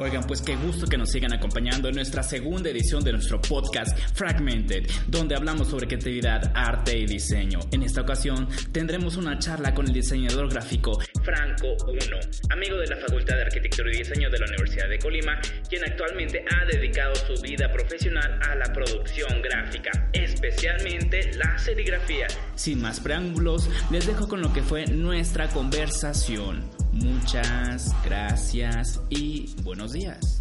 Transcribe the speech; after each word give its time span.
Oigan, 0.00 0.24
pues 0.28 0.40
qué 0.42 0.54
gusto 0.54 0.86
que 0.86 0.96
nos 0.96 1.10
sigan 1.10 1.32
acompañando 1.32 1.88
en 1.88 1.96
nuestra 1.96 2.22
segunda 2.22 2.70
edición 2.70 3.02
de 3.02 3.10
nuestro 3.10 3.40
podcast 3.40 3.98
Fragmented, 4.14 4.88
donde 5.08 5.34
hablamos 5.34 5.68
sobre 5.68 5.88
creatividad, 5.88 6.52
arte 6.54 6.96
y 6.96 7.04
diseño. 7.04 7.58
En 7.72 7.82
esta 7.82 8.02
ocasión 8.02 8.48
tendremos 8.70 9.16
una 9.16 9.40
charla 9.40 9.74
con 9.74 9.86
el 9.86 9.92
diseñador 9.92 10.48
gráfico 10.50 11.00
Franco 11.24 11.76
Uno, 11.88 12.20
amigo 12.50 12.76
de 12.76 12.86
la 12.86 12.96
Facultad 12.96 13.34
de 13.34 13.42
Arquitectura 13.42 13.90
y 13.92 13.98
Diseño 13.98 14.30
de 14.30 14.38
la 14.38 14.46
Universidad 14.46 14.88
de 14.88 15.00
Colima, 15.00 15.40
quien 15.68 15.82
actualmente 15.82 16.44
ha 16.48 16.64
dedicado 16.64 17.16
su 17.16 17.42
vida 17.42 17.68
profesional 17.72 18.38
a 18.48 18.54
la 18.54 18.72
producción 18.72 19.42
gráfica, 19.42 19.90
especialmente 20.12 21.32
la 21.34 21.58
serigrafía. 21.58 22.28
Sin 22.58 22.82
más 22.82 22.98
preámbulos, 22.98 23.70
les 23.88 24.04
dejo 24.08 24.26
con 24.26 24.42
lo 24.42 24.52
que 24.52 24.64
fue 24.64 24.84
nuestra 24.88 25.48
conversación. 25.48 26.64
Muchas 26.92 27.94
gracias 28.04 29.00
y 29.10 29.54
buenos 29.62 29.92
días. 29.92 30.40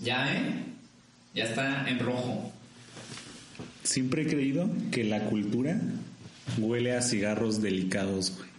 Ya, 0.00 0.34
¿eh? 0.34 0.64
Ya 1.34 1.44
está 1.44 1.88
en 1.88 2.00
rojo. 2.00 2.50
Siempre 3.84 4.22
he 4.22 4.26
creído 4.26 4.68
que 4.90 5.04
la 5.04 5.26
cultura 5.26 5.80
huele 6.58 6.96
a 6.96 7.02
cigarros 7.02 7.62
delicados, 7.62 8.32
güey. 8.36 8.50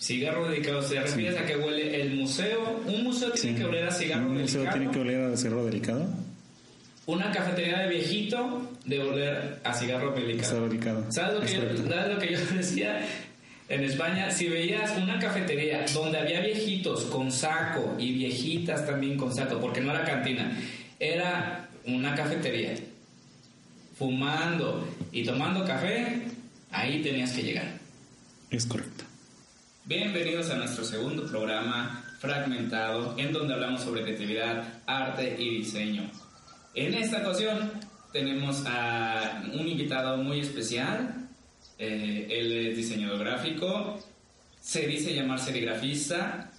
Cigarro 0.00 0.48
delicado, 0.48 0.82
¿se 0.82 0.98
refieres 0.98 1.38
a 1.38 1.46
que 1.46 1.56
huele 1.56 2.02
el 2.02 2.16
museo? 2.16 2.82
¿Un 2.84 3.04
museo 3.04 3.30
tiene 3.30 3.56
que 3.58 3.64
oler 3.64 3.84
a 3.86 3.92
cigarro 3.92 4.26
¿Un 4.26 4.38
delicado? 4.38 4.58
museo 4.64 4.72
tiene 4.72 4.90
que 4.90 4.98
oler 4.98 5.32
a 5.32 5.36
cigarro 5.36 5.64
delicado? 5.64 6.29
Una 7.10 7.32
cafetería 7.32 7.80
de 7.80 7.88
viejito 7.88 8.70
de 8.84 9.00
oler 9.00 9.58
a 9.64 9.74
cigarro 9.74 10.12
delicado. 10.12 11.10
¿Sabes 11.10 11.34
lo, 11.34 11.40
que 11.40 11.54
yo. 11.54 11.88
¿Sabes 11.88 12.14
lo 12.14 12.20
que 12.20 12.32
yo 12.32 12.38
decía? 12.54 13.04
En 13.68 13.82
España, 13.82 14.30
si 14.30 14.48
veías 14.48 14.96
una 14.96 15.18
cafetería 15.18 15.84
donde 15.92 16.18
había 16.18 16.38
viejitos 16.38 17.06
con 17.06 17.32
saco 17.32 17.96
y 17.98 18.12
viejitas 18.12 18.86
también 18.86 19.16
con 19.16 19.34
saco, 19.34 19.58
porque 19.58 19.80
no 19.80 19.90
era 19.90 20.04
cantina, 20.04 20.56
era 21.00 21.68
una 21.84 22.14
cafetería, 22.14 22.76
fumando 23.98 24.86
y 25.10 25.24
tomando 25.24 25.64
café, 25.64 26.22
ahí 26.70 27.02
tenías 27.02 27.32
que 27.32 27.42
llegar. 27.42 27.72
Es 28.50 28.66
correcto. 28.66 29.02
Bienvenidos 29.84 30.48
a 30.50 30.54
nuestro 30.54 30.84
segundo 30.84 31.26
programa 31.26 32.04
fragmentado 32.20 33.18
en 33.18 33.32
donde 33.32 33.54
hablamos 33.54 33.82
sobre 33.82 34.02
creatividad, 34.02 34.62
arte 34.86 35.34
y 35.40 35.58
diseño. 35.58 36.08
En 36.74 36.94
esta 36.94 37.18
ocasión 37.18 37.72
tenemos 38.12 38.62
a 38.66 39.42
un 39.52 39.66
invitado 39.66 40.16
muy 40.18 40.40
especial. 40.40 41.28
Eh, 41.78 42.28
él 42.30 42.68
es 42.68 42.76
diseñador 42.76 43.18
gráfico, 43.20 43.98
se 44.60 44.86
dice 44.86 45.14
llamar 45.14 45.40
serigrafista 45.40 46.52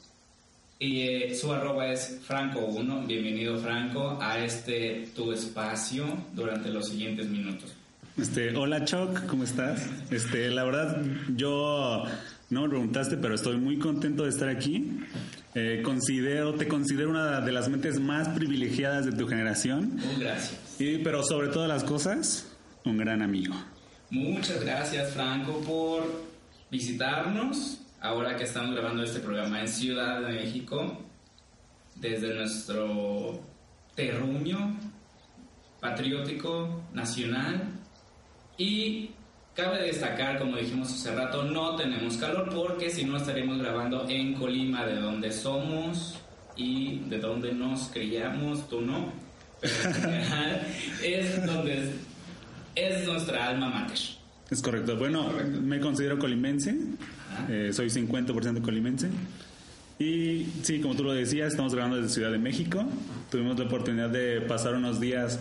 y 0.79 1.01
eh, 1.01 1.35
su 1.35 1.53
arroba 1.53 1.87
es 1.93 2.19
Franco1. 2.27 3.05
Bienvenido 3.07 3.57
Franco 3.59 4.17
a 4.21 4.39
este 4.43 5.07
tu 5.15 5.31
espacio 5.31 6.05
durante 6.33 6.69
los 6.69 6.89
siguientes 6.89 7.27
minutos. 7.27 7.71
Este, 8.17 8.53
hola 8.55 8.83
Choc, 8.83 9.25
¿cómo 9.27 9.45
estás? 9.45 9.87
Este, 10.09 10.49
la 10.49 10.65
verdad, 10.65 11.01
yo 11.37 12.03
no 12.49 12.63
me 12.63 12.69
preguntaste, 12.69 13.15
pero 13.15 13.35
estoy 13.35 13.55
muy 13.55 13.79
contento 13.79 14.23
de 14.23 14.29
estar 14.29 14.49
aquí. 14.49 15.05
Eh, 15.53 15.81
considero, 15.83 16.53
te 16.55 16.67
considero 16.67 17.09
una 17.09 17.41
de 17.41 17.51
las 17.51 17.67
mentes 17.67 17.99
más 17.99 18.29
privilegiadas 18.29 19.05
de 19.05 19.11
tu 19.11 19.27
generación. 19.27 19.95
Muy 19.95 20.15
gracias. 20.19 20.79
Y, 20.79 20.99
pero 20.99 21.23
sobre 21.23 21.49
todas 21.49 21.67
las 21.67 21.83
cosas, 21.83 22.47
un 22.85 22.97
gran 22.97 23.21
amigo. 23.21 23.53
Muchas 24.09 24.63
gracias 24.63 25.13
Franco 25.13 25.61
por 25.61 26.03
visitarnos 26.69 27.81
ahora 27.99 28.35
que 28.35 28.43
estamos 28.43 28.73
grabando 28.73 29.03
este 29.03 29.19
programa 29.19 29.61
en 29.61 29.67
Ciudad 29.67 30.21
de 30.21 30.33
México 30.33 30.97
desde 31.95 32.33
nuestro 32.33 33.39
terruño 33.95 34.77
patriótico 35.79 36.83
nacional 36.93 37.69
y 38.57 39.11
cabe 39.55 39.83
destacar 39.83 40.39
como 40.39 40.57
dijimos 40.57 40.91
hace 40.91 41.13
rato 41.15 41.43
no 41.43 41.75
tenemos 41.75 42.17
calor 42.17 42.49
porque 42.53 42.89
si 42.89 43.03
no 43.05 43.17
estaríamos 43.17 43.59
grabando 43.59 44.07
en 44.09 44.33
Colima 44.33 44.85
de 44.85 44.95
donde 44.95 45.31
somos 45.31 46.19
y 46.55 46.99
de 47.09 47.19
donde 47.19 47.53
nos 47.53 47.89
criamos 47.89 48.67
tú 48.69 48.81
no 48.81 49.11
pero 49.61 49.73
en 49.73 49.93
general 49.93 50.67
es 51.03 51.45
donde 51.45 51.91
es 52.75 53.05
nuestra 53.05 53.47
alma 53.49 53.69
mater. 53.69 53.99
Es 54.49 54.61
correcto. 54.61 54.97
Bueno, 54.97 55.31
me 55.61 55.79
considero 55.79 56.17
colimense. 56.17 56.75
Eh, 57.47 57.69
soy 57.71 57.87
50% 57.87 58.61
colimense. 58.61 59.09
Y 60.01 60.47
sí, 60.63 60.81
como 60.81 60.95
tú 60.95 61.03
lo 61.03 61.13
decías, 61.13 61.49
estamos 61.49 61.75
grabando 61.75 61.97
desde 61.97 62.15
Ciudad 62.15 62.31
de 62.31 62.39
México. 62.39 62.83
Tuvimos 63.29 63.59
la 63.59 63.65
oportunidad 63.65 64.09
de 64.09 64.41
pasar 64.41 64.73
unos 64.73 64.99
días 64.99 65.39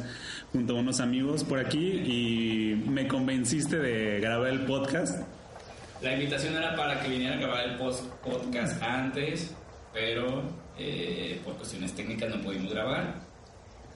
junto 0.52 0.76
a 0.76 0.80
unos 0.80 1.00
amigos 1.00 1.44
por 1.44 1.58
aquí 1.58 1.78
y 1.78 2.84
me 2.86 3.08
convenciste 3.08 3.78
de 3.78 4.20
grabar 4.20 4.48
el 4.50 4.66
podcast. 4.66 5.26
La 6.02 6.12
invitación 6.12 6.56
era 6.56 6.76
para 6.76 7.00
que 7.00 7.08
viniera 7.08 7.36
a 7.36 7.38
grabar 7.38 7.70
el 7.70 7.76
post 7.78 8.04
podcast 8.22 8.82
antes, 8.82 9.54
pero 9.94 10.42
eh, 10.78 11.40
por 11.42 11.56
cuestiones 11.56 11.94
técnicas 11.94 12.28
no 12.28 12.42
pudimos 12.42 12.70
grabar. 12.70 13.14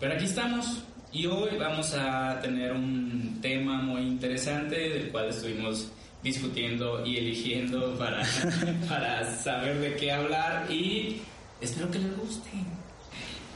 Pero 0.01 0.15
aquí 0.15 0.25
estamos 0.25 0.83
y 1.13 1.27
hoy 1.27 1.59
vamos 1.59 1.93
a 1.93 2.41
tener 2.41 2.73
un 2.73 3.39
tema 3.43 3.83
muy 3.83 4.01
interesante 4.01 4.77
del 4.77 5.11
cual 5.11 5.29
estuvimos 5.29 5.93
discutiendo 6.25 7.05
y 7.07 7.19
eligiendo 7.19 7.95
para, 7.99 8.23
para 8.89 9.37
saber 9.37 9.79
de 9.79 9.95
qué 9.95 10.11
hablar 10.11 10.67
y 10.73 11.21
espero 11.61 11.91
que 11.91 11.99
les 11.99 12.17
guste. 12.17 12.51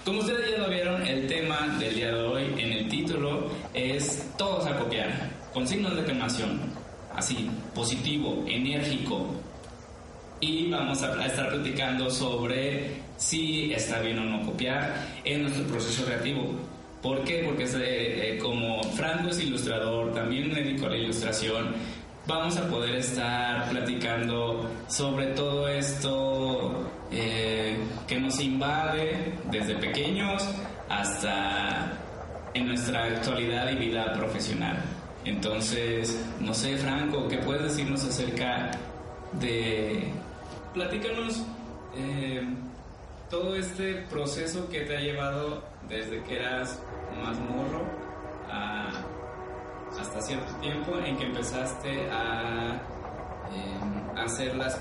Como 0.05 0.21
ustedes 0.21 0.51
ya 0.53 0.59
lo 0.59 0.69
vieron, 0.69 1.05
el 1.07 1.27
tema 1.27 1.77
del 1.81 1.95
día 1.95 2.09
de 2.09 2.21
hoy 2.21 2.45
en 2.59 2.73
el 2.73 2.89
título 2.89 3.51
es 3.75 4.31
todos 4.37 4.67
a 4.67 4.79
copiar, 4.79 5.31
con 5.53 5.67
signos 5.67 5.95
de 5.95 6.01
exclamación, 6.01 6.61
así, 7.15 7.51
positivo, 7.75 8.45
enérgico. 8.47 9.27
Y 10.41 10.71
vamos 10.71 11.03
a 11.03 11.27
estar 11.27 11.51
platicando 11.51 12.11
sobre 12.11 13.03
si 13.17 13.73
está 13.73 14.01
bien 14.01 14.19
o 14.21 14.25
no 14.25 14.47
copiar 14.47 14.95
en 15.25 15.43
nuestro 15.43 15.65
proceso 15.65 16.05
creativo. 16.05 16.55
¿Por 17.03 17.25
qué? 17.25 17.43
Porque 17.45 17.65
eh, 17.65 18.35
eh, 18.35 18.39
como 18.39 18.83
Franco 18.95 19.29
es 19.29 19.41
ilustrador, 19.41 20.13
también 20.15 20.49
me 20.49 20.63
dedico 20.63 20.87
a 20.87 20.91
la 20.91 20.97
ilustración, 20.97 21.75
vamos 22.29 22.59
a 22.59 22.69
poder 22.69 22.97
estar 22.97 23.71
platicando 23.71 24.71
sobre 24.87 25.29
todo 25.29 25.67
esto 25.67 26.87
eh, 27.11 27.79
que 28.07 28.21
nos 28.21 28.39
invade 28.39 29.33
desde 29.51 29.75
pequeños 29.77 30.47
hasta 30.91 31.91
en 32.53 32.69
nuestra 32.69 33.05
actualidad 33.05 33.71
y 33.71 33.77
vida 33.77 34.13
profesional. 34.13 34.77
Entonces, 35.25 36.23
no 36.39 36.53
sé, 36.53 36.77
Franco, 36.77 37.27
¿qué 37.29 37.39
puedes 37.39 37.63
decirnos 37.63 38.05
acerca 38.05 38.73
de... 39.41 40.13
Platícanos 40.75 41.43
eh, 41.97 42.47
todo 43.31 43.57
este 43.57 44.03
proceso 44.11 44.69
que 44.69 44.81
te 44.83 44.99
ha 44.99 45.01
llevado 45.01 45.63
desde 45.89 46.23
que 46.25 46.37
eras 46.37 46.79
más 47.23 47.39
morro 47.39 47.85
a 48.51 48.91
hasta 49.99 50.21
cierto 50.21 50.53
tiempo 50.61 50.99
en 50.99 51.17
que 51.17 51.25
empezaste 51.25 52.11
a 52.11 52.75
eh, 53.53 54.21
hacer 54.21 54.57
las 54.57 54.81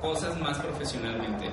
cosas 0.00 0.38
más 0.40 0.58
profesionalmente. 0.58 1.50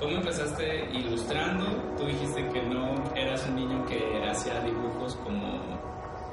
¿Cómo 0.00 0.16
empezaste 0.16 0.90
ilustrando? 0.92 1.66
Tú 1.96 2.06
dijiste 2.06 2.48
que 2.50 2.62
no 2.62 2.94
eras 3.16 3.44
un 3.48 3.56
niño 3.56 3.84
que 3.86 4.24
hacía 4.28 4.60
dibujos 4.60 5.16
como 5.16 5.78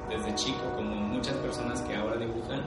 desde 0.08 0.34
chico, 0.36 0.62
como 0.76 0.94
muchas 0.94 1.34
personas 1.36 1.82
que 1.82 1.96
ahora 1.96 2.16
dibujan. 2.16 2.62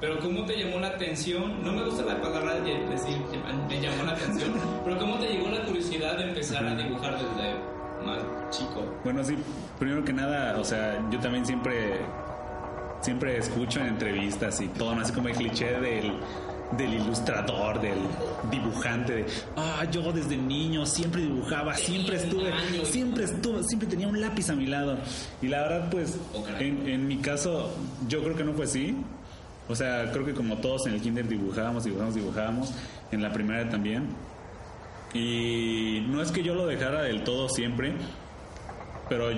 Pero 0.00 0.18
¿cómo 0.20 0.44
te 0.46 0.56
llamó 0.56 0.78
la 0.80 0.88
atención? 0.88 1.62
No 1.62 1.72
me 1.72 1.84
gusta 1.84 2.04
la 2.04 2.20
palabra 2.20 2.54
de 2.60 2.74
decir 2.86 3.18
me 3.68 3.80
llamó 3.80 4.04
la 4.04 4.12
atención, 4.12 4.52
pero 4.84 4.98
¿cómo 4.98 5.18
te 5.18 5.26
llegó 5.26 5.48
la 5.48 5.64
curiosidad 5.64 6.16
de 6.16 6.24
empezar 6.24 6.64
a 6.64 6.74
dibujar 6.74 7.12
desde 7.12 7.54
más 8.04 8.18
chico? 8.50 8.82
Bueno, 9.04 9.22
sí, 9.22 9.36
primero 9.78 10.04
que 10.04 10.12
nada, 10.12 10.58
o 10.58 10.64
sea, 10.64 10.98
yo 11.10 11.18
también 11.20 11.44
siempre, 11.44 12.00
siempre 13.00 13.36
escucho 13.38 13.80
en 13.80 13.86
entrevistas 13.86 14.60
y 14.60 14.68
todo, 14.68 14.94
¿no? 14.94 15.02
así 15.02 15.12
como 15.12 15.28
el 15.28 15.34
cliché 15.34 15.72
del, 15.80 16.12
del 16.76 16.94
ilustrador, 16.94 17.80
del 17.80 17.98
dibujante, 18.50 19.14
de, 19.14 19.26
ah, 19.56 19.84
yo 19.90 20.12
desde 20.12 20.36
niño 20.36 20.86
siempre 20.86 21.22
dibujaba, 21.22 21.74
siempre 21.74 22.16
estuve, 22.16 22.52
siempre 22.84 23.24
estuve, 23.24 23.62
siempre 23.64 23.88
tenía 23.88 24.08
un 24.08 24.20
lápiz 24.20 24.50
a 24.50 24.54
mi 24.54 24.66
lado. 24.66 24.98
Y 25.42 25.48
la 25.48 25.62
verdad, 25.62 25.90
pues, 25.90 26.18
Oh, 26.34 26.44
en, 26.58 26.88
en 26.88 27.08
mi 27.08 27.18
caso, 27.18 27.74
yo 28.08 28.22
creo 28.22 28.36
que 28.36 28.44
no 28.44 28.52
fue 28.52 28.64
así. 28.64 28.96
O 29.68 29.74
sea, 29.76 30.10
creo 30.10 30.24
que 30.24 30.34
como 30.34 30.56
todos 30.56 30.86
en 30.86 30.94
el 30.94 31.00
kinder 31.00 31.28
dibujábamos, 31.28 31.84
dibujábamos, 31.84 32.14
dibujábamos, 32.16 32.74
en 33.12 33.22
la 33.22 33.32
primaria 33.32 33.68
también. 33.68 34.08
Y 35.14 36.04
no 36.08 36.22
es 36.22 36.32
que 36.32 36.42
yo 36.42 36.54
lo 36.54 36.66
dejara 36.66 37.02
del 37.02 37.22
todo 37.22 37.48
siempre, 37.48 37.92
pero 39.08 39.30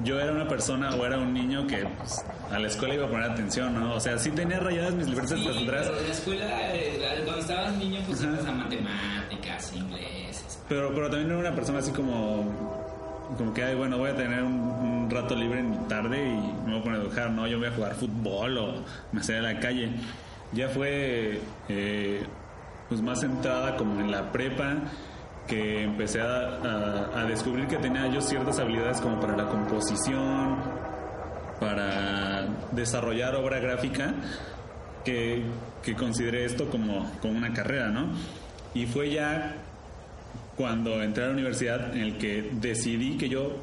yo 0.00 0.18
era 0.20 0.32
una 0.32 0.48
persona 0.48 0.90
o 0.94 1.06
era 1.06 1.18
un 1.18 1.32
niño 1.32 1.66
que 1.66 1.86
pues, 1.98 2.24
a 2.50 2.58
la 2.58 2.66
escuela 2.66 2.94
iba 2.94 3.06
a 3.06 3.08
poner 3.08 3.30
atención, 3.30 3.74
¿no? 3.78 3.94
O 3.94 4.00
sea, 4.00 4.18
sí 4.18 4.30
tenía 4.30 4.58
rayadas 4.60 4.94
mis 4.94 5.08
libretas 5.08 5.38
Sí, 5.38 5.46
atrás, 5.48 5.86
pero 5.86 5.98
en 6.00 6.06
la 6.06 6.12
escuela, 6.12 6.74
eh, 6.74 7.20
cuando 7.24 7.40
estabas 7.40 7.74
niño, 7.76 8.00
pues 8.06 8.22
ibas 8.22 8.44
a 8.44 8.52
matemáticas, 8.52 9.72
inglés. 9.74 10.58
pero, 10.68 10.92
pero 10.94 11.08
también 11.10 11.30
era 11.30 11.38
una 11.38 11.54
persona 11.54 11.78
así 11.78 11.90
como 11.92 12.82
como 13.38 13.54
que, 13.54 13.64
ay, 13.64 13.74
bueno, 13.74 13.96
voy 13.98 14.10
a 14.10 14.16
tener 14.16 14.42
un, 14.42 14.52
un 14.52 15.10
rato 15.10 15.34
libre 15.34 15.60
en 15.60 15.70
mi 15.70 15.76
tarde 15.88 16.18
y 16.22 16.66
me 16.66 16.72
voy 16.72 16.80
a 16.80 16.82
poner 16.82 17.00
a 17.00 17.02
dibujar, 17.02 17.30
no, 17.30 17.46
yo 17.46 17.58
voy 17.58 17.68
a 17.68 17.72
jugar 17.72 17.94
fútbol 17.94 18.58
o 18.58 18.74
me 19.12 19.22
salí 19.22 19.38
a 19.38 19.42
la 19.54 19.60
calle. 19.60 19.90
Ya 20.52 20.68
fue 20.68 21.40
eh, 21.68 22.22
pues 22.88 23.00
más 23.00 23.20
centrada 23.20 23.76
como 23.76 23.98
en 24.00 24.10
la 24.10 24.30
prepa 24.30 24.74
que 25.46 25.82
empecé 25.82 26.20
a, 26.20 27.20
a- 27.20 27.24
descubrir 27.26 27.66
que 27.66 27.76
tenía 27.76 28.06
yo 28.08 28.20
ciertas 28.20 28.58
habilidades 28.58 29.00
como 29.00 29.20
para 29.20 29.36
la 29.36 29.46
composición, 29.46 30.56
para 31.60 32.46
desarrollar 32.72 33.34
obra 33.36 33.58
gráfica, 33.58 34.14
que, 35.04 35.42
que 35.82 35.94
consideré 35.94 36.44
esto 36.46 36.68
como, 36.70 37.10
como 37.20 37.36
una 37.36 37.52
carrera, 37.52 37.88
¿no? 37.88 38.08
Y 38.74 38.86
fue 38.86 39.10
ya 39.10 39.54
cuando 40.56 41.02
entré 41.02 41.24
a 41.24 41.26
la 41.28 41.32
universidad 41.34 41.94
en 41.94 42.00
el 42.02 42.18
que 42.18 42.50
decidí 42.54 43.16
que 43.18 43.28
yo 43.28 43.56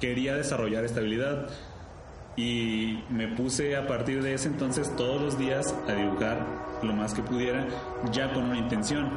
quería 0.00 0.34
desarrollar 0.34 0.84
esta 0.84 1.00
habilidad 1.00 1.48
y 2.36 2.98
me 3.10 3.28
puse 3.28 3.76
a 3.76 3.86
partir 3.86 4.22
de 4.22 4.34
ese 4.34 4.48
entonces 4.48 4.90
todos 4.96 5.20
los 5.20 5.38
días 5.38 5.74
a 5.88 5.92
dibujar 5.92 6.38
lo 6.82 6.94
más 6.94 7.12
que 7.14 7.22
pudiera 7.22 7.66
ya 8.10 8.32
con 8.32 8.44
una 8.44 8.58
intención. 8.58 9.10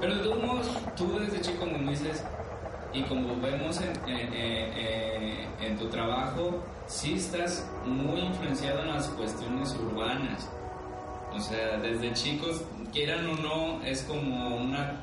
Pero 0.00 0.14
de 0.16 0.22
todos 0.22 0.42
modos, 0.44 0.68
tú 0.96 1.18
desde 1.18 1.40
chico, 1.40 1.60
como 1.60 1.90
dices, 1.90 2.22
y 2.92 3.02
como 3.02 3.36
vemos 3.40 3.80
en, 3.80 3.92
en- 4.06 5.78
tu 5.78 5.86
trabajo, 5.88 6.58
sí 6.86 7.14
estás 7.14 7.64
muy 7.86 8.20
influenciado 8.20 8.80
en 8.82 8.88
las 8.88 9.06
cuestiones 9.08 9.76
urbanas. 9.76 10.48
O 11.32 11.38
sea, 11.40 11.76
desde 11.78 12.12
chicos, 12.14 12.62
quieran 12.92 13.26
o 13.28 13.34
no, 13.36 13.82
es 13.84 14.02
como 14.02 14.56
una 14.56 14.94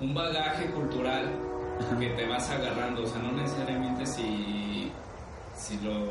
un 0.00 0.14
bagaje 0.14 0.66
cultural 0.70 1.28
que 1.98 2.08
te 2.10 2.26
vas 2.26 2.48
agarrando. 2.50 3.02
O 3.02 3.06
sea, 3.06 3.20
no 3.20 3.32
necesariamente 3.32 4.06
si, 4.06 4.90
si 5.56 5.76
lo 5.80 6.06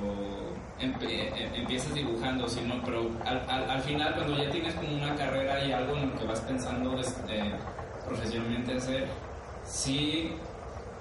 empiezas 0.79 1.93
dibujando, 1.93 2.47
sino, 2.47 2.81
pero 2.85 3.09
al, 3.25 3.41
al- 3.49 3.69
al 3.69 3.81
final, 3.81 4.13
cuando 4.15 4.37
ya 4.43 4.49
tienes 4.51 4.73
como 4.75 4.93
una 4.95 5.15
carrera 5.15 5.63
y 5.65 5.71
algo 5.71 5.95
en 5.95 6.09
lo 6.11 6.19
que 6.19 6.25
vas 6.25 6.39
pensando 6.41 6.99
este, 6.99 7.51
profesionalmente 8.07 8.73
hacer, 8.77 9.07
sí 9.65 10.31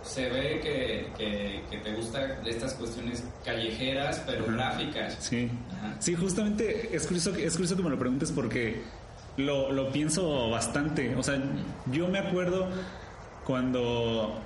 se 0.03 0.29
ve 0.31 0.61
que, 0.61 1.11
que, 1.19 1.65
que 1.71 1.79
te 1.79 1.93
gustan 1.95 2.39
estas 2.47 2.75
cuestiones 2.75 3.25
callejeras, 3.45 4.23
pero 4.27 4.45
Ajá. 4.45 4.53
gráficas. 4.53 5.17
Sí. 5.19 5.51
Ajá. 5.79 5.97
Sí, 5.99 6.15
justamente 6.15 6.95
es 6.95 7.07
curioso, 7.07 7.33
que- 7.33 7.45
es 7.45 7.53
curioso 7.55 7.77
que 7.77 7.83
me 7.83 7.91
lo 7.91 7.99
preguntes 7.99 8.31
porque 8.33 8.83
lo, 9.37 9.73
lo 9.73 9.91
pienso 9.93 10.49
bastante. 10.49 11.15
O 11.17 11.23
sea, 11.23 11.39
yo 11.87 12.09
me 12.09 12.19
acuerdo 12.21 12.69
cuando, 13.45 14.41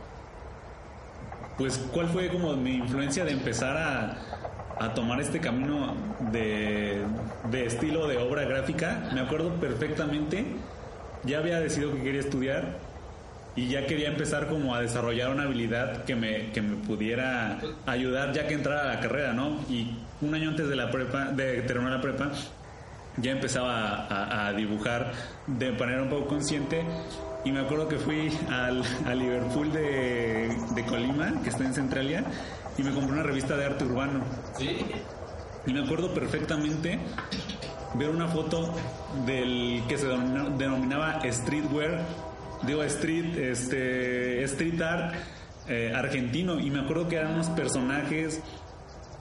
pues, 1.58 1.78
cuál 1.92 2.08
fue 2.08 2.28
como 2.28 2.54
mi 2.56 2.76
influencia 2.76 3.24
de 3.24 3.32
empezar 3.32 3.76
a, 3.76 4.18
a 4.80 4.94
tomar 4.94 5.20
este 5.20 5.40
camino 5.40 5.94
de, 6.32 7.02
de 7.50 7.66
estilo 7.66 8.08
de 8.08 8.16
obra 8.16 8.44
gráfica. 8.44 9.10
Me 9.12 9.20
acuerdo 9.20 9.54
perfectamente, 9.60 10.46
ya 11.22 11.38
había 11.38 11.60
decidido 11.60 11.92
que 11.92 12.02
quería 12.02 12.20
estudiar 12.20 12.78
y 13.54 13.68
ya 13.68 13.86
quería 13.86 14.08
empezar 14.08 14.48
como 14.48 14.74
a 14.74 14.80
desarrollar 14.80 15.30
una 15.30 15.42
habilidad 15.42 16.04
que 16.04 16.16
me, 16.16 16.50
que 16.52 16.62
me 16.62 16.76
pudiera 16.76 17.58
ayudar 17.84 18.32
ya 18.32 18.48
que 18.48 18.54
entrara 18.54 18.90
a 18.90 18.94
la 18.94 19.00
carrera, 19.00 19.34
¿no? 19.34 19.60
Y 19.68 19.98
un 20.22 20.34
año 20.34 20.48
antes 20.48 20.66
de 20.66 20.76
la 20.76 20.90
prepa, 20.90 21.26
de 21.26 21.60
terminar 21.62 21.92
la 21.92 22.00
prepa, 22.00 22.30
ya 23.18 23.32
empezaba 23.32 24.06
a, 24.06 24.46
a 24.46 24.52
dibujar 24.54 25.12
de 25.46 25.72
manera 25.72 26.02
un 26.02 26.08
poco 26.08 26.26
consciente 26.28 26.84
y 27.44 27.52
me 27.52 27.60
acuerdo 27.60 27.88
que 27.88 27.98
fui 27.98 28.30
al, 28.50 28.82
al 29.06 29.18
Liverpool 29.18 29.72
de, 29.72 30.54
de 30.74 30.84
Colima, 30.84 31.42
que 31.42 31.50
está 31.50 31.64
en 31.64 31.74
Centralia, 31.74 32.24
y 32.78 32.82
me 32.82 32.92
compré 32.92 33.12
una 33.12 33.22
revista 33.22 33.56
de 33.56 33.64
arte 33.66 33.84
urbano. 33.84 34.20
¿Sí? 34.58 34.78
Y 35.66 35.72
me 35.72 35.84
acuerdo 35.84 36.12
perfectamente 36.14 36.98
ver 37.94 38.08
una 38.10 38.28
foto 38.28 38.74
del 39.26 39.82
que 39.88 39.98
se 39.98 40.06
denomina- 40.06 40.48
denominaba 40.56 41.20
streetwear, 41.30 42.00
digo 42.62 42.82
street, 42.84 43.36
este, 43.36 44.42
street 44.44 44.80
art 44.80 45.14
eh, 45.68 45.92
argentino. 45.94 46.58
Y 46.58 46.70
me 46.70 46.80
acuerdo 46.80 47.08
que 47.08 47.16
eran 47.16 47.34
unos 47.34 47.48
personajes 47.50 48.40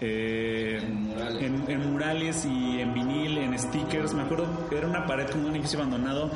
eh, 0.02 0.78
En 0.82 1.04
murales. 1.04 1.44
en- 1.44 1.66
en 1.70 1.92
murales 1.92 2.46
y 2.46 2.80
en 2.80 2.94
vinil, 2.94 3.38
en 3.40 3.60
stickers. 3.60 4.14
Me 4.14 4.22
acuerdo 4.24 4.46
que 4.70 4.78
era 4.78 4.88
una 4.88 5.06
pared 5.06 5.28
con 5.30 5.44
un 5.46 5.52
edificio 5.52 5.80
abandonado, 5.80 6.32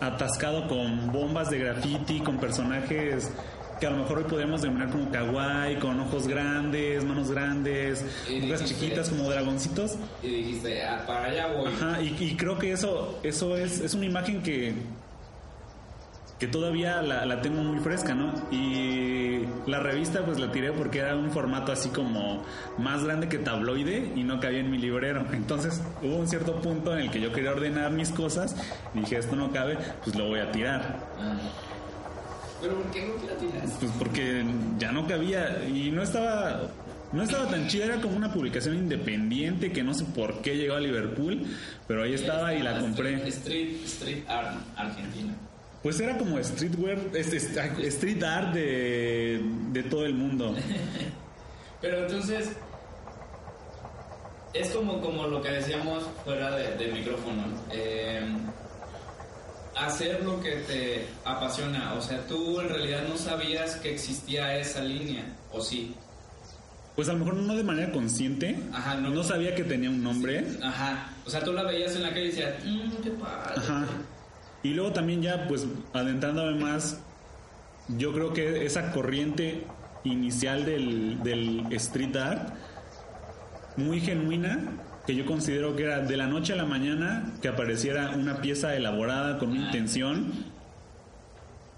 atascado 0.00 0.68
con 0.68 1.10
bombas 1.12 1.48
de 1.48 1.58
graffiti, 1.60 2.20
con 2.20 2.36
personajes 2.36 3.32
que 3.80 3.86
a 3.86 3.90
lo 3.90 3.98
mejor 3.98 4.18
hoy 4.18 4.24
podríamos 4.24 4.62
denominar 4.62 4.90
como 4.90 5.10
kawaii, 5.10 5.76
con 5.76 6.00
ojos 6.00 6.26
grandes, 6.26 7.04
manos 7.04 7.30
grandes, 7.30 8.04
bocas 8.42 8.64
chiquitas 8.64 9.10
como 9.10 9.28
dragoncitos. 9.28 9.96
Y 10.22 10.28
dijiste, 10.28 10.82
ah, 10.84 11.04
para 11.06 11.26
allá 11.26 11.46
voy. 11.48 11.72
Ajá, 11.72 12.00
y, 12.00 12.16
y 12.18 12.36
creo 12.36 12.58
que 12.58 12.72
eso, 12.72 13.18
eso 13.22 13.56
es, 13.56 13.80
es 13.80 13.94
una 13.94 14.06
imagen 14.06 14.42
que, 14.42 14.74
que 16.38 16.46
todavía 16.46 17.02
la, 17.02 17.24
la 17.24 17.40
tengo 17.40 17.62
muy 17.62 17.78
fresca, 17.80 18.14
¿no? 18.14 18.32
Y 18.50 19.44
la 19.66 19.80
revista 19.80 20.24
pues 20.24 20.38
la 20.38 20.52
tiré 20.52 20.72
porque 20.72 20.98
era 20.98 21.16
un 21.16 21.30
formato 21.30 21.72
así 21.72 21.88
como 21.88 22.44
más 22.78 23.04
grande 23.04 23.28
que 23.28 23.38
tabloide 23.38 24.12
y 24.14 24.22
no 24.22 24.38
cabía 24.40 24.60
en 24.60 24.70
mi 24.70 24.78
librero. 24.78 25.24
Entonces 25.32 25.82
hubo 26.02 26.16
un 26.16 26.28
cierto 26.28 26.60
punto 26.60 26.92
en 26.92 27.00
el 27.00 27.10
que 27.10 27.20
yo 27.20 27.32
quería 27.32 27.52
ordenar 27.52 27.90
mis 27.90 28.10
cosas 28.10 28.56
y 28.94 29.00
dije, 29.00 29.18
esto 29.18 29.36
no 29.36 29.50
cabe, 29.50 29.78
pues 30.04 30.16
lo 30.16 30.28
voy 30.28 30.40
a 30.40 30.52
tirar. 30.52 31.00
Ah. 31.18 31.38
¿Pero 32.60 32.74
por 32.74 32.90
qué 32.90 33.06
no 33.06 33.14
la? 33.26 33.62
Pues 33.78 33.92
porque 33.98 34.44
ya 34.78 34.92
no 34.92 35.06
cabía 35.06 35.64
y 35.66 35.90
no 35.90 36.02
estaba 36.02 36.62
no 37.12 37.22
estaba 37.22 37.48
tan 37.48 37.68
chida, 37.68 37.84
era 37.86 38.00
como 38.00 38.16
una 38.16 38.32
publicación 38.32 38.74
independiente 38.76 39.70
que 39.72 39.82
no 39.82 39.94
sé 39.94 40.04
por 40.06 40.42
qué 40.42 40.56
llegó 40.56 40.74
a 40.74 40.80
Liverpool, 40.80 41.42
pero 41.86 42.02
ahí 42.02 42.14
estaba 42.14 42.52
y 42.54 42.62
la 42.62 42.80
compré. 42.80 43.26
Street, 43.28 43.76
street 43.84 44.24
Art, 44.28 44.56
Argentina. 44.76 45.34
Pues 45.82 46.00
era 46.00 46.18
como 46.18 46.42
streetwear, 46.42 46.98
street 47.14 48.22
art 48.24 48.52
de, 48.54 49.40
de 49.70 49.82
todo 49.84 50.04
el 50.04 50.14
mundo. 50.14 50.54
Pero 51.80 51.98
entonces, 52.06 52.50
es 54.52 54.70
como, 54.70 55.00
como 55.00 55.26
lo 55.28 55.40
que 55.40 55.50
decíamos 55.50 56.02
fuera 56.24 56.56
de, 56.56 56.74
del 56.76 56.92
micrófono. 56.92 57.44
eh, 57.70 58.26
hacer 59.76 60.24
lo 60.24 60.40
que 60.40 60.52
te 60.56 61.06
apasiona. 61.24 61.94
O 61.94 62.00
sea, 62.00 62.26
tú 62.26 62.60
en 62.60 62.68
realidad 62.68 63.02
no 63.08 63.16
sabías 63.16 63.76
que 63.76 63.92
existía 63.92 64.58
esa 64.58 64.80
línea, 64.80 65.24
¿o 65.52 65.60
sí? 65.60 65.94
Pues 66.94 67.10
a 67.10 67.12
lo 67.12 67.18
mejor 67.20 67.34
no 67.34 67.54
de 67.54 67.62
manera 67.62 67.92
consciente. 67.92 68.58
Ajá, 68.72 68.94
no. 68.94 69.10
no. 69.10 69.22
sabía 69.22 69.54
que 69.54 69.64
tenía 69.64 69.90
un 69.90 70.02
nombre. 70.02 70.46
Ajá. 70.62 71.10
O 71.26 71.30
sea, 71.30 71.44
tú 71.44 71.52
la 71.52 71.62
veías 71.62 71.94
en 71.94 72.02
la 72.02 72.08
calle 72.08 72.24
y 72.24 72.28
decías, 72.28 72.54
mmm, 72.64 73.02
qué 73.02 73.10
padre. 73.10 73.54
Ajá. 73.56 73.86
Y 74.62 74.70
luego 74.70 74.92
también 74.92 75.20
ya, 75.20 75.46
pues, 75.46 75.66
adentrándome 75.92 76.58
más, 76.58 76.98
yo 77.88 78.14
creo 78.14 78.32
que 78.32 78.64
esa 78.64 78.90
corriente 78.92 79.66
inicial 80.04 80.64
del, 80.64 81.22
del 81.22 81.66
street 81.72 82.16
art, 82.16 82.48
muy 83.76 84.00
genuina, 84.00 84.72
que 85.06 85.14
yo 85.14 85.24
considero 85.24 85.76
que 85.76 85.84
era 85.84 86.00
de 86.00 86.16
la 86.16 86.26
noche 86.26 86.52
a 86.52 86.56
la 86.56 86.64
mañana 86.64 87.32
que 87.40 87.48
apareciera 87.48 88.10
una 88.10 88.40
pieza 88.40 88.74
elaborada 88.74 89.38
con 89.38 89.50
una 89.50 89.66
intención 89.66 90.32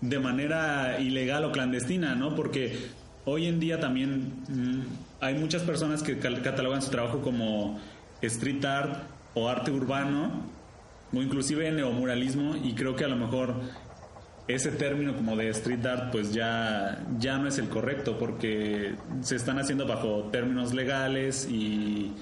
de 0.01 0.19
manera 0.19 0.99
ilegal 1.01 1.45
o 1.45 1.53
clandestina, 1.53 2.15
¿no? 2.15 2.35
Porque 2.35 2.91
hoy 3.25 3.47
en 3.47 3.61
día 3.61 3.81
también 3.81 4.33
mm, 4.49 4.81
hay 5.21 5.35
muchas 5.35 5.63
personas 5.63 6.03
que 6.03 6.19
catalogan 6.19 6.81
su 6.81 6.91
trabajo 6.91 7.21
como 7.21 7.79
street 8.23 8.65
art 8.65 9.03
o 9.35 9.49
arte 9.49 9.71
urbano 9.71 10.47
o 11.13 11.23
inclusive 11.23 11.71
neomuralismo 11.71 12.57
y 12.57 12.75
creo 12.75 12.97
que 12.97 13.05
a 13.05 13.09
lo 13.09 13.17
mejor 13.17 13.55
ese 14.47 14.71
término 14.71 15.15
como 15.15 15.37
de 15.37 15.49
street 15.51 15.85
art 15.85 16.13
pues 16.13 16.33
ya 16.33 17.05
ya 17.19 17.39
no 17.39 17.49
es 17.49 17.59
el 17.59 17.69
correcto 17.69 18.19
porque 18.19 18.95
se 19.21 19.37
están 19.37 19.59
haciendo 19.59 19.87
bajo 19.87 20.29
términos 20.33 20.73
legales 20.73 21.49
y 21.51 22.13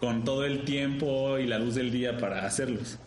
con 0.00 0.24
todo 0.24 0.44
el 0.44 0.64
tiempo 0.64 1.38
y 1.38 1.46
la 1.46 1.58
luz 1.58 1.74
del 1.74 1.90
día 1.92 2.16
para 2.18 2.46
hacerlos. 2.46 2.98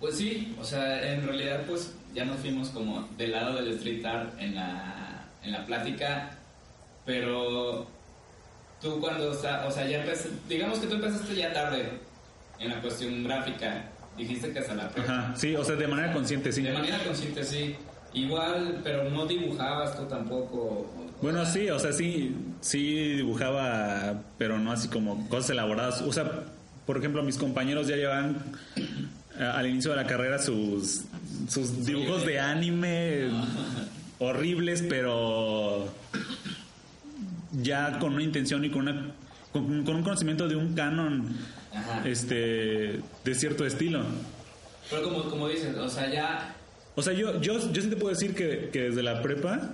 Pues 0.00 0.16
sí, 0.16 0.54
o 0.60 0.64
sea, 0.64 1.12
en 1.12 1.26
realidad 1.26 1.62
pues 1.66 1.92
ya 2.14 2.24
nos 2.24 2.38
fuimos 2.38 2.68
como 2.68 3.08
del 3.18 3.32
lado 3.32 3.56
del 3.56 3.72
street 3.72 4.04
art 4.06 4.32
en 4.38 4.54
la, 4.54 5.26
en 5.42 5.52
la 5.52 5.66
plática, 5.66 6.30
pero 7.04 7.86
tú 8.80 9.00
cuando, 9.00 9.30
o 9.30 9.34
sea, 9.34 9.66
o 9.66 9.70
sea, 9.70 9.88
ya 9.88 10.00
empezaste, 10.00 10.30
digamos 10.48 10.78
que 10.78 10.86
tú 10.86 10.94
empezaste 10.94 11.34
ya 11.34 11.52
tarde 11.52 11.88
en 12.60 12.68
la 12.68 12.80
cuestión 12.80 13.24
gráfica, 13.24 13.86
dijiste 14.16 14.52
que 14.52 14.60
hasta 14.60 14.74
la 14.74 14.88
prepa. 14.88 15.12
Ajá, 15.12 15.36
sí, 15.36 15.56
o 15.56 15.64
sea, 15.64 15.74
de 15.74 15.88
manera 15.88 16.12
consciente, 16.12 16.52
sí. 16.52 16.62
De 16.62 16.72
manera 16.72 16.98
consciente, 17.02 17.42
sí. 17.44 17.76
Igual, 18.14 18.80
pero 18.82 19.10
no 19.10 19.26
dibujabas 19.26 19.96
tú 19.96 20.04
tampoco. 20.04 20.86
Bueno, 21.20 21.44
sí, 21.46 21.68
o 21.68 21.78
sea, 21.78 21.92
sí, 21.92 22.34
sí 22.60 23.14
dibujaba, 23.14 24.22
pero 24.38 24.58
no 24.58 24.70
así 24.70 24.88
como 24.88 25.28
cosas 25.28 25.50
elaboradas. 25.50 26.02
O 26.02 26.12
sea, 26.12 26.44
por 26.86 26.96
ejemplo, 26.96 27.22
mis 27.22 27.36
compañeros 27.36 27.88
ya 27.88 27.96
llevan 27.96 28.36
eh, 28.76 29.42
al 29.42 29.66
inicio 29.66 29.90
de 29.90 29.96
la 29.96 30.06
carrera 30.06 30.38
sus, 30.38 31.02
sus 31.48 31.84
dibujos 31.84 32.24
de 32.24 32.38
anime 32.38 33.30
horribles, 34.20 34.82
pero 34.88 35.88
ya 37.52 37.98
con 37.98 38.14
una 38.14 38.22
intención 38.22 38.64
y 38.64 38.70
con, 38.70 38.82
una, 38.82 39.12
con, 39.52 39.84
con 39.84 39.96
un 39.96 40.02
conocimiento 40.02 40.46
de 40.48 40.56
un 40.56 40.74
canon 40.74 41.36
Ajá. 41.74 42.08
este 42.08 43.00
de 43.24 43.34
cierto 43.34 43.66
estilo. 43.66 44.02
Pero 44.88 45.02
como, 45.02 45.28
como 45.28 45.48
dices, 45.48 45.76
o 45.76 45.88
sea, 45.88 46.10
ya 46.10 46.54
O 46.94 47.02
sea, 47.02 47.12
yo, 47.12 47.40
yo, 47.40 47.72
yo 47.72 47.82
sí 47.82 47.88
te 47.88 47.96
puedo 47.96 48.14
decir 48.14 48.34
que, 48.34 48.70
que 48.72 48.82
desde 48.82 49.02
la 49.02 49.20
prepa 49.20 49.72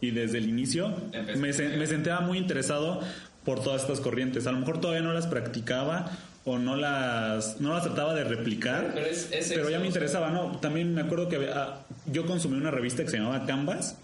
y 0.00 0.10
desde 0.10 0.38
el 0.38 0.48
inicio 0.48 0.94
me, 1.36 1.52
me 1.52 1.86
sentía 1.86 2.20
muy 2.20 2.38
interesado 2.38 3.00
por 3.44 3.62
todas 3.62 3.82
estas 3.82 4.00
corrientes. 4.00 4.46
A 4.46 4.52
lo 4.52 4.58
mejor 4.58 4.80
todavía 4.80 5.02
no 5.02 5.12
las 5.12 5.26
practicaba 5.26 6.10
o 6.44 6.58
no 6.58 6.76
las, 6.76 7.60
no 7.60 7.72
las 7.72 7.82
trataba 7.84 8.14
de 8.14 8.24
replicar, 8.24 8.92
Pero 8.94 9.06
es- 9.06 9.28
es 9.32 9.52
pero 9.52 9.68
ya 9.70 9.78
me 9.80 9.86
interesaba, 9.86 10.30
¿no? 10.30 10.58
También 10.58 10.94
me 10.94 11.00
acuerdo 11.00 11.28
que 11.28 11.36
había- 11.36 11.52
ah, 11.56 11.80
yo 12.06 12.24
consumí 12.26 12.56
una 12.56 12.70
revista 12.70 13.02
que 13.04 13.10
se 13.10 13.18
llamaba 13.18 13.46
Canvas 13.46 13.96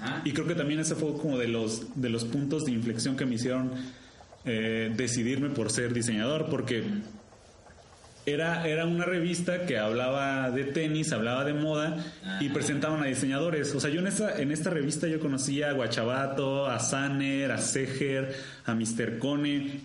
Ajá. 0.00 0.22
y 0.24 0.32
creo 0.32 0.46
que 0.46 0.54
también 0.54 0.78
ese 0.80 0.94
fue 0.94 1.16
como 1.16 1.36
de 1.38 1.48
los, 1.48 2.00
de 2.00 2.08
los 2.10 2.24
puntos 2.24 2.64
de 2.64 2.72
inflexión 2.72 3.16
que 3.16 3.26
me 3.26 3.34
hicieron 3.36 3.72
eh, 4.44 4.92
decidirme 4.96 5.50
por 5.50 5.70
ser 5.70 5.92
diseñador, 5.92 6.46
porque 6.48 6.82
era, 8.26 8.66
era 8.68 8.86
una 8.86 9.04
revista 9.04 9.66
que 9.66 9.78
hablaba 9.78 10.50
de 10.50 10.64
tenis, 10.64 11.12
hablaba 11.12 11.44
de 11.44 11.54
moda 11.54 11.96
y 12.40 12.46
Ajá. 12.46 12.54
presentaban 12.54 13.02
a 13.02 13.06
diseñadores. 13.06 13.74
O 13.74 13.80
sea, 13.80 13.90
yo 13.90 14.00
en 14.00 14.06
esta, 14.06 14.40
en 14.40 14.52
esta 14.52 14.70
revista 14.70 15.06
yo 15.08 15.20
conocía 15.20 15.70
a 15.70 15.72
Guachabato, 15.72 16.66
a 16.66 16.78
Saner, 16.78 17.50
a 17.52 17.58
Seger, 17.58 18.34
a 18.64 18.74
Mr. 18.74 19.18
Cone, 19.18 19.80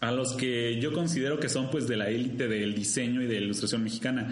a 0.00 0.12
los 0.12 0.34
que 0.34 0.80
yo 0.80 0.92
considero 0.92 1.40
que 1.40 1.48
son 1.48 1.70
pues 1.70 1.88
de 1.88 1.96
la 1.96 2.08
élite 2.08 2.48
del 2.48 2.74
diseño 2.74 3.22
y 3.22 3.26
de 3.26 3.40
la 3.40 3.46
ilustración 3.46 3.82
mexicana. 3.82 4.28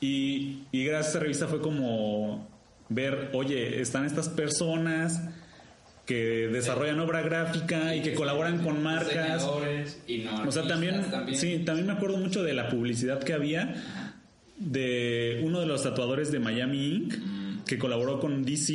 Y, 0.00 0.62
y 0.70 0.84
gracias 0.84 1.06
a 1.06 1.08
esta 1.08 1.20
revista 1.20 1.48
fue 1.48 1.60
como 1.60 2.48
ver, 2.88 3.30
oye, 3.32 3.80
están 3.80 4.04
estas 4.04 4.28
personas 4.28 5.20
que 6.08 6.48
desarrollan 6.50 6.98
obra 7.00 7.20
gráfica 7.20 7.94
y 7.94 8.00
que 8.00 8.14
colaboran 8.14 8.64
con 8.64 8.82
marcas. 8.82 9.46
Y 10.06 10.18
no 10.20 10.48
O 10.48 10.50
sea, 10.50 10.66
también, 10.66 11.04
sí, 11.34 11.58
también 11.58 11.86
me 11.86 11.92
acuerdo 11.92 12.16
mucho 12.16 12.42
de 12.42 12.54
la 12.54 12.70
publicidad 12.70 13.22
que 13.22 13.34
había 13.34 13.74
de 14.56 15.42
uno 15.44 15.60
de 15.60 15.66
los 15.66 15.82
tatuadores 15.82 16.32
de 16.32 16.38
Miami 16.38 16.94
Inc. 16.94 17.14
que 17.66 17.78
colaboró 17.78 18.20
con 18.20 18.42
DC 18.42 18.72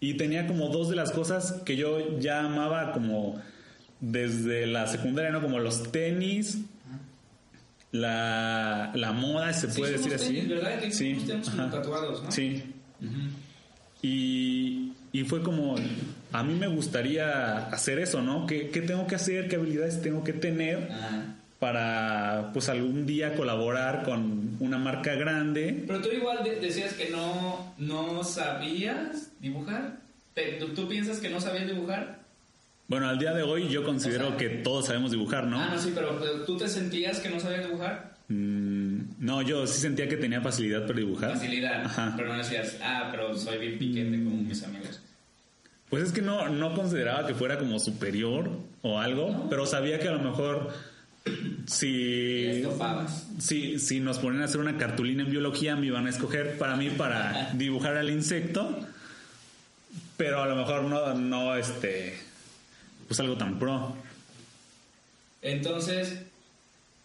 y 0.00 0.14
tenía 0.14 0.48
como 0.48 0.68
dos 0.68 0.88
de 0.90 0.96
las 0.96 1.12
cosas 1.12 1.62
que 1.64 1.76
yo 1.76 2.18
ya 2.18 2.40
amaba 2.44 2.90
como 2.90 3.40
desde 4.00 4.66
la 4.66 4.88
secundaria, 4.88 5.30
¿no? 5.30 5.40
Como 5.42 5.60
los 5.60 5.92
tenis, 5.92 6.58
la, 7.92 8.90
la 8.96 9.12
moda, 9.12 9.52
se 9.52 9.70
Sí, 9.70 9.78
puede 9.78 9.96
somos 9.98 10.10
decir 10.10 10.26
así. 10.26 10.34
tenis, 10.34 10.48
¿verdad? 10.50 10.80
Que 10.80 10.90
sí, 10.90 11.14
como 11.24 11.62
ajá. 11.62 11.70
tatuados, 11.70 12.22
¿no? 12.24 12.32
Sí. 12.32 12.62
Y, 14.02 14.92
y 15.14 15.24
fue 15.24 15.42
como, 15.42 15.76
a 16.32 16.42
mí 16.42 16.54
me 16.54 16.66
gustaría 16.66 17.68
hacer 17.68 17.98
eso, 18.00 18.20
¿no? 18.20 18.46
¿Qué, 18.46 18.68
qué 18.70 18.82
tengo 18.82 19.06
que 19.06 19.14
hacer? 19.14 19.48
¿Qué 19.48 19.56
habilidades 19.56 20.02
tengo 20.02 20.22
que 20.24 20.32
tener 20.34 20.90
Ajá. 20.92 21.36
para, 21.60 22.50
pues, 22.52 22.68
algún 22.68 23.06
día 23.06 23.34
colaborar 23.36 24.02
con 24.02 24.56
una 24.60 24.76
marca 24.76 25.14
grande? 25.14 25.84
Pero 25.86 26.00
tú 26.00 26.08
igual 26.10 26.42
de- 26.44 26.56
decías 26.56 26.92
que 26.94 27.08
no, 27.10 27.74
no 27.78 28.22
sabías 28.24 29.30
dibujar. 29.40 29.98
¿Tú, 30.58 30.68
tú 30.74 30.88
piensas 30.88 31.18
que 31.20 31.30
no 31.30 31.40
sabías 31.40 31.68
dibujar? 31.68 32.18
Bueno, 32.88 33.08
al 33.08 33.18
día 33.18 33.32
de 33.32 33.42
hoy 33.44 33.68
yo 33.68 33.82
considero 33.84 34.26
O 34.26 34.28
sea- 34.30 34.36
que 34.36 34.48
todos 34.48 34.86
sabemos 34.86 35.10
dibujar, 35.12 35.46
¿no? 35.46 35.60
Ah, 35.60 35.70
no, 35.74 35.80
sí, 35.80 35.92
pero, 35.94 36.18
pero 36.20 36.44
¿tú 36.44 36.56
te 36.58 36.68
sentías 36.68 37.20
que 37.20 37.30
no 37.30 37.38
sabías 37.40 37.64
dibujar? 37.66 38.12
Mm, 38.28 38.98
no, 39.20 39.42
yo 39.42 39.66
sí 39.66 39.80
sentía 39.80 40.08
que 40.08 40.16
tenía 40.16 40.40
facilidad 40.40 40.86
para 40.86 40.98
dibujar. 40.98 41.30
Facilidad. 41.34 41.84
Ajá. 41.84 42.14
Pero 42.16 42.28
no 42.32 42.38
decías, 42.38 42.76
ah, 42.82 43.08
pero 43.10 43.36
soy 43.38 43.58
bien 43.58 43.78
piquete 43.78 44.10
como 44.24 44.36
mis 44.42 44.62
amigos. 44.64 45.00
Pues 45.90 46.04
es 46.04 46.12
que 46.12 46.22
no, 46.22 46.48
no 46.48 46.74
consideraba 46.74 47.26
que 47.26 47.34
fuera 47.34 47.58
como 47.58 47.78
superior 47.78 48.50
o 48.82 48.98
algo, 48.98 49.46
pero 49.48 49.64
sabía 49.66 49.98
que 50.00 50.08
a 50.08 50.12
lo 50.12 50.18
mejor 50.20 50.72
si, 51.66 52.62
si, 53.38 53.78
si 53.78 54.00
nos 54.00 54.18
ponen 54.18 54.42
a 54.42 54.46
hacer 54.46 54.60
una 54.60 54.76
cartulina 54.76 55.22
en 55.22 55.30
biología 55.30 55.76
me 55.76 55.86
iban 55.86 56.06
a 56.06 56.10
escoger 56.10 56.58
para 56.58 56.76
mí 56.76 56.90
para 56.90 57.50
dibujar 57.54 57.96
al 57.96 58.10
insecto, 58.10 58.78
pero 60.16 60.42
a 60.42 60.46
lo 60.46 60.56
mejor 60.56 60.82
no, 60.84 61.14
no 61.14 61.56
este, 61.56 62.18
pues 63.06 63.20
algo 63.20 63.36
tan 63.36 63.58
pro. 63.58 63.96
Entonces, 65.42 66.22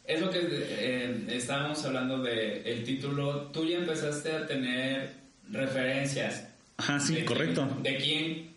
es 0.05 0.21
lo 0.21 0.29
que 0.29 0.39
eh, 0.41 1.25
estábamos 1.29 1.83
hablando 1.85 2.19
de 2.23 2.61
el 2.63 2.83
título. 2.83 3.43
Tú 3.53 3.65
ya 3.65 3.77
empezaste 3.79 4.31
a 4.31 4.47
tener 4.47 5.11
referencias. 5.51 6.45
Ajá, 6.77 6.99
sí, 6.99 7.15
de 7.15 7.25
correcto. 7.25 7.67
quién- 7.67 7.83
de 7.83 7.97
quién 8.01 8.48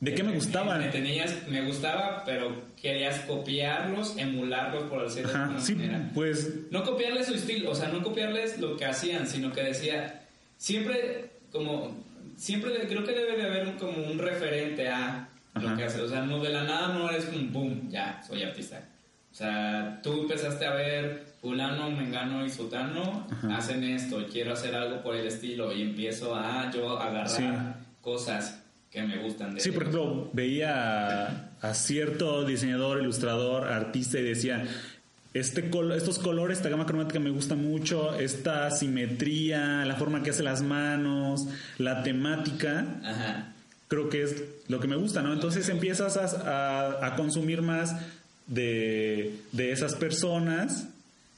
¿De 0.00 0.14
qué 0.14 0.22
me 0.22 0.32
gustaban? 0.32 0.80
Me 0.80 0.88
tenías, 0.88 1.34
me 1.48 1.62
gustaba, 1.62 2.22
pero 2.24 2.54
querías 2.80 3.18
copiarlos, 3.20 4.16
emularlos 4.16 4.84
por 4.84 5.02
decirlo 5.02 5.28
de 5.30 5.34
Ajá, 5.34 5.44
alguna 5.44 5.60
sí, 5.60 5.74
manera. 5.74 6.10
pues 6.14 6.54
No 6.70 6.84
copiarles 6.84 7.26
su 7.26 7.34
estilo, 7.34 7.70
o 7.72 7.74
sea, 7.74 7.88
no 7.88 8.02
copiarles 8.02 8.60
lo 8.60 8.76
que 8.76 8.84
hacían, 8.84 9.26
sino 9.26 9.52
que 9.52 9.62
decía, 9.64 10.22
siempre 10.56 11.30
como, 11.50 11.96
siempre 12.36 12.70
de- 12.78 12.86
creo 12.86 13.04
que 13.04 13.12
debe 13.12 13.36
de 13.36 13.42
haber 13.46 13.76
como 13.76 14.06
un 14.06 14.18
referente 14.18 14.88
a 14.88 15.28
lo 15.54 15.66
Ajá. 15.68 15.76
que 15.76 15.84
haces, 15.84 16.00
o 16.02 16.08
sea, 16.08 16.20
no 16.22 16.40
de 16.42 16.50
la 16.50 16.62
nada 16.62 16.88
no 16.94 17.10
eres 17.10 17.26
un 17.34 17.52
boom, 17.52 17.90
ya, 17.90 18.22
soy 18.26 18.44
artista. 18.44 18.80
O 19.32 19.34
sea, 19.34 20.00
tú 20.02 20.22
empezaste 20.22 20.64
a 20.64 20.74
ver 20.74 21.26
fulano, 21.40 21.90
mengano 21.90 22.44
y 22.44 22.50
sutano 22.50 23.26
hacen 23.52 23.82
esto, 23.84 24.24
quiero 24.30 24.52
hacer 24.52 24.74
algo 24.76 25.02
por 25.02 25.16
el 25.16 25.26
estilo 25.26 25.72
y 25.72 25.82
empiezo 25.82 26.34
a 26.36 26.70
yo 26.72 26.98
agarrar 26.98 27.28
Sí. 27.28 27.44
cosas 28.00 28.62
que 28.90 29.02
me 29.02 29.18
gustan 29.18 29.54
de 29.54 29.60
Sí, 29.60 29.70
por 29.70 29.82
ejemplo, 29.84 30.30
veía 30.32 31.26
a, 31.26 31.50
a 31.60 31.74
cierto 31.74 32.44
diseñador, 32.44 33.00
ilustrador, 33.00 33.64
artista 33.70 34.18
y 34.18 34.22
decía, 34.22 34.66
este 35.34 35.68
col- 35.70 35.92
estos 35.92 36.18
colores, 36.18 36.58
esta 36.58 36.68
gama 36.70 36.86
cromática 36.86 37.20
me 37.20 37.30
gusta 37.30 37.54
mucho, 37.54 38.18
esta 38.18 38.70
simetría, 38.70 39.84
la 39.84 39.96
forma 39.96 40.22
que 40.22 40.30
hace 40.30 40.42
las 40.42 40.62
manos, 40.62 41.46
la 41.76 42.02
temática, 42.02 42.86
Ajá. 43.04 43.52
creo 43.88 44.08
que 44.08 44.22
es 44.22 44.42
lo 44.68 44.80
que 44.80 44.88
me 44.88 44.96
gusta, 44.96 45.20
¿no? 45.22 45.32
Entonces 45.34 45.68
empiezas 45.68 46.16
a, 46.16 46.24
a- 47.02 47.06
a 47.06 47.16
consumir 47.16 47.60
más 47.62 47.94
de, 48.46 49.34
de 49.52 49.72
esas 49.72 49.94
personas 49.94 50.86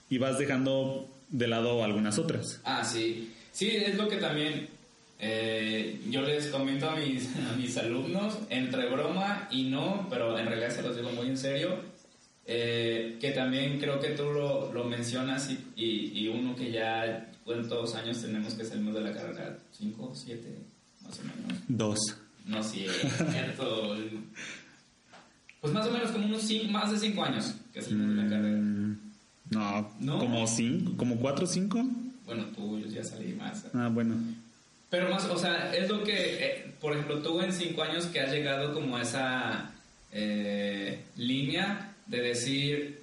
y 0.08 0.18
vas 0.18 0.38
dejando 0.38 1.08
de 1.30 1.48
lado 1.48 1.82
algunas 1.84 2.18
otras. 2.18 2.60
Ah, 2.64 2.84
sí. 2.84 3.32
Sí, 3.52 3.68
es 3.70 3.96
lo 3.96 4.08
que 4.08 4.16
también 4.18 4.68
eh, 5.20 6.00
yo 6.08 6.22
les 6.22 6.46
comento 6.46 6.88
a 6.88 6.96
mis, 6.96 7.28
a 7.52 7.56
mis 7.56 7.76
alumnos, 7.76 8.38
entre 8.48 8.88
broma 8.88 9.48
y 9.50 9.64
no, 9.64 10.06
pero 10.08 10.38
en 10.38 10.46
realidad 10.46 10.70
se 10.70 10.82
los 10.82 10.96
digo 10.96 11.12
muy 11.12 11.28
en 11.28 11.36
serio, 11.36 11.76
eh, 12.46 13.18
que 13.20 13.30
también 13.30 13.78
creo 13.78 14.00
que 14.00 14.10
tú 14.10 14.24
lo, 14.24 14.72
lo 14.72 14.84
mencionas 14.84 15.50
y, 15.50 15.58
y, 15.76 16.20
y 16.20 16.28
uno 16.28 16.56
que 16.56 16.72
ya, 16.72 17.30
¿cuántos 17.44 17.94
años 17.94 18.22
tenemos 18.22 18.54
que 18.54 18.64
salimos 18.64 18.94
de 18.94 19.02
la 19.02 19.12
carrera? 19.12 19.58
¿Cinco, 19.72 20.12
siete, 20.14 20.58
más 21.02 21.20
o 21.20 21.22
menos? 21.22 21.62
Dos. 21.68 22.16
No, 22.46 22.62
sí, 22.62 22.86
es 22.86 23.30
cierto. 23.30 23.96
Pues 25.60 25.72
más 25.74 25.86
o 25.86 25.90
menos 25.92 26.10
como 26.10 26.24
unos 26.24 26.42
cinco, 26.42 26.72
más 26.72 26.90
de 26.90 26.98
cinco 26.98 27.22
años 27.22 27.54
que 27.72 27.82
salimos 27.82 28.16
de 28.16 28.22
la 28.22 28.28
carrera. 28.28 28.58
Mm, 28.58 28.98
no, 29.50 29.94
¿No? 30.00 30.18
como 30.18 30.46
cinco, 30.46 30.96
como 30.96 31.16
cuatro 31.16 31.44
o 31.44 31.48
cinco. 31.48 31.84
Bueno, 32.24 32.46
tú, 32.56 32.78
yo 32.78 32.86
ya 32.86 33.04
salí 33.04 33.34
más. 33.34 33.66
Ah, 33.74 33.90
bueno. 33.92 34.14
Pero 34.90 35.08
más, 35.08 35.24
o 35.26 35.38
sea, 35.38 35.72
es 35.74 35.88
lo 35.88 36.02
que, 36.02 36.44
eh, 36.44 36.64
por 36.80 36.92
ejemplo, 36.92 37.22
tú 37.22 37.40
en 37.40 37.52
cinco 37.52 37.82
años 37.82 38.06
que 38.06 38.20
has 38.20 38.32
llegado 38.32 38.74
como 38.74 38.96
a 38.96 39.02
esa 39.02 39.72
eh, 40.12 40.98
línea 41.16 41.94
de 42.06 42.20
decir, 42.20 43.00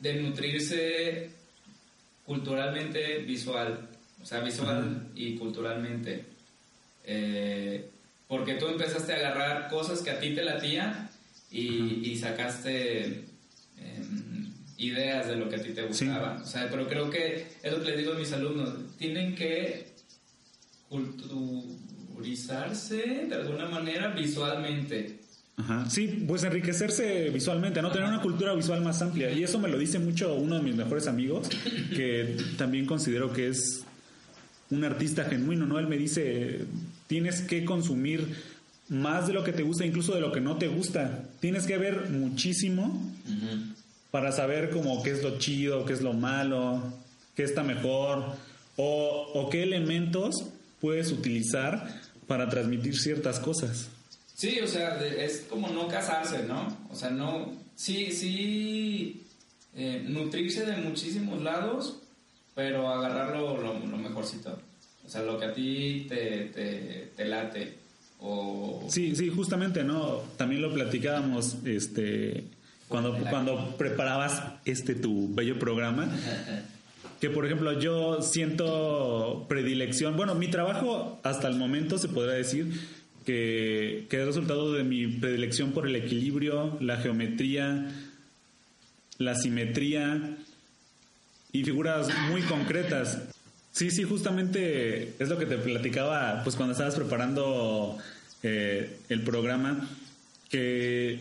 de 0.00 0.14
nutrirse 0.14 1.30
culturalmente 2.24 3.18
visual, 3.18 3.88
o 4.22 4.26
sea, 4.26 4.40
visual 4.40 5.08
y 5.14 5.36
culturalmente. 5.36 6.24
Eh, 7.04 7.88
porque 8.28 8.54
tú 8.54 8.66
empezaste 8.68 9.12
a 9.12 9.16
agarrar 9.16 9.68
cosas 9.68 10.00
que 10.02 10.10
a 10.10 10.18
ti 10.18 10.34
te 10.34 10.42
latían 10.42 11.08
y, 11.50 12.10
y 12.10 12.16
sacaste 12.16 13.04
em, 13.78 14.52
ideas 14.78 15.28
de 15.28 15.36
lo 15.36 15.48
que 15.48 15.56
a 15.56 15.62
ti 15.62 15.70
te 15.70 15.82
Sí. 15.92 16.06
gustaba. 16.06 16.40
O 16.42 16.46
sea, 16.46 16.68
pero 16.70 16.88
creo 16.88 17.08
que 17.10 17.46
es 17.62 17.72
lo 17.72 17.82
que 17.82 17.90
les 17.90 17.98
digo 17.98 18.12
a 18.12 18.18
mis 18.18 18.32
alumnos, 18.32 18.70
tienen 18.98 19.36
que 19.36 19.86
culturizarse 20.96 23.26
de 23.28 23.34
alguna 23.34 23.68
manera 23.68 24.08
visualmente. 24.08 25.20
Ajá. 25.58 25.88
Sí, 25.88 26.24
pues 26.28 26.44
enriquecerse 26.44 27.30
visualmente, 27.30 27.80
no 27.80 27.90
tener 27.90 28.08
una 28.08 28.20
cultura 28.20 28.54
visual 28.54 28.82
más 28.82 29.00
amplia. 29.00 29.32
Y 29.32 29.42
eso 29.42 29.58
me 29.58 29.68
lo 29.68 29.78
dice 29.78 29.98
mucho 29.98 30.34
uno 30.34 30.56
de 30.56 30.62
mis 30.62 30.74
mejores 30.74 31.06
amigos, 31.06 31.48
que 31.94 32.36
también 32.58 32.84
considero 32.84 33.32
que 33.32 33.48
es 33.48 33.84
un 34.70 34.84
artista 34.84 35.24
genuino, 35.24 35.64
¿no? 35.64 35.78
Él 35.78 35.86
me 35.86 35.96
dice, 35.96 36.66
tienes 37.06 37.40
que 37.40 37.64
consumir 37.64 38.36
más 38.88 39.26
de 39.26 39.32
lo 39.32 39.44
que 39.44 39.52
te 39.52 39.62
gusta, 39.62 39.86
incluso 39.86 40.14
de 40.14 40.20
lo 40.20 40.30
que 40.30 40.40
no 40.40 40.56
te 40.56 40.68
gusta. 40.68 41.24
Tienes 41.40 41.66
que 41.66 41.78
ver 41.78 42.10
muchísimo 42.10 43.02
para 44.10 44.32
saber 44.32 44.70
como 44.70 45.02
qué 45.02 45.12
es 45.12 45.22
lo 45.22 45.38
chido, 45.38 45.86
qué 45.86 45.94
es 45.94 46.02
lo 46.02 46.12
malo, 46.12 46.82
qué 47.34 47.44
está 47.44 47.62
mejor, 47.62 48.24
o, 48.76 49.30
o 49.34 49.48
qué 49.48 49.62
elementos 49.62 50.34
puedes 50.80 51.10
utilizar 51.12 52.00
para 52.26 52.48
transmitir 52.48 52.98
ciertas 52.98 53.38
cosas. 53.38 53.88
Sí, 54.34 54.60
o 54.60 54.66
sea, 54.66 55.02
es 55.02 55.46
como 55.48 55.68
no 55.68 55.88
casarse, 55.88 56.42
¿no? 56.42 56.76
O 56.90 56.94
sea, 56.94 57.10
no, 57.10 57.52
sí, 57.74 58.12
sí, 58.12 59.24
eh, 59.74 60.04
nutrirse 60.06 60.66
de 60.66 60.76
muchísimos 60.76 61.42
lados, 61.42 62.02
pero 62.54 62.88
agarrarlo 62.88 63.56
lo, 63.56 63.96
mejorcito. 63.96 64.58
O 65.06 65.08
sea, 65.08 65.22
lo 65.22 65.38
que 65.38 65.44
a 65.46 65.54
ti 65.54 66.06
te, 66.08 67.10
te, 67.16 67.24
late. 67.24 67.78
O... 68.20 68.84
Sí, 68.88 69.14
sí, 69.16 69.30
justamente, 69.30 69.84
¿no? 69.84 70.22
También 70.36 70.60
lo 70.60 70.72
platicábamos, 70.72 71.56
este, 71.64 72.44
cuando, 72.88 73.16
cuando 73.30 73.76
preparabas 73.76 74.42
este 74.64 74.94
tu 74.94 75.34
bello 75.34 75.58
programa. 75.58 76.10
que 77.20 77.30
por 77.30 77.46
ejemplo 77.46 77.78
yo 77.78 78.22
siento 78.22 79.46
predilección, 79.48 80.16
bueno, 80.16 80.34
mi 80.34 80.48
trabajo 80.48 81.20
hasta 81.22 81.48
el 81.48 81.56
momento 81.56 81.98
se 81.98 82.08
podría 82.08 82.34
decir 82.34 82.72
que, 83.24 84.06
que 84.08 84.20
es 84.20 84.26
resultado 84.26 84.72
de 84.72 84.84
mi 84.84 85.06
predilección 85.06 85.72
por 85.72 85.86
el 85.86 85.96
equilibrio, 85.96 86.76
la 86.80 86.98
geometría, 86.98 87.90
la 89.18 89.34
simetría 89.34 90.36
y 91.52 91.64
figuras 91.64 92.08
muy 92.30 92.42
concretas. 92.42 93.18
Sí, 93.72 93.90
sí, 93.90 94.04
justamente 94.04 95.14
es 95.18 95.28
lo 95.28 95.38
que 95.38 95.46
te 95.46 95.58
platicaba 95.58 96.42
pues 96.44 96.56
cuando 96.56 96.72
estabas 96.72 96.94
preparando 96.94 97.98
eh, 98.42 98.98
el 99.08 99.22
programa, 99.22 99.88
que, 100.48 101.20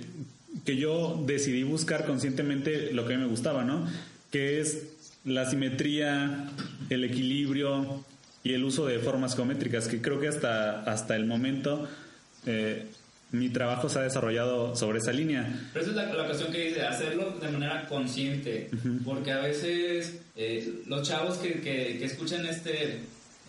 que 0.66 0.78
yo 0.78 1.24
decidí 1.26 1.64
buscar 1.64 2.06
conscientemente 2.06 2.94
lo 2.94 3.06
que 3.06 3.14
a 3.14 3.18
mí 3.18 3.24
me 3.24 3.30
gustaba, 3.30 3.64
¿no? 3.64 3.88
Que 4.32 4.62
es 4.62 4.95
la 5.26 5.50
simetría, 5.50 6.50
el 6.90 7.04
equilibrio 7.04 8.06
y 8.44 8.54
el 8.54 8.64
uso 8.64 8.86
de 8.86 9.00
formas 9.00 9.36
geométricas, 9.36 9.88
que 9.88 10.02
creo 10.02 10.20
que 10.20 10.28
hasta, 10.28 10.84
hasta 10.84 11.16
el 11.16 11.26
momento 11.26 11.88
eh, 12.46 12.86
mi 13.32 13.50
trabajo 13.50 13.90
se 13.90 14.00
ha 14.00 14.02
desarrollado 14.04 14.76
sobre 14.76 15.00
esa 15.00 15.12
línea. 15.12 15.48
Pero 15.74 15.84
esa 15.84 16.04
es 16.04 16.16
la, 16.16 16.26
cuestión 16.26 16.52
que 16.52 16.68
dice, 16.68 16.84
hacerlo 16.84 17.32
de 17.42 17.50
manera 17.50 17.88
consciente, 17.88 18.70
porque 19.04 19.32
a 19.32 19.40
veces 19.40 20.20
eh, 20.36 20.84
los 20.86 21.08
chavos 21.08 21.38
que, 21.40 21.60
que, 21.60 22.06
escuchan 22.06 22.46
este 22.46 23.00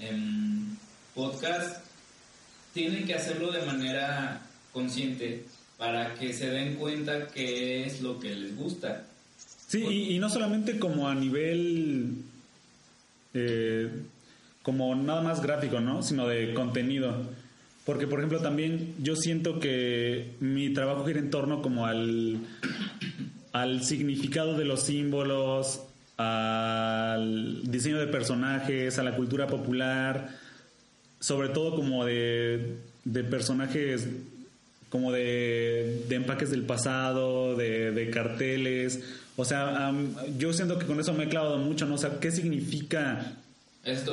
em, 0.00 0.76
podcast 1.14 1.84
tienen 2.72 3.06
que 3.06 3.14
hacerlo 3.14 3.52
de 3.52 3.64
manera 3.66 4.40
consciente 4.72 5.44
para 5.76 6.14
que 6.14 6.32
se 6.32 6.48
den 6.50 6.76
cuenta 6.76 7.28
qué 7.28 7.84
es 7.84 8.00
lo 8.00 8.18
que 8.18 8.34
les 8.34 8.56
gusta. 8.56 9.04
Sí, 9.76 10.14
y, 10.14 10.18
no 10.18 10.30
solamente 10.30 10.78
como 10.78 11.08
a 11.08 11.14
nivel, 11.14 12.14
eh, 13.34 13.90
como 14.62 14.94
nada 14.94 15.20
más 15.20 15.42
gráfico, 15.42 15.80
¿no? 15.80 16.02
Sino 16.02 16.26
de 16.26 16.54
contenido. 16.54 17.14
Porque, 17.84 18.06
por 18.06 18.20
ejemplo, 18.20 18.40
también 18.40 18.94
yo 19.02 19.16
siento 19.16 19.60
que 19.60 20.30
mi 20.40 20.70
trabajo 20.72 21.04
gira 21.04 21.20
en 21.20 21.30
torno 21.30 21.60
como 21.60 21.86
al, 21.86 22.38
al 23.52 23.84
significado 23.84 24.56
de 24.56 24.64
los 24.64 24.82
símbolos, 24.84 25.82
al 26.16 27.70
diseño 27.70 27.98
de 27.98 28.06
personajes, 28.06 28.98
a 28.98 29.02
la 29.02 29.14
cultura 29.14 29.46
popular, 29.46 30.30
sobre 31.20 31.50
todo 31.50 31.76
como 31.76 32.04
de, 32.06 32.76
de 33.04 33.24
personajes 33.24 34.08
como 34.88 35.12
de, 35.12 36.04
de, 36.08 36.14
empaques 36.16 36.50
del 36.50 36.62
pasado, 36.62 37.56
de, 37.56 37.92
de 37.92 38.10
carteles. 38.10 39.02
O 39.36 39.44
sea, 39.44 39.92
yo 40.38 40.52
siento 40.52 40.78
que 40.78 40.86
con 40.86 40.98
eso 40.98 41.12
me 41.12 41.24
he 41.24 41.28
clavado 41.28 41.58
mucho, 41.58 41.86
¿no? 41.86 41.96
O 41.96 41.98
sea, 41.98 42.18
¿qué 42.18 42.30
significa 42.30 43.34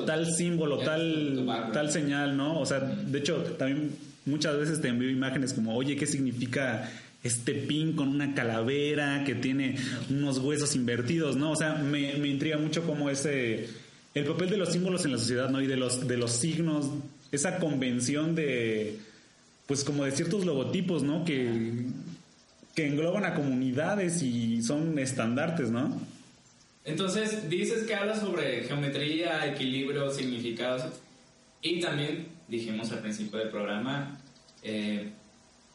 tal 0.05 0.31
símbolo, 0.31 0.79
tal, 0.79 1.45
tal 1.71 1.91
señal, 1.91 2.35
¿no? 2.35 2.59
O 2.59 2.65
sea, 2.65 2.79
de 2.79 3.19
hecho, 3.19 3.37
también 3.57 3.91
muchas 4.25 4.57
veces 4.57 4.81
te 4.81 4.89
envío 4.89 5.09
imágenes 5.09 5.53
como, 5.53 5.75
oye, 5.75 5.95
¿qué 5.95 6.05
significa 6.05 6.89
este 7.23 7.53
pin 7.53 7.93
con 7.93 8.09
una 8.09 8.35
calavera 8.35 9.23
que 9.25 9.33
tiene 9.33 9.77
unos 10.09 10.39
huesos 10.39 10.75
invertidos, 10.75 11.37
¿no? 11.37 11.51
O 11.51 11.55
sea, 11.55 11.75
me, 11.75 12.13
me 12.17 12.27
intriga 12.27 12.57
mucho 12.57 12.83
como 12.83 13.09
ese, 13.09 13.69
el 14.13 14.25
papel 14.25 14.49
de 14.49 14.57
los 14.57 14.73
símbolos 14.73 15.05
en 15.05 15.13
la 15.13 15.17
sociedad, 15.17 15.49
¿no? 15.49 15.61
Y 15.61 15.67
de 15.67 15.77
los, 15.77 16.05
de 16.05 16.17
los 16.17 16.31
signos, 16.33 16.89
esa 17.31 17.59
convención 17.59 18.35
de, 18.35 18.99
pues 19.67 19.85
como 19.85 20.03
de 20.03 20.11
ciertos 20.11 20.45
logotipos, 20.45 21.01
¿no? 21.01 21.23
Que, 21.23 21.85
que 22.75 22.87
engloban 22.87 23.25
a 23.25 23.35
comunidades 23.35 24.21
y 24.21 24.61
son 24.63 24.97
estandartes, 24.97 25.69
¿no? 25.69 25.99
Entonces, 26.85 27.49
dices 27.49 27.83
que 27.83 27.95
hablas 27.95 28.19
sobre 28.19 28.63
geometría, 28.63 29.45
equilibrio, 29.47 30.11
significados 30.11 30.83
y 31.61 31.79
también 31.79 32.27
dijimos 32.47 32.91
al 32.91 32.99
principio 32.99 33.39
del 33.39 33.49
programa 33.49 34.19
eh, 34.63 35.11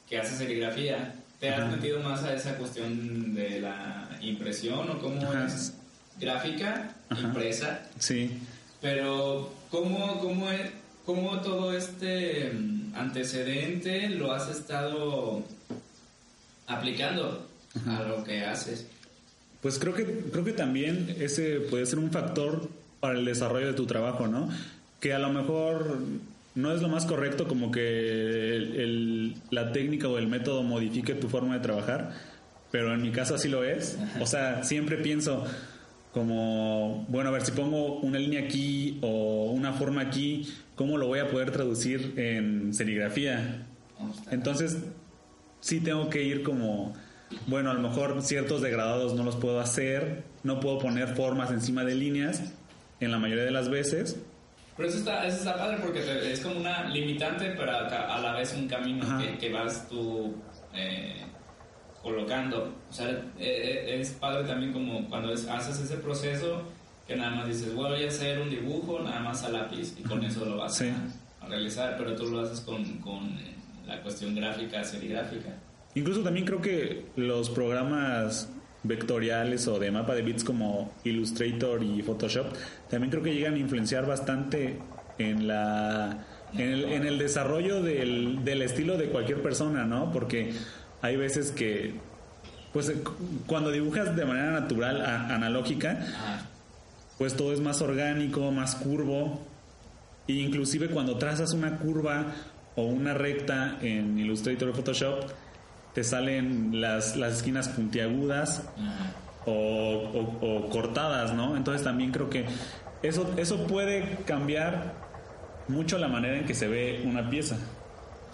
que 0.08 0.18
haces 0.18 0.38
serigrafía. 0.38 1.14
¿Te 1.40 1.50
has 1.50 1.70
metido 1.70 2.00
más 2.00 2.24
a 2.24 2.34
esa 2.34 2.56
cuestión 2.56 3.34
de 3.34 3.60
la 3.60 4.10
impresión 4.20 4.90
o 4.90 4.98
cómo 4.98 5.32
es 5.32 5.74
gráfica, 6.18 6.96
impresa? 7.16 7.86
Sí. 7.98 8.40
Pero, 8.80 9.54
¿cómo, 9.70 10.18
cómo, 10.18 10.50
es, 10.50 10.72
¿cómo 11.06 11.40
todo 11.40 11.76
este 11.76 12.50
mm, 12.50 12.94
antecedente 12.96 14.08
lo 14.10 14.32
has 14.32 14.48
estado 14.50 15.44
aplicando 16.68 17.48
a 17.86 18.02
lo 18.02 18.22
que 18.22 18.44
haces? 18.44 18.86
Pues 19.60 19.78
creo 19.78 19.94
que, 19.94 20.04
creo 20.30 20.44
que 20.44 20.52
también 20.52 21.16
ese 21.18 21.60
puede 21.60 21.84
ser 21.86 21.98
un 21.98 22.10
factor 22.10 22.68
para 23.00 23.18
el 23.18 23.24
desarrollo 23.24 23.66
de 23.66 23.72
tu 23.72 23.86
trabajo, 23.86 24.28
¿no? 24.28 24.48
Que 25.00 25.12
a 25.12 25.18
lo 25.18 25.30
mejor 25.30 25.98
no 26.54 26.72
es 26.72 26.82
lo 26.82 26.88
más 26.88 27.06
correcto 27.06 27.48
como 27.48 27.70
que 27.70 29.34
la 29.50 29.72
técnica 29.72 30.08
o 30.08 30.18
el 30.18 30.28
método 30.28 30.62
modifique 30.62 31.14
tu 31.14 31.28
forma 31.28 31.54
de 31.54 31.60
trabajar, 31.60 32.12
pero 32.70 32.92
en 32.94 33.02
mi 33.02 33.10
caso 33.10 33.34
así 33.34 33.48
lo 33.48 33.64
es. 33.64 33.98
O 34.20 34.26
sea, 34.26 34.62
siempre 34.64 34.96
pienso 34.96 35.44
como, 36.12 37.06
bueno, 37.08 37.30
a 37.30 37.32
ver 37.32 37.44
si 37.44 37.52
pongo 37.52 38.00
una 38.00 38.18
línea 38.18 38.42
aquí 38.42 38.98
o 39.02 39.52
una 39.52 39.72
forma 39.72 40.02
aquí, 40.02 40.48
¿cómo 40.74 40.98
lo 40.98 41.06
voy 41.06 41.20
a 41.20 41.30
poder 41.30 41.50
traducir 41.50 42.14
en 42.16 42.74
serigrafía? 42.74 43.66
Entonces, 44.30 44.78
sí 45.60 45.80
tengo 45.80 46.08
que 46.08 46.22
ir 46.22 46.42
como 46.42 46.94
bueno, 47.46 47.70
a 47.70 47.74
lo 47.74 47.80
mejor 47.80 48.22
ciertos 48.22 48.62
degradados 48.62 49.14
no 49.14 49.22
los 49.22 49.36
puedo 49.36 49.60
hacer, 49.60 50.24
no 50.42 50.60
puedo 50.60 50.78
poner 50.78 51.08
formas 51.08 51.50
encima 51.50 51.84
de 51.84 51.94
líneas 51.94 52.52
en 53.00 53.12
la 53.12 53.18
mayoría 53.18 53.44
de 53.44 53.50
las 53.50 53.68
veces. 53.68 54.20
Pero 54.76 54.88
eso 54.88 54.98
está, 54.98 55.26
eso 55.26 55.38
está 55.38 55.56
padre 55.56 55.78
porque 55.82 56.32
es 56.32 56.40
como 56.40 56.60
una 56.60 56.88
limitante, 56.88 57.50
pero 57.56 57.72
a 57.72 58.20
la 58.20 58.32
vez 58.32 58.54
un 58.54 58.68
camino 58.68 59.04
que, 59.38 59.52
vas 59.52 59.88
tú 59.88 60.36
eh, 60.72 61.26
colocando. 62.02 62.72
O 62.88 62.92
sea, 62.92 63.10
eh, 63.10 63.24
eh, 63.38 64.00
es 64.00 64.12
padre 64.12 64.46
también 64.46 64.72
como 64.72 65.08
cuando 65.08 65.32
haces 65.32 65.80
ese 65.80 65.96
proceso 65.96 66.62
que 67.06 67.16
nada 67.16 67.30
más 67.30 67.48
dices, 67.48 67.74
voy 67.74 68.04
a 68.04 68.08
hacer 68.08 68.38
un 68.38 68.50
dibujo 68.50 69.00
nada 69.00 69.20
más 69.20 69.42
a 69.42 69.48
lápiz 69.48 69.94
y 69.98 70.02
con 70.02 70.22
eso 70.22 70.44
lo 70.44 70.58
vas 70.58 70.80
a, 70.82 71.46
realizar, 71.48 71.96
pero 71.96 72.14
tú 72.14 72.26
lo 72.26 72.40
haces 72.40 72.60
con, 72.60 72.84
con 72.98 73.38
la 73.88 74.02
cuestión 74.02 74.34
gráfica, 74.34 74.84
serigráfica. 74.84 75.54
Incluso 75.94 76.22
también 76.22 76.44
creo 76.46 76.60
que 76.60 77.06
los 77.16 77.48
programas 77.48 78.48
vectoriales 78.84 79.66
o 79.66 79.78
de 79.78 79.90
mapa 79.90 80.14
de 80.14 80.22
bits 80.22 80.44
como 80.44 80.92
Illustrator 81.02 81.82
y 81.82 82.00
Photoshop 82.02 82.46
también 82.88 83.10
creo 83.10 83.22
que 83.22 83.34
llegan 83.34 83.54
a 83.54 83.58
influenciar 83.58 84.06
bastante 84.06 84.78
en 85.18 85.48
la 85.48 86.24
en 86.54 86.60
el, 86.60 86.84
en 86.84 87.06
el 87.06 87.18
desarrollo 87.18 87.82
del, 87.82 88.44
del, 88.44 88.62
estilo 88.62 88.96
de 88.96 89.08
cualquier 89.08 89.42
persona, 89.42 89.84
¿no? 89.84 90.12
Porque 90.12 90.52
hay 91.02 91.16
veces 91.16 91.50
que 91.50 91.94
pues 92.72 92.92
cuando 93.46 93.70
dibujas 93.70 94.14
de 94.14 94.24
manera 94.24 94.52
natural 94.52 95.04
analógica 95.04 96.06
pues 97.16 97.34
todo 97.34 97.52
es 97.52 97.60
más 97.60 97.82
orgánico, 97.82 98.50
más 98.52 98.76
curvo 98.76 99.40
e 100.28 100.34
inclusive 100.34 100.88
cuando 100.88 101.16
trazas 101.18 101.52
una 101.52 101.78
curva 101.78 102.34
o 102.76 102.82
una 102.82 103.14
recta 103.14 103.78
en 103.82 104.18
Illustrator 104.18 104.68
o 104.68 104.74
Photoshop 104.74 105.30
te 105.94 106.04
salen 106.04 106.80
las, 106.80 107.16
las 107.16 107.36
esquinas 107.38 107.68
puntiagudas 107.68 108.68
o, 109.46 110.68
cortadas, 110.70 111.32
¿no? 111.32 111.56
Entonces 111.56 111.82
también 111.82 112.12
creo 112.12 112.28
que 112.28 112.44
eso, 113.02 113.32
eso 113.36 113.66
puede 113.66 114.18
cambiar 114.26 114.94
mucho 115.68 115.98
la 115.98 116.08
manera 116.08 116.38
en 116.38 116.44
que 116.44 116.54
se 116.54 116.68
ve 116.68 117.02
una 117.04 117.28
pieza. 117.28 117.58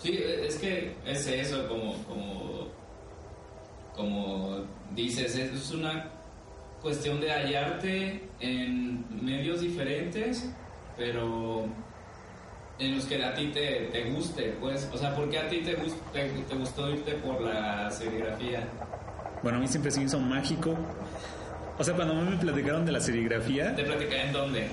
Sí, 0.02 0.18
es 0.18 0.56
que 0.56 0.96
es 1.06 1.26
eso, 1.26 1.68
como, 1.68 1.94
como, 2.04 2.68
como 3.94 4.64
dices, 4.94 5.36
es 5.36 5.70
una 5.70 6.10
cuestión 6.82 7.20
de 7.20 7.30
hallarte 7.30 8.28
en 8.40 9.04
medios 9.24 9.60
diferentes 9.60 10.50
pero 10.96 11.66
en 12.78 12.96
los 12.96 13.04
que 13.04 13.22
a 13.24 13.34
ti 13.34 13.48
te, 13.54 13.88
te 13.92 14.10
guste, 14.10 14.56
pues, 14.60 14.88
o 14.92 14.98
sea, 14.98 15.14
¿por 15.14 15.28
qué 15.30 15.38
a 15.38 15.48
ti 15.48 15.58
te, 15.62 15.76
gust- 15.78 16.00
te, 16.12 16.24
te 16.28 16.54
gustó 16.56 16.90
irte 16.90 17.12
por 17.14 17.40
la 17.40 17.90
serigrafía? 17.90 18.66
Bueno, 19.42 19.58
a 19.58 19.60
mí 19.60 19.68
siempre 19.68 19.90
se 19.90 20.02
hizo 20.02 20.18
mágico. 20.18 20.74
O 21.78 21.84
sea, 21.84 21.94
cuando 21.94 22.14
a 22.14 22.22
mí 22.22 22.30
me 22.30 22.36
platicaron 22.36 22.84
de 22.86 22.92
la 22.92 23.00
serigrafía, 23.00 23.74
¿Te 23.74 23.84
platicaré 23.84 24.26
en 24.26 24.32
dónde? 24.32 24.68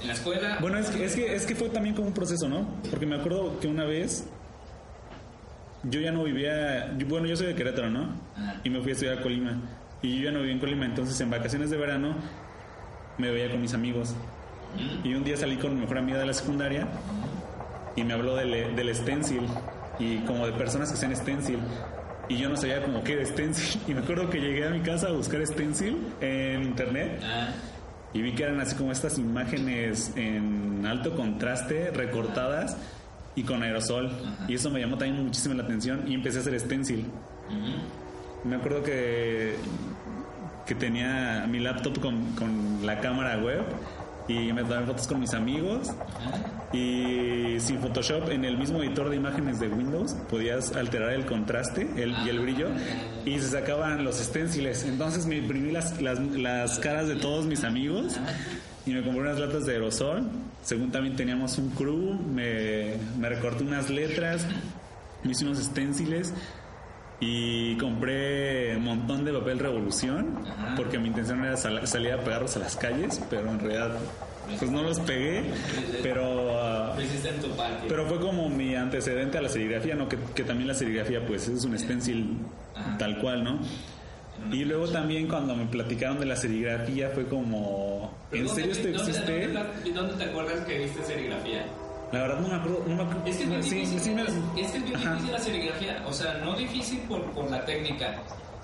¿En 0.00 0.06
la 0.06 0.12
escuela? 0.14 0.58
Bueno, 0.60 0.78
es 0.78 0.88
que, 0.90 1.04
es 1.04 1.14
que, 1.14 1.34
es 1.34 1.44
que 1.46 1.54
fue 1.54 1.68
también 1.68 1.94
como 1.94 2.08
un 2.08 2.14
proceso, 2.14 2.48
¿no? 2.48 2.66
Porque 2.90 3.04
me 3.06 3.16
acuerdo 3.16 3.58
que 3.60 3.66
una 3.68 3.84
vez 3.84 4.26
yo 5.82 6.00
ya 6.00 6.10
no 6.12 6.24
vivía, 6.24 6.96
yo- 6.98 7.06
bueno, 7.06 7.26
yo 7.26 7.36
soy 7.36 7.48
de 7.48 7.54
Querétaro, 7.54 7.90
¿no? 7.90 8.14
Ajá. 8.36 8.60
Y 8.64 8.70
me 8.70 8.80
fui 8.80 8.90
a 8.90 8.92
estudiar 8.94 9.18
a 9.18 9.22
Colima. 9.22 9.60
Y 10.02 10.16
yo 10.18 10.24
ya 10.26 10.30
no 10.32 10.38
vivía 10.40 10.54
en 10.54 10.60
Colima, 10.60 10.84
entonces 10.86 11.18
en 11.20 11.30
vacaciones 11.30 11.70
de 11.70 11.76
verano 11.76 12.14
me 13.18 13.30
veía 13.30 13.50
con 13.50 13.60
mis 13.60 13.74
amigos. 13.74 14.14
Y 15.04 15.14
un 15.14 15.24
día 15.24 15.36
salí 15.36 15.56
con 15.56 15.74
mi 15.74 15.80
mejor 15.80 15.98
amiga 15.98 16.18
de 16.18 16.26
la 16.26 16.34
secundaria 16.34 16.88
y 17.96 18.04
me 18.04 18.14
habló 18.14 18.36
del, 18.36 18.74
del 18.76 18.94
stencil 18.94 19.42
y 19.98 20.18
como 20.18 20.46
de 20.46 20.52
personas 20.52 20.88
que 20.88 20.94
hacían 20.94 21.14
stencil. 21.14 21.58
Y 22.28 22.36
yo 22.36 22.48
no 22.48 22.56
sabía 22.56 22.82
como 22.82 23.02
qué 23.02 23.14
era 23.14 23.26
stencil. 23.26 23.80
Y 23.88 23.94
me 23.94 24.00
acuerdo 24.00 24.30
que 24.30 24.40
llegué 24.40 24.66
a 24.66 24.70
mi 24.70 24.80
casa 24.80 25.08
a 25.08 25.12
buscar 25.12 25.44
stencil 25.46 25.98
en 26.20 26.62
internet 26.62 27.20
Ah, 27.24 27.48
y 28.12 28.22
vi 28.22 28.32
que 28.32 28.44
eran 28.44 28.60
así 28.60 28.74
como 28.76 28.92
estas 28.92 29.18
imágenes 29.18 30.12
en 30.16 30.84
alto 30.86 31.14
contraste, 31.14 31.90
recortadas 31.90 32.76
y 33.34 33.42
con 33.42 33.62
aerosol. 33.62 34.06
Ajá. 34.06 34.46
Y 34.48 34.54
eso 34.54 34.70
me 34.70 34.80
llamó 34.80 34.96
también 34.96 35.24
muchísimo 35.24 35.54
la 35.54 35.64
atención 35.64 36.04
y 36.06 36.14
empecé 36.14 36.38
a 36.38 36.40
hacer 36.40 36.58
stencil. 36.58 37.06
Me 38.44 38.56
acuerdo 38.56 38.82
que, 38.82 39.56
que 40.66 40.74
tenía 40.74 41.46
mi 41.48 41.58
laptop 41.58 42.00
con, 42.00 42.24
con 42.36 42.86
la 42.86 43.00
cámara 43.00 43.38
web 43.38 43.62
y 44.30 44.52
me 44.52 44.62
tomaba 44.62 44.86
fotos 44.86 45.08
con 45.08 45.20
mis 45.20 45.34
amigos. 45.34 45.90
Y 46.72 47.58
sin 47.58 47.80
Photoshop, 47.80 48.30
en 48.30 48.44
el 48.44 48.56
mismo 48.56 48.80
editor 48.82 49.10
de 49.10 49.16
imágenes 49.16 49.58
de 49.58 49.68
Windows, 49.68 50.14
podías 50.28 50.76
alterar 50.76 51.10
el 51.10 51.26
contraste 51.26 51.88
el, 51.96 52.14
y 52.24 52.28
el 52.28 52.38
brillo 52.38 52.68
y 53.24 53.38
se 53.40 53.48
sacaban 53.48 54.04
los 54.04 54.20
esténciles. 54.20 54.84
Entonces 54.84 55.26
me 55.26 55.36
imprimí 55.38 55.72
las, 55.72 56.00
las, 56.00 56.20
las 56.20 56.78
caras 56.78 57.08
de 57.08 57.16
todos 57.16 57.46
mis 57.46 57.64
amigos 57.64 58.18
y 58.86 58.92
me 58.92 59.02
compré 59.02 59.22
unas 59.22 59.40
latas 59.40 59.66
de 59.66 59.72
aerosol. 59.72 60.28
Según 60.62 60.92
también 60.92 61.16
teníamos 61.16 61.58
un 61.58 61.70
crew, 61.70 62.14
me, 62.14 62.94
me 63.18 63.28
recorté 63.28 63.64
unas 63.64 63.90
letras, 63.90 64.46
me 65.24 65.32
hice 65.32 65.44
unos 65.44 65.58
esténciles 65.58 66.32
y 67.20 67.76
compré 67.76 68.76
un 68.76 68.84
montón 68.84 69.24
de 69.24 69.32
papel 69.32 69.58
revolución 69.58 70.38
Ajá. 70.46 70.74
porque 70.76 70.98
mi 70.98 71.08
intención 71.08 71.44
era 71.44 71.56
sal- 71.56 71.86
salir 71.86 72.12
a 72.12 72.18
pegarlos 72.24 72.56
a 72.56 72.60
las 72.60 72.76
calles, 72.76 73.20
pero 73.28 73.50
en 73.50 73.58
realidad 73.60 73.90
pues 74.58 74.70
no 74.70 74.82
los 74.82 74.98
pegué, 75.00 75.44
pero 76.02 76.94
patio. 77.56 77.86
pero 77.88 78.06
fue 78.06 78.18
como 78.18 78.48
mi 78.48 78.74
antecedente 78.74 79.38
a 79.38 79.42
la 79.42 79.48
serigrafía, 79.48 79.94
¿no? 79.94 80.08
Que, 80.08 80.16
que 80.34 80.42
también 80.44 80.66
la 80.66 80.74
serigrafía 80.74 81.24
pues 81.26 81.46
es 81.46 81.64
un 81.64 81.78
stencil 81.78 82.38
Ajá. 82.74 82.98
tal 82.98 83.18
cual, 83.18 83.44
¿no? 83.44 83.60
Y 84.50 84.64
luego 84.64 84.88
también 84.88 85.28
cuando 85.28 85.54
me 85.54 85.66
platicaron 85.66 86.18
de 86.18 86.24
la 86.26 86.34
serigrafía 86.34 87.10
fue 87.10 87.26
como, 87.26 88.10
¿en 88.32 88.46
¿dónde- 88.46 88.62
serio 88.62 88.72
esto 88.72 88.88
existe? 88.88 89.46
¿dónde, 89.48 89.92
dónde 89.92 90.14
te 90.14 90.30
acuerdas 90.30 90.60
que 90.64 90.78
viste 90.78 91.02
serigrafía? 91.04 91.66
La 92.12 92.20
verdad 92.22 92.40
no 92.40 92.48
me 92.48 92.54
acuerdo, 92.54 92.84
no 92.88 92.96
me 92.96 93.02
acuerdo. 93.02 93.22
Es 93.26 93.36
que 93.36 93.42
es 93.44 93.48
bien 93.48 93.62
sí, 93.62 93.70
difícil, 93.76 94.00
sí 94.00 94.10
me- 94.10 94.22
es, 94.22 94.28
es 94.28 94.70
que 94.72 94.78
es 94.78 94.84
bien 94.84 94.96
Ajá. 94.96 95.10
difícil 95.12 95.32
la 95.32 95.38
serigrafía, 95.38 96.04
o 96.06 96.12
sea, 96.12 96.34
no 96.44 96.56
difícil 96.56 96.98
por, 97.02 97.22
por 97.32 97.50
la 97.50 97.64
técnica, 97.64 98.16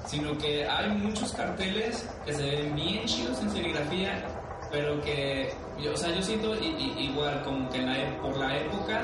sino 0.06 0.36
que 0.38 0.66
hay 0.68 0.90
muchos 0.90 1.32
carteles 1.32 2.08
que 2.24 2.32
se 2.32 2.42
ven 2.42 2.74
bien 2.74 3.04
chidos 3.06 3.40
en 3.42 3.50
serigrafía, 3.50 4.24
pero 4.72 5.00
que, 5.00 5.52
yo- 5.80 5.92
o 5.92 5.96
sea, 5.96 6.12
yo 6.14 6.22
siento 6.22 6.54
i- 6.56 6.66
i- 6.66 7.04
igual 7.10 7.42
como 7.44 7.70
que 7.70 7.82
la 7.82 7.96
e- 7.98 8.12
por 8.20 8.36
la 8.36 8.56
época 8.58 9.02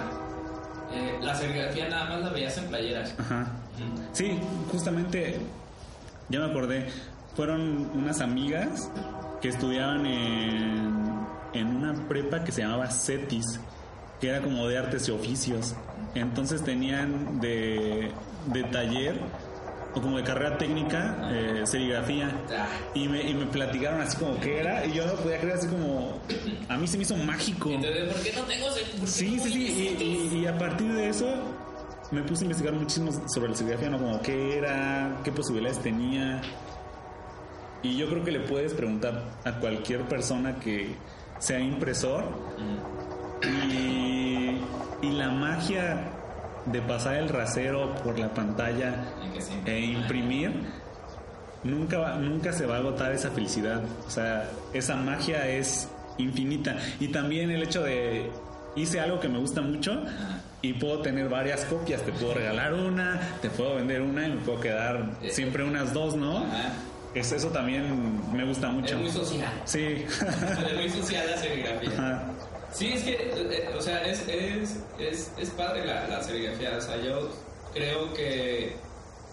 eh, 0.92 1.18
la 1.22 1.34
serigrafía 1.36 1.88
nada 1.88 2.04
más 2.10 2.20
la 2.22 2.30
veías 2.30 2.58
en 2.58 2.66
playeras. 2.66 3.14
Ajá. 3.18 3.46
Sí, 4.12 4.38
justamente, 4.70 5.40
ya 6.28 6.40
me 6.40 6.46
acordé, 6.50 6.88
fueron 7.34 7.90
unas 7.94 8.20
amigas 8.20 8.90
que 9.40 9.48
estudiaban 9.48 10.04
en, 10.04 11.26
en 11.54 11.66
una 11.76 11.94
prepa 12.08 12.44
que 12.44 12.52
se 12.52 12.60
llamaba 12.62 12.88
CETIS, 12.90 13.58
que 14.22 14.28
era 14.28 14.40
como 14.40 14.68
de 14.68 14.78
artes 14.78 15.08
y 15.08 15.10
oficios. 15.10 15.74
Entonces 16.14 16.62
tenían 16.62 17.40
de, 17.40 18.12
de 18.46 18.62
taller 18.64 19.16
o 19.94 20.00
como 20.00 20.16
de 20.16 20.22
carrera 20.22 20.56
técnica 20.56 21.28
eh, 21.32 21.62
serigrafía. 21.66 22.30
Ah, 22.56 22.66
Y 22.94 23.08
me, 23.08 23.28
y 23.28 23.34
me 23.34 23.46
platicaron 23.46 24.00
así 24.00 24.16
como 24.16 24.38
que 24.38 24.60
era, 24.60 24.86
y 24.86 24.92
yo 24.92 25.04
no 25.06 25.14
podía 25.14 25.38
creer 25.40 25.56
así 25.56 25.66
como, 25.66 26.20
a 26.68 26.76
mí 26.78 26.86
se 26.86 26.96
me 26.96 27.02
hizo 27.02 27.16
mágico. 27.16 27.70
Entonces, 27.70 28.12
¿por 28.12 28.22
qué 28.22 28.32
no 28.32 28.42
tengo 28.42 28.66
Sí, 29.06 29.36
no 29.36 29.42
sí, 29.42 29.50
sí. 29.52 29.96
Y, 30.00 30.36
y- 30.36 30.38
y 30.42 30.46
a 30.46 30.56
partir 30.56 30.92
de 30.92 31.08
eso 31.08 31.28
me 32.12 32.22
puse 32.22 32.42
a 32.42 32.44
investigar 32.44 32.74
muchísimo 32.74 33.10
sobre 33.34 33.48
la 33.50 33.56
serigrafía, 33.56 33.90
¿no? 33.90 33.98
Como 33.98 34.22
qué 34.22 34.56
era, 34.58 35.16
qué 35.24 35.32
posibilidades 35.32 35.80
tenía. 35.82 36.40
Y 37.82 37.96
yo 37.96 38.08
creo 38.08 38.22
que 38.24 38.30
le 38.30 38.40
puedes 38.40 38.72
preguntar 38.74 39.24
a 39.44 39.52
cualquier 39.58 40.02
persona 40.02 40.54
que 40.60 40.94
sea 41.40 41.58
impresor. 41.58 42.24
Y, 43.44 44.58
y 45.02 45.10
la 45.12 45.30
magia 45.30 46.08
de 46.66 46.80
pasar 46.82 47.16
el 47.16 47.28
rasero 47.28 47.94
por 48.04 48.18
la 48.18 48.32
pantalla 48.32 48.94
e 49.66 49.80
imprimir 49.80 50.52
nunca 51.64 51.98
va- 51.98 52.14
nunca 52.16 52.52
se 52.52 52.66
va 52.66 52.76
a 52.76 52.78
agotar 52.78 53.12
esa 53.12 53.30
felicidad. 53.30 53.80
O 54.06 54.10
sea 54.10 54.48
esa 54.72 54.96
magia 54.96 55.46
es 55.48 55.88
infinita. 56.18 56.76
Y 57.00 57.08
también 57.08 57.50
el 57.50 57.62
hecho 57.62 57.82
de 57.82 58.30
hice 58.76 59.00
algo 59.00 59.18
que 59.20 59.28
me 59.28 59.38
gusta 59.38 59.60
mucho 59.60 60.04
y 60.62 60.74
puedo 60.74 61.00
tener 61.00 61.28
varias 61.28 61.64
copias. 61.64 62.02
Te 62.02 62.12
puedo 62.12 62.34
regalar 62.34 62.74
una 62.74 63.20
te 63.40 63.50
puedo 63.50 63.74
vender 63.76 64.00
una 64.02 64.26
y 64.28 64.30
me 64.32 64.40
puedo 64.40 64.60
quedar 64.60 65.10
siempre 65.30 65.64
unas 65.64 65.92
dos 65.92 66.14
no. 66.16 66.44
Es- 67.14 67.32
eso 67.32 67.48
también 67.48 68.20
me 68.32 68.44
gusta 68.44 68.68
mucho. 68.68 68.94
Es 68.94 69.00
muy 69.00 69.10
social. 69.10 69.52
sí. 69.64 70.04
Es 70.08 70.74
muy 70.76 70.88
social 70.88 71.24
la 71.28 71.36
serigrafía. 71.36 71.90
Ajá. 71.98 72.22
Sí, 72.72 72.92
es 72.94 73.02
que, 73.02 73.12
eh, 73.12 73.68
o 73.76 73.80
sea, 73.80 74.02
es, 74.02 74.26
es, 74.28 74.78
es, 74.98 75.32
es 75.38 75.50
padre 75.50 75.84
la, 75.84 76.08
la 76.08 76.22
serigrafía. 76.22 76.76
O 76.78 76.80
sea, 76.80 76.96
yo 76.96 77.28
creo 77.74 78.12
que 78.14 78.76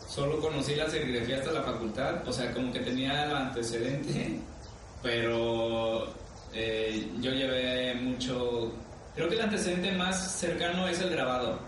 solo 0.07 0.39
conocí 0.41 0.75
la 0.75 0.89
serigrafía 0.89 1.37
hasta 1.37 1.51
la 1.51 1.63
facultad. 1.63 2.27
O 2.27 2.33
sea, 2.33 2.51
como 2.53 2.71
que 2.73 2.79
tenía 2.79 3.25
el 3.25 3.35
antecedente, 3.35 4.39
pero 5.01 6.13
eh, 6.53 7.09
yo 7.19 7.31
llevé 7.31 7.95
mucho. 7.95 8.73
Creo 9.15 9.29
que 9.29 9.35
el 9.35 9.41
antecedente 9.41 9.91
más 9.93 10.31
cercano 10.39 10.87
es 10.87 10.99
el 11.01 11.11
grabado. 11.11 11.59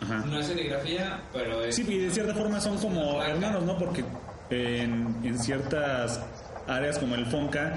Ajá. 0.00 0.24
No 0.26 0.40
es 0.40 0.46
serigrafía, 0.46 1.22
pero 1.32 1.62
es. 1.62 1.76
Sí, 1.76 1.84
y 1.88 1.98
de 1.98 2.10
cierta 2.10 2.34
forma 2.34 2.60
son 2.60 2.76
como 2.78 3.22
hermanos, 3.22 3.62
¿no? 3.62 3.78
Porque 3.78 4.04
en, 4.50 5.20
en 5.22 5.38
ciertas 5.38 6.20
áreas 6.66 6.98
como 6.98 7.14
el 7.14 7.26
FONCA 7.26 7.76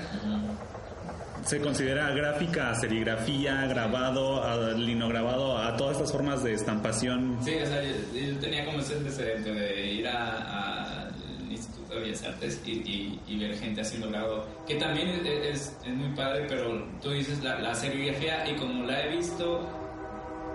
se 1.47 1.61
considera 1.61 2.09
gráfica, 2.11 2.75
serigrafía, 2.75 3.65
grabado, 3.67 4.43
a- 4.43 4.71
linograbado, 4.73 5.57
a 5.57 5.77
todas 5.77 5.93
estas 5.95 6.11
formas 6.11 6.43
de 6.43 6.53
estampación. 6.53 7.37
Sí, 7.41 7.55
o 7.55 7.65
sea, 7.65 7.81
yo, 7.83 8.37
tenía 8.39 8.65
como 8.65 8.79
ese 8.79 8.95
antecedente 8.95 9.53
de 9.53 9.85
ir 9.93 10.07
al 10.09 11.09
Instituto 11.49 11.93
de 11.95 12.01
Bellas 12.01 12.23
Artes 12.23 12.61
y, 12.65 13.17
y- 13.25 13.39
ver 13.39 13.55
gente 13.57 13.79
haciendo 13.79 14.09
grabado, 14.09 14.45
que 14.67 14.75
también 14.75 15.09
es, 15.25 15.73
muy 15.85 16.09
padre, 16.15 16.45
pero 16.49 16.83
tú 17.01 17.11
dices 17.11 17.41
la, 17.41 17.73
serigrafía 17.73 18.49
y 18.49 18.55
como 18.55 18.83
la 18.85 19.03
he 19.05 19.15
visto, 19.15 19.65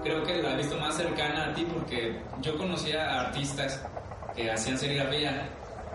creo 0.05 0.23
que 0.25 0.43
la 0.43 0.53
he 0.53 0.57
visto 0.59 0.77
más 0.79 0.95
cercana 0.95 1.47
a 1.47 1.55
ti 1.55 1.65
porque 1.73 2.21
yo 2.43 2.59
conocía 2.59 3.21
artistas 3.21 3.83
que 4.37 4.51
hacían 4.51 4.77
serigrafía, 4.77 5.49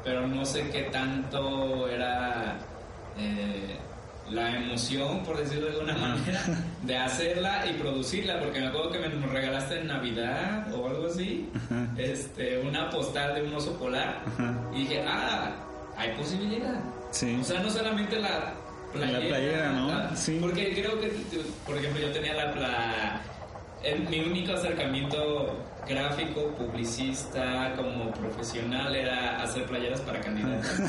pero 0.03 0.25
no 0.25 0.43
sé 0.43 0.67
qué 0.71 0.83
tanto 0.83 1.87
era 1.87 2.57
eh, 3.19 3.77
la 4.31 4.55
emoción, 4.57 5.23
por 5.23 5.37
decirlo 5.37 5.67
de 5.67 5.71
alguna 5.73 5.93
manera, 5.97 6.41
de 6.83 6.97
hacerla 6.97 7.65
y 7.67 7.73
producirla, 7.73 8.39
porque 8.39 8.59
me 8.59 8.67
acuerdo 8.67 8.91
que 8.91 8.99
me 8.99 9.27
regalaste 9.27 9.79
en 9.79 9.87
Navidad 9.87 10.73
o 10.73 10.87
algo 10.87 11.07
así, 11.07 11.49
este, 11.97 12.59
una 12.59 12.89
postal 12.89 13.35
de 13.35 13.43
un 13.43 13.53
oso 13.55 13.77
polar, 13.77 14.21
y 14.73 14.79
dije, 14.79 15.03
ah, 15.07 15.51
hay 15.97 16.11
posibilidad. 16.11 16.79
Sí. 17.11 17.37
O 17.41 17.43
sea, 17.43 17.61
no 17.61 17.69
solamente 17.69 18.19
la 18.19 18.53
playera. 18.93 19.19
La 19.19 19.27
playera, 19.27 19.71
¿no? 19.71 20.15
Sí. 20.15 20.37
Porque 20.41 20.73
creo 20.73 20.99
que, 20.99 21.11
por 21.65 21.77
ejemplo, 21.77 22.01
yo 22.01 22.11
tenía 22.11 22.33
la... 22.33 22.45
la- 22.55 23.21
el- 23.83 24.09
mi 24.09 24.19
único 24.19 24.53
acercamiento 24.53 25.55
gráfico, 25.87 26.47
publicista, 26.57 27.73
como 27.77 28.11
profesional 28.11 28.93
era 28.95 29.41
hacer 29.41 29.65
playeras 29.65 30.01
para 30.01 30.19
candidatos. 30.19 30.67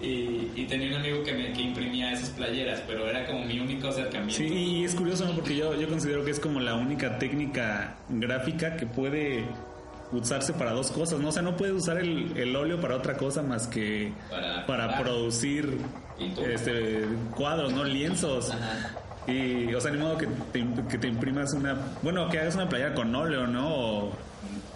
y, 0.00 0.50
y 0.56 0.66
tenía 0.68 0.88
un 0.88 0.94
amigo 0.94 1.22
que, 1.22 1.32
me, 1.32 1.52
que 1.52 1.62
imprimía 1.62 2.12
esas 2.12 2.30
playeras, 2.30 2.80
pero 2.86 3.08
era 3.08 3.26
como 3.26 3.44
mi 3.44 3.58
único 3.60 3.88
acercamiento. 3.88 4.34
Sí, 4.36 4.46
y 4.46 4.84
es 4.84 4.94
curioso, 4.94 5.24
¿no? 5.24 5.32
Porque 5.34 5.56
yo, 5.56 5.74
yo 5.74 5.88
considero 5.88 6.24
que 6.24 6.30
es 6.30 6.40
como 6.40 6.60
la 6.60 6.74
única 6.74 7.18
técnica 7.18 7.96
gráfica 8.08 8.76
que 8.76 8.86
puede 8.86 9.44
usarse 10.12 10.52
para 10.54 10.72
dos 10.72 10.90
cosas, 10.90 11.20
¿no? 11.20 11.28
O 11.28 11.32
sea, 11.32 11.42
no 11.42 11.56
puedes 11.56 11.74
usar 11.74 11.98
el, 11.98 12.36
el 12.36 12.56
óleo 12.56 12.80
para 12.80 12.96
otra 12.96 13.16
cosa 13.16 13.42
más 13.42 13.66
que 13.66 14.12
Para- 14.30 14.64
para 14.66 14.86
para- 14.88 14.98
producir 15.02 15.78
este, 16.50 17.04
cuadros, 17.36 17.72
¿no? 17.72 17.84
Lienzos. 17.84 18.50
Ajá. 18.50 18.94
Y, 19.30 19.74
o 19.74 19.80
sea, 19.80 19.90
ni 19.90 19.98
modo 19.98 20.16
que 20.16 20.26
te, 20.52 20.64
que 20.90 20.96
te 20.98 21.06
imprimas 21.08 21.52
una. 21.52 21.76
Bueno, 22.02 22.28
que 22.30 22.38
hagas 22.38 22.54
una 22.54 22.68
playera 22.68 22.94
con 22.94 23.14
óleo, 23.14 23.46
¿no? 23.46 23.68
O- 23.74 24.12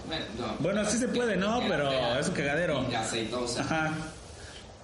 Bueno, 0.07 0.25
no. 0.39 0.47
bueno, 0.59 0.85
sí 0.85 0.99
se 0.99 1.09
puede, 1.09 1.37
¿no? 1.37 1.61
Pero 1.67 1.91
es 2.19 2.29
un 2.29 2.35
cagadero. 2.35 2.85
Y 2.91 2.95
aceitosa. 2.95 3.63
Ajá. 3.63 3.93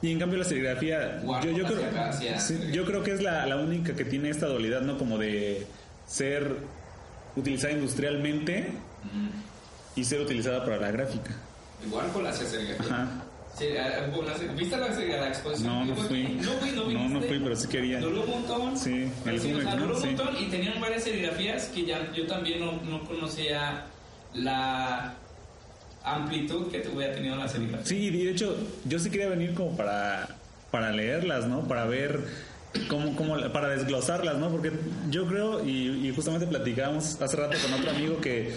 Y 0.01 0.13
en 0.13 0.19
cambio 0.21 0.39
la 0.39 0.45
serigrafía, 0.45 1.21
yo, 1.23 1.51
yo, 1.51 1.65
creo, 1.67 2.13
sí, 2.13 2.29
sí, 2.39 2.57
sí. 2.63 2.73
yo 2.73 2.85
creo 2.85 3.03
que 3.03 3.13
es 3.15 3.23
la, 3.23 3.47
la 3.47 3.57
única 3.57 3.97
que 3.97 4.05
tiene 4.05 4.31
esta 4.31 4.47
dualidad, 4.47 4.81
¿no? 4.83 4.97
Como 4.97 5.19
de 5.19 5.67
ser 6.07 6.57
utilizada 7.37 7.73
industrialmente 7.73 8.69
Mm. 9.13 9.29
y 10.01 10.05
ser 10.05 10.21
utilizada 10.21 10.65
para 10.65 10.77
la 10.77 10.91
gráfica. 10.91 11.31
Igual 11.87 12.09
con 12.13 12.25
la 12.25 12.33
serigrafía. 12.33 12.95
Ajá. 12.95 13.09
Sí, 13.57 13.65
eh, 13.67 13.77
ser- 14.37 14.55
¿Viste 14.57 14.77
la, 14.77 14.89
la 14.89 15.29
exposición? 15.29 15.67
No, 15.73 15.85
no 15.85 15.97
fui. 15.97 16.23
No 16.25 16.51
fui, 16.53 16.71
no 16.73 16.91
No, 16.91 17.09
no 17.09 17.21
fui, 17.21 17.39
pero 17.39 17.57
sí 17.57 17.67
quería. 17.69 17.99
Duró 18.01 18.23
un 18.23 18.31
montón. 18.31 18.77
Sí, 18.79 19.11
el 19.27 19.41
sí, 19.41 19.53
o 19.55 19.61
sea, 19.63 19.75
duró 19.77 19.95
un 19.97 20.01
Sí. 20.01 20.07
montón 20.09 20.37
y 20.39 20.47
tenían 20.47 20.81
varias 20.81 21.05
serigrafías 21.05 21.65
que 21.69 21.85
ya 21.87 22.13
yo 22.13 22.27
también 22.27 22.61
no, 22.61 22.73
no 22.83 23.05
conocía 23.05 23.87
la 24.35 25.15
amplitud 26.17 26.71
que 26.71 26.89
hubiera 26.95 27.15
tenido 27.15 27.37
la 27.37 27.49
serigrafía. 27.49 27.87
Sí, 27.87 27.97
y 28.07 28.25
de 28.25 28.31
hecho, 28.31 28.57
yo 28.85 28.99
sí 28.99 29.11
quería 29.11 29.29
venir 29.29 29.55
como 29.55 29.77
para, 29.77 30.29
para 30.71 30.91
leerlas, 30.93 31.47
¿no? 31.47 31.67
Para 31.67 31.85
ver 31.87 32.21
cómo, 32.89 33.15
cómo, 33.17 33.37
para 33.53 33.69
desglosarlas, 33.69 34.37
¿no? 34.39 34.51
Porque 34.51 34.73
yo 35.11 35.27
creo, 35.27 35.65
y, 35.65 36.07
y 36.09 36.13
justamente 36.15 36.47
platicábamos 36.47 37.21
hace 37.21 37.37
rato 37.37 37.57
con 37.63 37.81
otro 37.81 37.91
amigo 37.91 38.21
que 38.21 38.55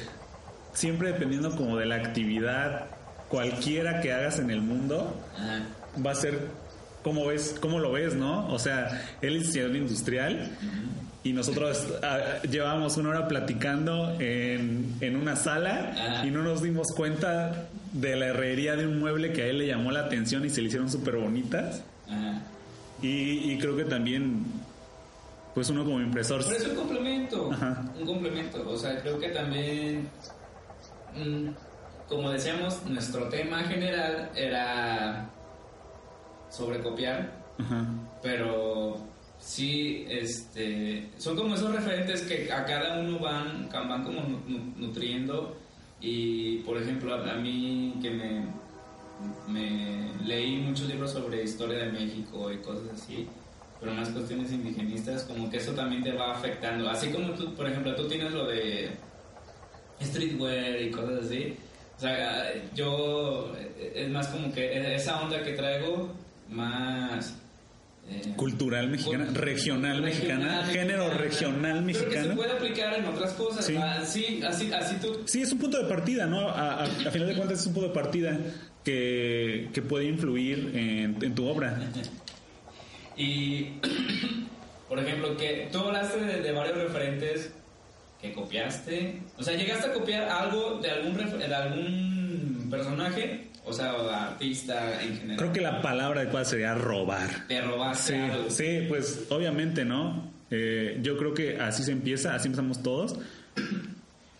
siempre 0.73 1.11
dependiendo 1.11 1.55
como 1.55 1.77
de 1.77 1.85
la 1.85 1.95
actividad 1.95 2.85
cualquiera 3.29 4.01
que 4.01 4.11
hagas 4.13 4.39
en 4.39 4.51
el 4.51 4.61
mundo, 4.61 5.15
Ajá. 5.35 5.63
va 6.05 6.11
a 6.11 6.15
ser 6.15 6.47
cómo 7.03 7.25
ves, 7.25 7.55
cómo 7.59 7.79
lo 7.79 7.91
ves, 7.91 8.13
¿no? 8.15 8.47
O 8.53 8.59
sea, 8.59 9.01
él 9.21 9.37
es 9.37 9.47
ingeniero 9.47 9.77
industrial 9.77 10.51
y 11.23 11.33
nosotros 11.33 11.87
ah, 12.01 12.41
llevábamos 12.49 12.97
una 12.97 13.09
hora 13.09 13.27
platicando 13.27 14.15
en, 14.19 14.95
en 15.01 15.15
una 15.15 15.35
sala 15.35 15.93
Ajá. 15.95 16.25
y 16.25 16.31
no 16.31 16.41
nos 16.41 16.63
dimos 16.63 16.87
cuenta 16.95 17.67
de 17.93 18.15
la 18.15 18.27
herrería 18.27 18.75
de 18.75 18.87
un 18.87 18.99
mueble 18.99 19.31
que 19.31 19.43
a 19.43 19.45
él 19.47 19.59
le 19.59 19.67
llamó 19.67 19.91
la 19.91 20.01
atención 20.01 20.43
y 20.45 20.49
se 20.49 20.61
le 20.61 20.67
hicieron 20.67 20.89
súper 20.89 21.17
bonitas. 21.17 21.83
Y, 23.01 23.51
y 23.51 23.57
creo 23.59 23.75
que 23.75 23.85
también, 23.85 24.45
pues 25.53 25.69
uno 25.69 25.83
como 25.83 25.99
impresor... 26.01 26.43
Pero 26.43 26.57
es 26.57 26.67
un 26.67 26.75
complemento. 26.75 27.51
Ajá. 27.51 27.85
Un 27.99 28.05
complemento. 28.05 28.69
O 28.69 28.77
sea, 28.77 29.01
creo 29.01 29.19
que 29.19 29.29
también, 29.29 30.07
mm, 31.15 31.49
como 32.07 32.29
decíamos, 32.31 32.83
nuestro 32.85 33.27
tema 33.29 33.63
general 33.63 34.29
era 34.35 35.29
sobre 36.49 36.79
copiar, 36.79 37.31
Ajá. 37.57 37.85
pero 38.21 39.10
sí, 39.41 40.05
este, 40.07 41.09
son 41.17 41.35
como 41.35 41.55
esos 41.55 41.73
referentes 41.73 42.21
que 42.21 42.51
a 42.51 42.63
cada 42.65 42.99
uno 42.99 43.19
van, 43.19 43.67
van 43.71 44.03
como 44.03 44.21
nu- 44.21 44.41
nu- 44.47 44.73
nutriendo. 44.77 45.57
Y, 45.99 46.59
por 46.59 46.77
ejemplo, 46.81 47.13
a, 47.13 47.35
mí 47.35 47.95
que 48.01 48.09
me, 48.09 48.45
me 49.47 50.11
leí 50.25 50.57
muchos 50.57 50.87
libros 50.87 51.11
sobre 51.11 51.43
historia 51.43 51.79
de 51.79 51.91
México 51.91 52.51
y 52.51 52.57
cosas 52.57 52.89
así, 52.93 53.27
pero 53.79 53.93
más 53.93 54.09
cuestiones 54.09 54.51
indigenistas, 54.51 55.23
como 55.23 55.49
que 55.49 55.57
eso 55.57 55.73
también 55.73 56.01
te 56.03 56.11
va 56.13 56.31
afectando. 56.33 56.89
Así 56.89 57.09
como 57.09 57.33
tú, 57.33 57.53
por 57.55 57.67
ejemplo, 57.67 57.95
tú 57.95 58.07
tienes 58.07 58.31
lo 58.31 58.45
de 58.47 58.91
streetwear 60.01 60.81
y 60.81 60.91
cosas 60.91 61.25
así. 61.25 61.55
O 61.97 61.99
sea, 61.99 62.51
yo 62.73 63.53
eh, 63.57 63.93
es 63.95 64.09
más 64.09 64.27
como 64.29 64.51
que 64.51 64.95
esa 64.95 65.21
onda 65.21 65.43
que 65.43 65.53
traigo 65.53 66.09
más 66.49 67.37
Cultural 68.35 68.87
mexicana, 68.89 69.27
regional 69.33 70.01
mexicana, 70.01 70.65
género 70.71 71.09
regional 71.13 71.85
que 71.85 71.93
se 71.93 72.01
mexicano. 72.05 72.35
puede 72.35 72.51
aplicar 72.53 72.93
en 72.97 73.05
otras 73.05 73.31
cosas. 73.33 73.65
Sí. 73.65 73.75
Ah, 73.77 74.01
sí, 74.05 74.41
así, 74.45 74.71
así 74.73 74.95
tú. 75.01 75.21
Sí, 75.25 75.41
es 75.41 75.51
un 75.51 75.59
punto 75.59 75.81
de 75.81 75.87
partida, 75.89 76.25
¿no? 76.25 76.49
A, 76.49 76.81
a- 76.81 76.83
a 76.83 77.11
final 77.11 77.27
de 77.27 77.35
cuentas 77.35 77.59
es 77.59 77.67
un 77.67 77.73
punto 77.73 77.89
de 77.89 77.93
partida 77.95 78.37
que, 78.83 79.69
que 79.73 79.81
puede 79.81 80.05
influir 80.05 80.71
en, 80.75 81.17
en 81.21 81.35
tu 81.35 81.45
obra. 81.47 81.77
Y, 83.17 83.73
por 84.89 84.97
ejemplo, 84.99 85.35
que 85.37 85.69
tú 85.71 85.79
hablaste 85.79 86.19
de, 86.21 86.41
de 86.41 86.51
varios 86.53 86.77
referentes 86.77 87.51
que 88.21 88.33
copiaste. 88.33 89.21
O 89.37 89.43
sea, 89.43 89.55
llegaste 89.55 89.87
a 89.87 89.93
copiar 89.93 90.23
algo 90.29 90.79
de 90.81 90.89
algún, 90.91 91.15
refer- 91.17 91.37
de 91.47 91.53
algún 91.55 92.67
personaje, 92.69 93.47
o 93.65 93.73
sea, 93.73 93.91
artista 94.27 95.01
en 95.03 95.15
general. 95.17 95.37
Creo 95.37 95.53
que 95.53 95.61
la 95.61 95.81
palabra 95.81 96.21
adecuada 96.21 96.45
sería 96.45 96.73
robar. 96.75 97.47
Te 97.47 97.61
robaste 97.61 98.13
Sí, 98.13 98.19
algo. 98.19 98.49
sí, 98.49 98.85
pues 98.89 99.25
obviamente, 99.29 99.85
¿no? 99.85 100.31
Eh, 100.49 100.99
yo 101.01 101.17
creo 101.17 101.33
que 101.33 101.57
así 101.59 101.83
se 101.83 101.91
empieza, 101.91 102.35
así 102.35 102.47
empezamos 102.47 102.81
todos. 102.83 103.15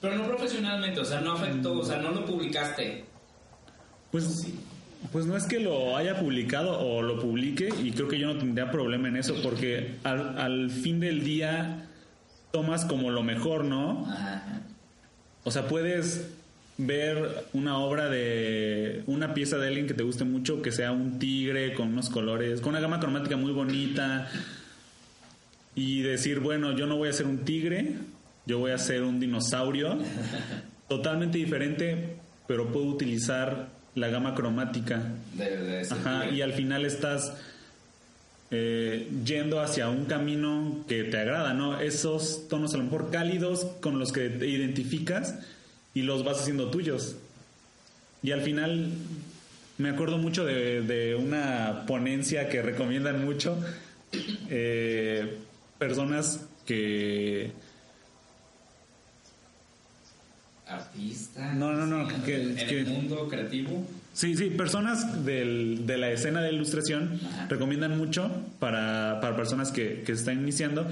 Pero 0.02 0.16
no 0.18 0.26
profesionalmente, 0.28 1.00
o 1.00 1.06
sea, 1.06 1.22
no 1.22 1.34
afectó, 1.34 1.80
o 1.80 1.86
sea, 1.86 1.98
no 1.98 2.12
lo 2.12 2.26
publicaste. 2.26 3.06
Pues, 4.12 4.48
pues 5.12 5.26
no 5.26 5.38
es 5.38 5.46
que 5.46 5.60
lo 5.60 5.96
haya 5.96 6.20
publicado 6.20 6.80
o 6.80 7.02
lo 7.02 7.20
publique 7.20 7.70
y 7.82 7.92
creo 7.92 8.08
que 8.08 8.20
yo 8.20 8.28
no 8.34 8.38
tendría 8.40 8.70
problema 8.72 9.08
en 9.08 9.18
eso 9.18 9.36
porque 9.42 9.96
al, 10.04 10.38
al 10.38 10.70
fin 10.70 11.00
del 11.00 11.24
día 11.24 11.88
tomas 12.52 12.84
como 12.86 13.10
lo 13.12 13.24
mejor, 13.24 13.64
¿no? 13.64 14.06
Ajá. 14.12 14.44
O 15.44 15.52
sea, 15.52 15.68
puedes 15.68 16.30
ver 16.86 17.46
una 17.54 17.78
obra 17.78 18.10
de 18.10 19.04
una 19.06 19.34
pieza 19.34 19.58
de 19.58 19.68
alguien 19.68 19.88
que 19.88 19.94
te 19.94 20.04
guste 20.04 20.24
mucho, 20.24 20.62
que 20.62 20.72
sea 20.72 20.92
un 20.92 21.20
tigre 21.20 21.74
con 21.74 21.90
unos 21.90 22.10
colores, 22.10 22.60
con 22.62 22.72
una 22.72 22.80
gama 22.80 23.00
cromática 23.00 23.38
muy 23.38 23.52
bonita 23.52 24.30
y 25.76 26.02
decir, 26.02 26.40
bueno, 26.40 26.76
yo 26.76 26.88
no 26.88 26.98
voy 26.98 27.10
a 27.10 27.14
ser 27.14 27.28
un 27.28 27.40
tigre, 27.40 27.94
yo 28.46 28.60
voy 28.60 28.72
a 28.72 28.78
ser 28.78 29.04
un 29.04 29.20
dinosaurio 29.20 30.00
totalmente 30.88 31.38
diferente, 31.38 32.16
pero 32.48 32.72
puedo 32.72 32.88
utilizar 32.88 33.70
la 33.94 34.08
gama 34.08 34.34
cromática. 34.34 35.04
De, 35.34 35.86
Ajá, 35.90 36.30
y 36.30 36.42
al 36.42 36.54
final 36.54 36.86
estás 36.86 37.34
eh, 38.50 39.08
yendo 39.24 39.62
hacia 39.62 39.90
un 39.90 40.06
camino 40.06 40.84
que 40.88 41.04
te 41.04 41.18
agrada, 41.20 41.54
¿no? 41.54 41.80
Esos 41.80 42.48
tonos 42.48 42.74
a 42.74 42.78
lo 42.78 42.86
mejor 42.86 43.12
cálidos 43.12 43.66
con 43.82 44.00
los 44.00 44.12
que 44.12 44.30
te 44.30 44.48
identificas 44.48 45.36
y 45.94 46.02
los 46.04 46.24
vas 46.24 46.40
haciendo 46.42 46.70
tuyos. 46.72 47.16
Y 48.24 48.32
al 48.32 48.42
final 48.42 48.90
me 49.78 49.90
acuerdo 49.90 50.18
mucho 50.18 50.46
de, 50.46 50.82
de 50.82 51.16
una 51.16 51.86
ponencia 51.88 52.50
que 52.50 52.62
recomiendan 52.62 53.24
mucho. 53.26 53.58
eh, 54.50 55.38
personas 55.80 56.46
que... 56.66 57.52
Artista. 60.68 61.54
No, 61.54 61.74
no, 61.74 61.86
no, 61.86 62.08
que- 62.24 62.42
en 62.42 62.56
que- 62.56 62.80
el 62.82 62.88
mundo 62.88 63.28
creativo. 63.28 63.86
Sí, 64.14 64.36
sí, 64.36 64.50
personas 64.52 65.26
del- 65.26 65.86
de 65.86 65.98
la 65.98 66.12
escena 66.12 66.42
de 66.42 66.52
ilustración 66.54 67.20
Ajá. 67.26 67.48
recomiendan 67.50 67.98
mucho 67.98 68.30
para, 68.60 69.20
para 69.22 69.36
personas 69.36 69.72
que, 69.72 70.02
que 70.06 70.14
se 70.14 70.20
están 70.22 70.40
iniciando, 70.42 70.88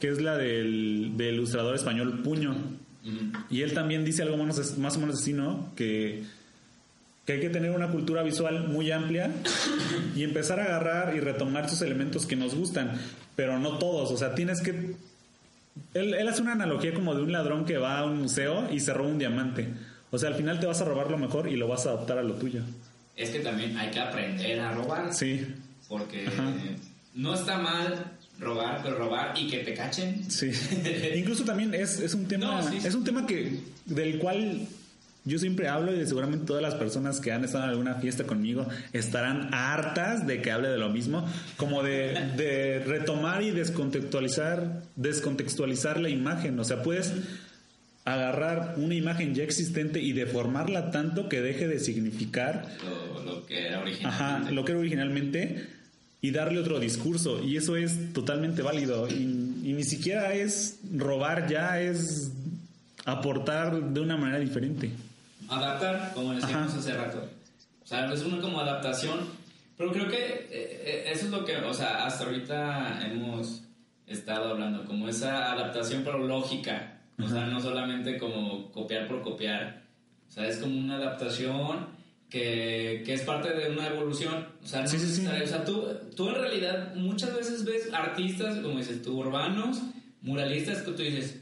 que 0.00 0.08
es 0.08 0.20
la 0.20 0.36
del, 0.36 1.12
del 1.16 1.34
ilustrador 1.36 1.74
español 1.74 2.20
Puño. 2.22 2.54
Y 3.50 3.62
él 3.62 3.74
también 3.74 4.04
dice 4.04 4.22
algo 4.22 4.36
más, 4.38 4.78
más 4.78 4.96
o 4.96 5.00
menos 5.00 5.20
así, 5.20 5.32
¿no? 5.32 5.72
Que, 5.76 6.24
que 7.26 7.34
hay 7.34 7.40
que 7.40 7.50
tener 7.50 7.70
una 7.70 7.88
cultura 7.90 8.22
visual 8.22 8.68
muy 8.68 8.90
amplia 8.90 9.30
y 10.16 10.22
empezar 10.24 10.60
a 10.60 10.64
agarrar 10.64 11.14
y 11.16 11.20
retomar 11.20 11.66
esos 11.66 11.82
elementos 11.82 12.26
que 12.26 12.36
nos 12.36 12.54
gustan, 12.54 12.92
pero 13.36 13.58
no 13.58 13.78
todos, 13.78 14.10
o 14.10 14.16
sea, 14.16 14.34
tienes 14.34 14.62
que... 14.62 14.94
Él, 15.92 16.14
él 16.14 16.28
hace 16.28 16.40
una 16.40 16.52
analogía 16.52 16.94
como 16.94 17.14
de 17.14 17.22
un 17.22 17.32
ladrón 17.32 17.64
que 17.64 17.78
va 17.78 17.98
a 17.98 18.04
un 18.04 18.22
museo 18.22 18.72
y 18.72 18.80
se 18.80 18.94
roba 18.94 19.08
un 19.10 19.18
diamante. 19.18 19.68
O 20.10 20.18
sea, 20.18 20.28
al 20.28 20.36
final 20.36 20.60
te 20.60 20.66
vas 20.66 20.80
a 20.80 20.84
robar 20.84 21.10
lo 21.10 21.18
mejor 21.18 21.48
y 21.48 21.56
lo 21.56 21.66
vas 21.66 21.86
a 21.86 21.90
adaptar 21.90 22.18
a 22.18 22.22
lo 22.22 22.34
tuyo. 22.34 22.62
Es 23.16 23.30
que 23.30 23.40
también 23.40 23.76
hay 23.76 23.90
que 23.90 24.00
aprender 24.00 24.60
a 24.60 24.72
robar. 24.72 25.12
Sí, 25.12 25.44
Porque 25.88 26.26
Ajá. 26.26 26.52
no 27.14 27.34
está 27.34 27.58
mal 27.58 28.12
robar, 28.38 28.80
pero 28.82 28.96
robar 28.98 29.32
y 29.38 29.48
que 29.48 29.58
te 29.58 29.74
cachen. 29.74 30.28
sí. 30.30 30.50
Incluso 31.16 31.44
también 31.44 31.72
es, 31.74 32.00
es 32.00 32.14
un 32.14 32.26
tema, 32.26 32.46
No, 32.60 32.62
sí, 32.70 32.80
sí. 32.80 32.86
es 32.88 32.94
un 32.94 33.04
tema 33.04 33.26
que 33.26 33.60
del 33.86 34.18
cual 34.18 34.66
yo 35.26 35.38
siempre 35.38 35.68
hablo 35.68 35.94
y 35.98 36.06
seguramente 36.06 36.44
todas 36.44 36.62
las 36.62 36.74
personas 36.74 37.18
que 37.20 37.32
han 37.32 37.44
estado 37.44 37.64
en 37.64 37.70
alguna 37.70 37.94
fiesta 37.94 38.24
conmigo 38.24 38.66
estarán 38.92 39.48
hartas 39.54 40.26
de 40.26 40.42
que 40.42 40.50
hable 40.50 40.68
de 40.68 40.76
lo 40.76 40.90
mismo, 40.90 41.26
como 41.56 41.82
de, 41.82 42.32
de 42.36 42.80
retomar 42.80 43.42
y 43.42 43.50
descontextualizar, 43.50 44.82
descontextualizar 44.96 45.98
la 45.98 46.10
imagen. 46.10 46.58
O 46.60 46.64
sea, 46.64 46.82
puedes 46.82 47.14
agarrar 48.04 48.74
una 48.76 48.94
imagen 48.94 49.34
ya 49.34 49.44
existente 49.44 50.00
y 50.00 50.12
deformarla 50.12 50.90
tanto 50.90 51.30
que 51.30 51.40
deje 51.40 51.68
de 51.68 51.78
significar 51.78 52.66
Lo, 52.84 53.22
lo 53.24 53.46
que 53.46 53.66
era 53.68 53.80
original. 53.80 54.12
Ajá, 54.12 54.50
lo 54.50 54.64
que 54.66 54.72
era 54.72 54.78
originalmente 54.80 55.66
y 56.24 56.30
darle 56.30 56.58
otro 56.58 56.80
discurso. 56.80 57.42
Y 57.42 57.58
eso 57.58 57.76
es 57.76 58.14
totalmente 58.14 58.62
válido. 58.62 59.06
Y, 59.10 59.60
y 59.62 59.74
ni 59.74 59.84
siquiera 59.84 60.32
es 60.32 60.80
robar, 60.96 61.46
ya 61.48 61.78
es 61.82 62.32
aportar 63.04 63.78
de 63.92 64.00
una 64.00 64.16
manera 64.16 64.38
diferente. 64.38 64.90
Adaptar, 65.50 66.12
como 66.14 66.32
decíamos 66.32 66.70
Ajá. 66.70 66.78
hace 66.78 66.94
rato. 66.94 67.28
O 67.82 67.86
sea, 67.86 68.10
es 68.10 68.22
una 68.22 68.40
como 68.40 68.58
adaptación. 68.58 69.20
Pero 69.76 69.92
creo 69.92 70.08
que 70.08 70.16
eh, 70.16 70.48
eh, 70.50 71.04
eso 71.12 71.26
es 71.26 71.30
lo 71.30 71.44
que, 71.44 71.56
o 71.58 71.74
sea, 71.74 72.06
hasta 72.06 72.24
ahorita 72.24 73.06
hemos 73.06 73.64
estado 74.06 74.52
hablando, 74.52 74.86
como 74.86 75.10
esa 75.10 75.52
adaptación 75.52 76.04
pero 76.06 76.26
lógica, 76.26 77.00
o 77.22 77.28
sea, 77.28 77.44
no 77.46 77.60
solamente 77.60 78.16
como 78.16 78.70
copiar 78.72 79.08
por 79.08 79.20
copiar, 79.20 79.82
o 80.28 80.32
sea, 80.32 80.46
es 80.46 80.56
como 80.56 80.78
una 80.78 80.96
adaptación 80.96 81.86
que, 82.34 83.04
que 83.06 83.14
es 83.14 83.20
parte 83.22 83.50
de 83.54 83.70
una 83.70 83.86
evolución, 83.86 84.48
o 84.60 84.66
sea, 84.66 84.82
no 84.82 84.88
Sí, 84.88 84.98
sí, 84.98 85.06
sí. 85.06 85.24
o 85.24 85.46
sea 85.46 85.64
tú, 85.64 85.86
tú 86.16 86.28
en 86.30 86.34
realidad 86.34 86.92
muchas 86.96 87.32
veces 87.36 87.64
ves 87.64 87.92
artistas, 87.92 88.58
como 88.58 88.78
dices 88.78 89.02
tú, 89.02 89.16
urbanos, 89.20 89.78
muralistas, 90.20 90.82
que 90.82 90.90
tú 90.90 91.02
dices, 91.02 91.38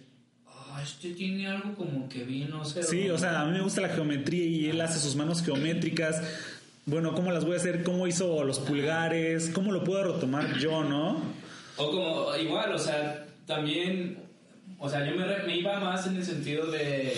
ah, 0.46 0.80
este 0.82 1.14
tiene 1.14 1.46
algo 1.48 1.74
como 1.76 2.10
que 2.10 2.24
bien, 2.24 2.50
no 2.50 2.62
sé. 2.66 2.82
Sí, 2.82 3.08
o 3.08 3.16
sea, 3.16 3.40
a 3.40 3.46
mí 3.46 3.52
me 3.52 3.62
gusta 3.62 3.80
la 3.80 3.88
geometría 3.88 4.44
y 4.44 4.68
él 4.68 4.82
hace 4.82 4.98
sus 5.00 5.16
manos 5.16 5.42
geométricas. 5.42 6.20
Bueno, 6.84 7.14
¿cómo 7.14 7.32
las 7.32 7.46
voy 7.46 7.54
a 7.54 7.56
hacer? 7.56 7.84
¿Cómo 7.84 8.06
hizo 8.06 8.44
los 8.44 8.58
pulgares? 8.58 9.48
¿Cómo 9.54 9.72
lo 9.72 9.84
puedo 9.84 10.12
retomar 10.12 10.58
yo, 10.58 10.84
no? 10.84 11.22
O 11.78 11.90
como, 11.90 12.36
igual, 12.36 12.70
o 12.74 12.78
sea, 12.78 13.24
también, 13.46 14.18
o 14.78 14.90
sea, 14.90 15.08
yo 15.08 15.16
me, 15.16 15.24
re- 15.24 15.46
me 15.46 15.56
iba 15.56 15.80
más 15.80 16.06
en 16.06 16.16
el 16.16 16.24
sentido 16.26 16.70
de 16.70 17.14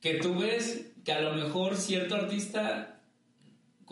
que 0.00 0.14
tú 0.20 0.38
ves 0.38 0.86
que 1.04 1.10
a 1.12 1.20
lo 1.20 1.34
mejor 1.34 1.74
cierto 1.76 2.14
artista 2.14 2.91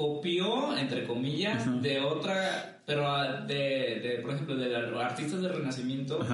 copió, 0.04 0.74
entre 0.78 1.06
comillas, 1.06 1.60
Ajá. 1.66 1.72
de 1.82 2.00
otra, 2.00 2.80
pero 2.86 3.06
ah, 3.06 3.42
de, 3.46 4.00
de, 4.02 4.18
por 4.22 4.32
ejemplo, 4.32 4.56
de 4.56 4.74
artistas 4.98 5.42
del 5.42 5.52
Renacimiento, 5.52 6.26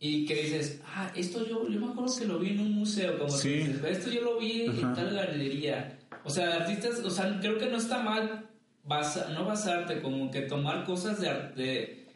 y 0.00 0.24
que 0.24 0.34
dices, 0.42 0.80
ah, 0.94 1.12
esto 1.14 1.46
yo, 1.46 1.68
yo 1.68 1.78
me 1.78 1.92
acuerdo 1.92 2.10
que 2.18 2.24
lo 2.24 2.38
vi 2.38 2.50
en 2.52 2.60
un 2.60 2.72
museo, 2.72 3.18
como 3.18 3.30
Sí. 3.30 3.50
dices, 3.50 3.84
esto 3.84 4.10
yo 4.10 4.22
lo 4.22 4.38
vi 4.38 4.62
en 4.62 4.80
tal 4.94 5.14
galería. 5.14 5.98
O 6.24 6.30
sea, 6.30 6.54
artistas, 6.54 7.00
o 7.04 7.10
sea, 7.10 7.38
creo 7.40 7.58
que 7.58 7.66
no 7.66 7.76
está 7.76 8.02
mal 8.02 8.46
basa- 8.88 9.28
no 9.34 9.44
basarte, 9.44 10.00
como 10.00 10.30
que 10.30 10.40
tomar 10.42 10.84
cosas 10.84 11.20
de, 11.20 11.28
de, 11.62 12.06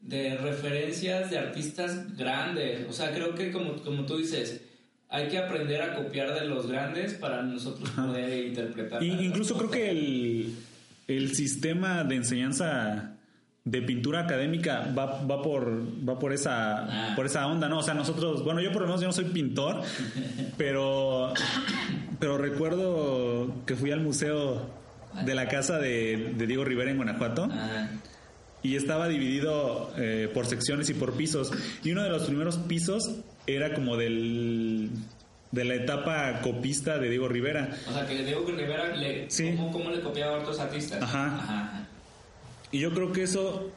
de 0.00 0.36
referencias 0.36 1.28
de 1.30 1.38
artistas 1.38 2.16
grandes. 2.16 2.86
O 2.88 2.92
sea, 2.92 3.12
creo 3.12 3.34
que 3.34 3.50
como, 3.50 3.82
como 3.82 4.06
tú 4.06 4.16
dices, 4.18 4.62
hay 5.14 5.28
que 5.28 5.38
aprender 5.38 5.80
a 5.82 5.94
copiar 5.94 6.34
de 6.34 6.44
los 6.46 6.66
grandes 6.66 7.14
para 7.14 7.42
nosotros 7.42 7.88
poder 7.90 8.46
interpretar. 8.48 9.02
Y 9.02 9.10
incluso 9.24 9.56
creo 9.56 9.70
que 9.70 9.90
el, 9.90 10.54
el 11.06 11.34
sistema 11.34 12.02
de 12.04 12.16
enseñanza 12.16 13.10
de 13.64 13.80
pintura 13.80 14.20
académica 14.20 14.92
va, 14.96 15.22
va 15.24 15.40
por 15.40 15.82
va 16.06 16.18
por 16.18 16.32
esa 16.34 17.10
Ah. 17.12 17.12
por 17.16 17.24
esa 17.26 17.46
onda, 17.46 17.68
¿no? 17.68 17.78
O 17.78 17.82
sea, 17.82 17.94
nosotros, 17.94 18.44
bueno, 18.44 18.60
yo 18.60 18.70
por 18.72 18.82
lo 18.82 18.88
menos 18.88 19.00
yo 19.00 19.06
no 19.06 19.12
soy 19.12 19.24
pintor, 19.26 19.80
pero 20.58 21.32
pero 22.18 22.36
recuerdo 22.36 23.54
que 23.66 23.74
fui 23.76 23.90
al 23.90 24.00
museo 24.00 24.68
de 25.24 25.34
la 25.34 25.46
casa 25.48 25.78
de, 25.78 26.34
de 26.36 26.46
Diego 26.46 26.64
Rivera 26.64 26.90
en 26.90 26.96
Guanajuato 26.96 27.44
Ajá. 27.44 27.88
y 28.62 28.76
estaba 28.76 29.08
dividido 29.08 29.92
eh, 29.96 30.28
por 30.34 30.46
secciones 30.46 30.90
y 30.90 30.94
por 30.94 31.14
pisos. 31.14 31.50
Y 31.84 31.92
uno 31.92 32.02
de 32.02 32.10
los 32.10 32.24
primeros 32.24 32.56
pisos 32.58 33.20
era 33.46 33.74
como 33.74 33.96
del 33.96 34.90
de 35.50 35.64
la 35.64 35.74
etapa 35.76 36.40
copista 36.42 36.98
de 36.98 37.08
Diego 37.10 37.28
Rivera. 37.28 37.68
O 37.88 37.92
sea, 37.92 38.06
que 38.06 38.24
Diego 38.24 38.44
Rivera, 38.50 38.88
le, 38.96 39.30
Sí. 39.30 39.52
¿cómo, 39.56 39.70
cómo 39.70 39.90
le 39.90 40.00
copiaba 40.00 40.36
a 40.36 40.40
otros 40.40 40.58
artistas? 40.58 41.00
Ajá. 41.02 41.26
Ajá. 41.26 41.86
Y 42.72 42.80
yo 42.80 42.92
creo 42.92 43.12
que 43.12 43.22
eso 43.22 43.70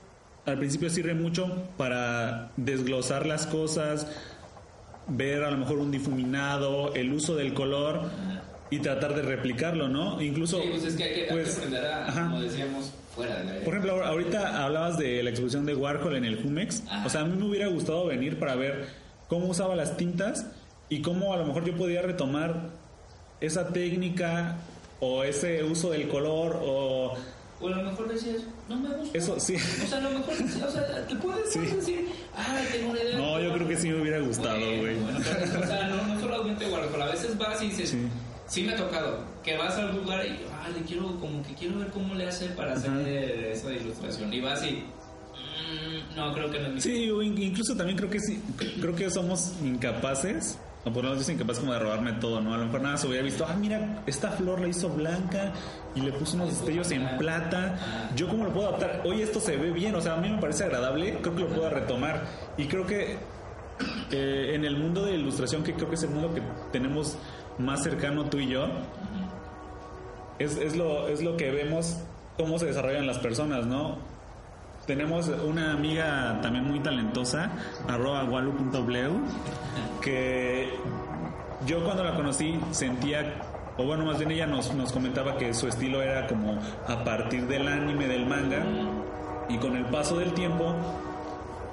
al 0.48 0.58
principio 0.58 0.90
sirve 0.90 1.14
mucho 1.14 1.68
para 1.78 2.50
desglosar 2.58 3.28
las 3.28 3.46
cosas, 3.46 4.08
ver 5.08 5.44
a 5.44 5.52
lo 5.52 5.58
mejor 5.58 5.78
un 5.78 5.92
difuminado, 5.92 6.94
el 6.96 7.14
uso 7.14 7.36
del 7.36 7.54
color 7.54 8.10
y 8.72 8.80
tratar 8.80 9.14
de 9.14 9.22
replicarlo, 9.22 9.88
¿no? 9.88 10.20
Incluso, 10.22 10.60
Sí, 10.62 10.70
pues 10.72 10.84
es 10.84 10.96
que 10.96 11.04
hay 11.04 11.14
que, 11.14 11.22
hay 11.30 11.44
que 11.44 11.52
aprender 11.52 11.86
a, 11.86 12.08
ajá. 12.08 12.22
como 12.24 12.42
decíamos, 12.42 12.92
fuera 13.16 13.38
de 13.40 13.44
la 13.46 13.52
Por 13.64 13.74
ejemplo, 13.76 13.94
ahor- 13.98 14.06
ahorita 14.08 14.64
hablabas 14.66 14.98
de 14.98 15.22
la 15.22 15.30
exposición 15.30 15.66
de 15.68 15.76
Warhol 15.76 16.16
en 16.16 16.26
el 16.26 16.42
Jumex. 16.42 16.82
O 17.06 17.10
sea, 17.10 17.22
a 17.22 17.26
mí 17.26 17.38
me 17.38 17.46
hubiera 17.46 17.68
gustado 17.68 18.08
venir 18.08 18.40
para 18.40 18.56
ver 18.56 18.88
cómo 19.28 19.48
usaba 19.48 19.76
las 19.76 19.98
tintas 19.98 20.46
y 20.90 21.02
cómo 21.02 21.34
a 21.34 21.38
lo 21.38 21.46
mejor 21.46 21.66
yo 21.66 21.76
podía 21.76 22.02
retomar 22.02 22.70
esa 23.42 23.68
técnica 23.70 24.58
o 25.00 25.24
ese 25.24 25.64
uso 25.64 25.92
del 25.92 26.08
color 26.08 26.60
o 26.64 27.14
O 27.60 27.68
a 27.68 27.72
lo 27.72 27.84
mejor 27.84 28.08
decías, 28.08 28.44
no 28.70 28.76
me 28.78 28.90
gusta. 28.96 29.18
eso 29.18 29.40
sí. 29.40 29.56
O 29.56 29.88
sea, 29.88 29.98
a 29.98 30.02
lo 30.02 30.10
mejor, 30.12 30.34
o 30.34 30.72
sea, 30.72 31.08
te 31.08 31.16
puedes 31.16 31.52
Sí. 31.52 31.60
decir, 31.60 32.08
ay, 32.36 32.68
tengo 32.72 32.92
una 32.92 33.02
idea. 33.02 33.18
No, 33.18 33.40
yo 33.42 33.52
creo 33.54 33.68
que 33.68 33.78
sí 33.78 33.90
me 33.90 34.00
hubiera 34.02 34.20
gustado, 34.20 34.60
Bueno, 34.60 34.82
güey. 34.82 34.96
bueno, 35.00 35.20
pero, 35.24 35.64
o 35.64 35.68
sea, 35.68 35.88
no, 35.88 36.08
no 36.08 36.20
solamente 36.22 36.68
Warhol, 36.70 37.02
a 37.02 37.06
veces 37.08 37.36
vas 37.38 37.62
y 37.64 37.70
dices, 37.70 37.90
Sí. 37.90 38.08
sí. 38.48 38.62
me 38.64 38.74
ha 38.74 38.76
tocado, 38.76 39.20
que 39.44 39.58
vas 39.58 39.76
al 39.76 39.96
lugar 39.96 40.24
y, 40.26 40.40
ah, 40.54 40.70
le 40.70 40.84
quiero, 40.86 41.20
como 41.20 41.42
que 41.42 41.56
quiero 41.56 41.80
ver 41.80 41.88
cómo 41.90 42.14
le 42.14 42.28
hace 42.28 42.46
para 42.50 42.74
hacer 42.74 42.92
esa 43.08 43.72
ilustración. 43.74 44.32
Y 44.32 44.40
vas 44.42 44.64
y, 44.64 44.84
no, 46.16 46.34
creo 46.34 46.50
que 46.52 46.60
no 46.60 46.78
es 46.78 46.84
Sí, 46.84 47.10
incluso 47.38 47.76
también 47.76 47.98
creo 47.98 48.10
que 48.10 48.20
sí, 48.20 48.42
creo 48.82 48.96
que 48.96 49.10
somos 49.10 49.54
incapaces, 49.64 50.58
o 50.86 50.92
por 50.92 51.04
lo 51.04 51.12
menos 51.12 51.30
incapaz 51.30 51.60
como 51.60 51.74
de 51.74 51.80
robarme 51.80 52.14
todo, 52.14 52.42
¿no? 52.42 52.54
A 52.54 52.58
lo 52.58 52.66
mejor 52.66 52.82
nada 52.82 52.98
se 52.98 53.08
hubiera 53.08 53.24
visto, 53.24 53.46
ah, 53.48 53.56
mira, 53.56 54.04
esta 54.08 54.32
flor 54.32 54.62
la 54.62 54.68
hizo 54.68 54.90
blanca 54.90 55.52
y 55.96 56.02
le 56.02 56.12
puso 56.14 56.36
unos 56.36 56.50
destellos 56.50 56.92
en 56.92 57.18
plata. 57.18 58.12
Yo 58.16 58.28
cómo 58.28 58.46
lo 58.46 58.54
puedo 58.54 58.70
adaptar? 58.70 59.02
Oye, 59.06 59.24
esto 59.24 59.40
se 59.40 59.58
ve 59.58 59.72
bien, 59.72 59.96
o 59.96 60.02
sea, 60.02 60.16
a 60.16 60.18
mí 60.18 60.30
me 60.30 60.40
parece 60.40 60.64
agradable, 60.64 61.18
creo 61.22 61.36
que 61.36 61.42
lo 61.42 61.50
puedo 61.50 61.70
retomar. 61.70 62.24
Y 62.58 62.66
creo 62.66 62.86
que 62.86 63.18
eh, 64.12 64.52
en 64.54 64.66
el 64.66 64.78
mundo 64.78 65.06
de 65.06 65.14
ilustración, 65.16 65.64
que 65.64 65.74
creo 65.74 65.90
que 65.90 65.96
es 65.96 66.04
el 66.04 66.10
mundo 66.10 66.34
que 66.34 66.42
tenemos 66.72 67.18
más 67.58 67.84
cercano 67.84 68.26
tú 68.26 68.40
y 68.40 68.48
yo, 68.48 68.68
es, 70.40 70.58
es, 70.58 70.76
lo, 70.76 71.08
es 71.08 71.22
lo 71.22 71.36
que 71.36 71.52
vemos 71.52 71.98
cómo 72.38 72.60
se 72.60 72.68
desarrollan 72.68 73.08
las 73.08 73.18
personas, 73.18 73.66
¿no? 73.66 73.98
Tenemos 74.88 75.28
una 75.28 75.74
amiga 75.74 76.40
también 76.42 76.64
muy 76.66 76.80
talentosa, 76.80 77.52
arroba 77.90 78.24
walu.bleu, 78.24 79.20
que 80.02 80.70
yo 81.66 81.84
cuando 81.84 82.06
la 82.06 82.16
conocí 82.16 82.58
sentía, 82.72 83.36
o 83.78 83.84
bueno, 83.84 84.06
más 84.06 84.18
bien 84.18 84.32
ella 84.32 84.48
nos, 84.48 84.74
nos 84.74 84.94
comentaba 84.94 85.38
que 85.38 85.54
su 85.54 85.68
estilo 85.68 86.02
era 86.02 86.26
como 86.28 86.58
a 86.88 87.04
partir 87.04 87.46
del 87.48 87.68
anime, 87.68 88.08
del 88.08 88.26
manga, 88.26 88.64
y 89.50 89.58
con 89.58 89.76
el 89.76 89.84
paso 89.88 90.20
del 90.20 90.32
tiempo 90.34 90.74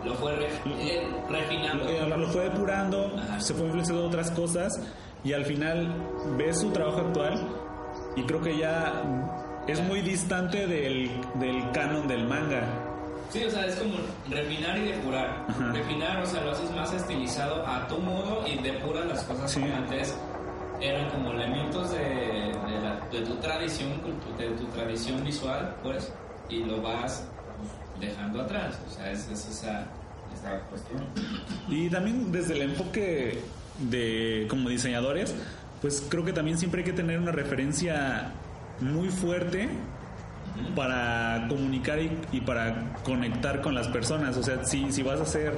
Lo 0.05 0.15
fue 0.15 0.35
re- 0.35 0.49
eh, 0.81 1.09
refinando. 1.31 1.89
eh, 1.89 2.07
lo 2.19 2.27
fue 2.27 2.43
depurando, 2.45 3.13
Ajá. 3.17 3.41
se 3.41 3.55
fue 3.55 3.67
influenciando 3.67 4.03
de 4.03 4.09
otras 4.09 4.31
cosas 4.33 4.81
y 5.23 5.33
al 5.33 5.45
final 5.45 5.89
ves 6.37 6.61
su 6.61 6.71
trabajo 6.71 6.99
actual 6.99 7.41
y 8.17 8.23
creo 8.25 8.41
que 8.43 8.57
ya 8.59 9.03
es 9.69 9.81
muy 9.85 10.03
distante 10.03 10.67
del, 10.67 11.11
del 11.37 11.71
canon 11.73 12.07
del 12.09 12.27
manga. 12.27 12.65
Sí, 13.31 13.45
o 13.45 13.51
sea, 13.51 13.67
es 13.67 13.75
como 13.77 13.95
refinar 14.31 14.79
y 14.79 14.83
depurar. 14.93 15.45
Ajá. 15.49 15.73
Refinar, 15.73 16.23
o 16.23 16.27
sea, 16.27 16.43
lo 16.45 16.53
haces 16.53 16.71
más 16.71 16.93
estilizado 16.93 17.67
a 17.67 17.87
tu 17.89 17.99
modo 17.99 18.45
y 18.47 18.59
depuras 18.63 19.07
las 19.07 19.25
cosas 19.25 19.51
Sí. 19.51 19.61
que 19.61 19.73
antes 19.73 20.15
eran 20.81 21.11
como 21.11 21.33
elementos 21.33 21.91
de, 21.93 21.99
de, 21.99 22.81
la- 22.83 23.01
de 23.11 23.21
tu 23.23 23.35
tradición, 23.37 23.91
de 24.39 24.49
tu 24.51 24.65
tradición 24.67 25.25
visual, 25.25 25.75
pues, 25.83 26.13
y 26.49 26.61
lo 26.65 26.81
vas 26.83 27.27
dejando 28.01 28.43
atrás. 28.43 28.79
O 28.87 28.91
sea, 28.95 29.11
es, 29.11 29.29
es 29.29 29.49
esa, 29.49 29.87
esa 30.35 30.61
cuestión. 30.69 31.03
Y 31.69 31.89
también 31.91 32.31
desde 32.31 32.55
el 32.55 32.63
enfoque 32.63 33.41
de 33.79 34.47
como 34.49 34.69
diseñadores, 34.69 35.35
pues 35.81 36.05
creo 36.09 36.25
que 36.25 36.33
también 36.33 36.57
siempre 36.59 36.81
hay 36.81 36.85
que 36.85 36.93
tener 36.93 37.19
una 37.19 37.33
referencia 37.33 38.31
muy 38.81 39.09
fuerte 39.09 39.69
para 40.75 41.47
comunicar 41.49 41.99
y, 42.01 42.19
y 42.33 42.41
para 42.41 42.95
conectar 43.03 43.61
con 43.61 43.75
las 43.75 43.89
personas. 43.89 44.37
O 44.37 44.43
sea, 44.43 44.65
si, 44.65 44.93
si 44.93 45.03
vas 45.03 45.21
a 45.21 45.25
hacer 45.25 45.55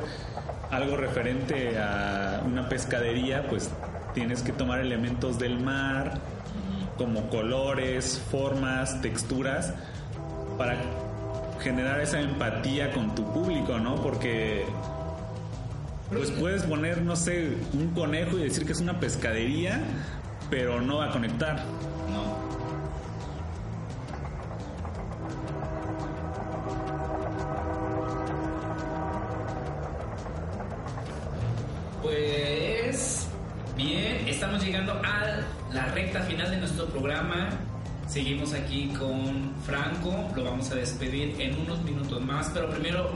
algo 0.71 0.97
referente 0.97 1.79
a 1.79 2.43
una 2.45 2.69
pescadería, 2.69 3.47
pues 3.49 3.71
tienes 4.15 4.43
que 4.43 4.53
tomar 4.53 4.81
elementos 4.81 5.39
del 5.39 5.61
mar, 5.61 6.19
como 6.97 7.29
colores, 7.29 8.21
formas, 8.31 9.01
texturas, 9.03 9.75
para 10.57 10.77
generar 11.61 12.01
esa 12.01 12.21
empatía 12.21 12.93
con 12.93 13.15
tu 13.15 13.31
público, 13.33 13.79
¿no? 13.79 13.97
Porque 13.97 14.65
pues 16.11 16.31
puedes 16.31 16.63
poner, 16.63 17.03
no 17.03 17.17
sé, 17.17 17.57
un 17.73 17.89
conejo 17.89 18.39
y 18.39 18.45
decir 18.45 18.65
que 18.65 18.73
es 18.73 18.81
una 18.81 19.01
pescadería, 19.01 19.81
pero 20.51 20.81
no 20.81 20.99
va 20.99 21.07
a 21.07 21.11
conectar. 21.11 21.65
Seguimos 38.17 38.55
aquí 38.55 38.89
con 38.99 39.53
Franco, 39.67 40.11
lo 40.35 40.45
vamos 40.45 40.71
a 40.71 40.77
despedir 40.77 41.39
en 41.39 41.61
unos 41.61 41.83
minutos 41.83 42.19
más, 42.25 42.49
pero 42.55 42.71
primero 42.71 43.11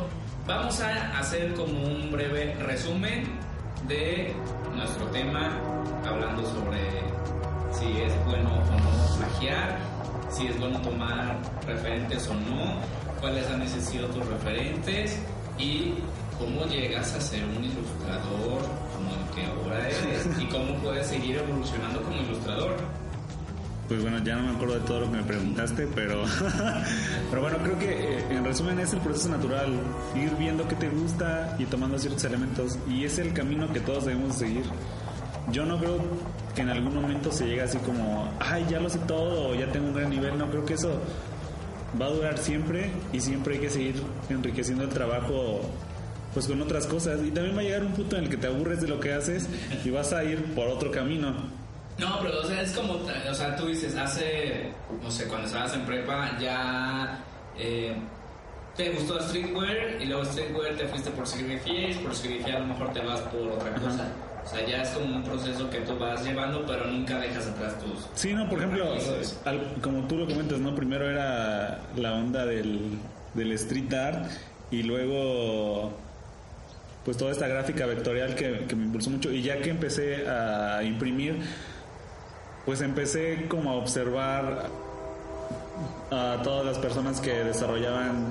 vamos 0.46 0.78
a 0.82 1.18
hacer 1.18 1.54
como 1.54 1.72
un 1.84 2.12
breve 2.12 2.54
resumen 2.56 3.24
de 3.88 4.34
nuestro 4.76 5.06
tema, 5.06 5.58
hablando 6.06 6.44
sobre 6.44 6.80
si 7.72 8.02
es 8.02 8.12
bueno 8.26 8.50
o 8.50 8.78
no 8.78 9.16
plagiar, 9.16 9.78
si 10.30 10.48
es 10.48 10.60
bueno 10.60 10.78
tomar 10.82 11.34
referentes 11.66 12.28
o 12.28 12.34
no, 12.34 12.74
cuáles 13.22 13.48
han 13.48 13.66
sido 13.66 14.06
tus 14.08 14.26
referentes 14.26 15.18
y 15.56 15.94
¿cómo 16.38 16.66
llegas 16.66 17.14
a 17.14 17.20
ser 17.22 17.42
un 17.46 17.64
ilustrador 17.64 18.60
como 18.94 19.14
el 19.14 19.34
que 19.34 19.46
ahora 19.46 19.78
eres? 19.88 20.28
¿Y 20.38 20.44
cómo 20.44 20.74
puedes 20.82 21.06
seguir 21.06 21.38
evolucionando 21.38 22.02
como 22.02 22.20
ilustrador? 22.20 22.76
Pues 23.90 24.02
bueno, 24.02 24.22
ya 24.22 24.36
no 24.36 24.44
me 24.44 24.50
acuerdo 24.50 24.74
de 24.74 24.86
todo 24.86 25.00
lo 25.00 25.10
que 25.10 25.16
me 25.16 25.24
preguntaste, 25.24 25.88
pero, 25.92 26.22
pero 27.30 27.42
bueno, 27.42 27.58
creo 27.58 27.76
que 27.76 27.90
eh, 27.90 28.24
en 28.30 28.44
resumen 28.44 28.78
es 28.78 28.92
el 28.92 29.00
proceso 29.00 29.28
natural, 29.30 29.72
ir 30.14 30.30
viendo 30.38 30.68
qué 30.68 30.76
te 30.76 30.88
gusta 30.88 31.56
y 31.58 31.64
tomando 31.64 31.98
ciertos 31.98 32.22
elementos 32.22 32.78
y 32.88 33.04
es 33.04 33.18
el 33.18 33.32
camino 33.32 33.72
que 33.72 33.80
todos 33.80 34.04
debemos 34.06 34.36
seguir. 34.36 34.62
Yo 35.50 35.66
no 35.66 35.76
creo 35.80 35.98
que 36.54 36.60
en 36.60 36.68
algún 36.68 36.94
momento 36.94 37.32
se 37.32 37.46
llegue 37.46 37.62
así 37.62 37.78
como, 37.78 38.32
ay, 38.38 38.64
ya 38.70 38.78
lo 38.78 38.88
sé 38.88 39.00
todo 39.08 39.56
ya 39.56 39.66
tengo 39.72 39.88
un 39.88 39.94
gran 39.94 40.08
nivel, 40.08 40.38
no 40.38 40.48
creo 40.48 40.64
que 40.64 40.74
eso 40.74 40.92
va 42.00 42.06
a 42.06 42.10
durar 42.10 42.38
siempre 42.38 42.92
y 43.12 43.18
siempre 43.18 43.56
hay 43.56 43.60
que 43.60 43.70
seguir 43.70 44.00
enriqueciendo 44.28 44.84
el 44.84 44.90
trabajo 44.90 45.62
pues 46.32 46.46
con 46.46 46.62
otras 46.62 46.86
cosas 46.86 47.18
y 47.26 47.32
también 47.32 47.56
va 47.56 47.62
a 47.62 47.64
llegar 47.64 47.84
un 47.84 47.94
punto 47.94 48.16
en 48.16 48.22
el 48.22 48.30
que 48.30 48.36
te 48.36 48.46
aburres 48.46 48.80
de 48.80 48.86
lo 48.86 49.00
que 49.00 49.14
haces 49.14 49.48
y 49.84 49.90
vas 49.90 50.12
a 50.12 50.22
ir 50.22 50.44
por 50.54 50.68
otro 50.68 50.92
camino. 50.92 51.58
No, 52.00 52.18
pero 52.22 52.40
o 52.40 52.44
sea, 52.44 52.62
es 52.62 52.72
como, 52.72 52.94
o 52.94 53.34
sea, 53.34 53.54
tú 53.56 53.66
dices, 53.66 53.94
hace, 53.94 54.70
no 55.02 55.10
sé, 55.10 55.26
cuando 55.26 55.46
estabas 55.46 55.74
en 55.74 55.82
prepa 55.82 56.38
ya 56.40 57.18
eh, 57.58 57.94
te 58.74 58.90
gustó 58.90 59.20
streetwear 59.20 60.00
y 60.00 60.06
luego 60.06 60.24
streetwear 60.24 60.76
te 60.76 60.88
fuiste 60.88 61.10
por 61.10 61.26
serigrafía 61.26 61.90
y 61.90 61.94
por 61.94 62.14
serigrafía 62.14 62.56
a 62.56 62.60
lo 62.60 62.66
mejor 62.66 62.92
te 62.94 63.00
vas 63.00 63.20
por 63.20 63.48
otra 63.48 63.74
cosa. 63.74 64.08
O 64.42 64.48
sea, 64.48 64.66
ya 64.66 64.82
es 64.82 64.88
como 64.90 65.16
un 65.16 65.22
proceso 65.22 65.68
que 65.68 65.80
tú 65.80 65.98
vas 65.98 66.24
llevando, 66.24 66.64
pero 66.66 66.86
nunca 66.86 67.18
dejas 67.18 67.46
atrás 67.46 67.78
tus... 67.78 68.08
Sí, 68.14 68.32
no, 68.32 68.48
por 68.48 68.58
ejemplo, 68.58 68.86
como 69.82 70.08
tú 70.08 70.16
lo 70.16 70.26
comentas, 70.26 70.58
¿no? 70.58 70.74
Primero 70.74 71.08
era 71.08 71.80
la 71.96 72.14
onda 72.14 72.46
del, 72.46 72.98
del 73.34 73.52
street 73.52 73.92
art 73.92 74.30
y 74.70 74.82
luego 74.82 75.92
pues 77.04 77.16
toda 77.16 77.32
esta 77.32 77.46
gráfica 77.46 77.86
vectorial 77.86 78.34
que, 78.34 78.66
que 78.66 78.76
me 78.76 78.84
impulsó 78.84 79.10
mucho 79.10 79.30
y 79.32 79.42
ya 79.42 79.60
que 79.60 79.70
empecé 79.70 80.26
a 80.28 80.82
imprimir 80.82 81.36
pues 82.70 82.82
empecé 82.82 83.46
como 83.48 83.72
a 83.72 83.74
observar 83.74 84.68
a 86.12 86.40
todas 86.44 86.64
las 86.64 86.78
personas 86.78 87.20
que 87.20 87.42
desarrollaban 87.42 88.28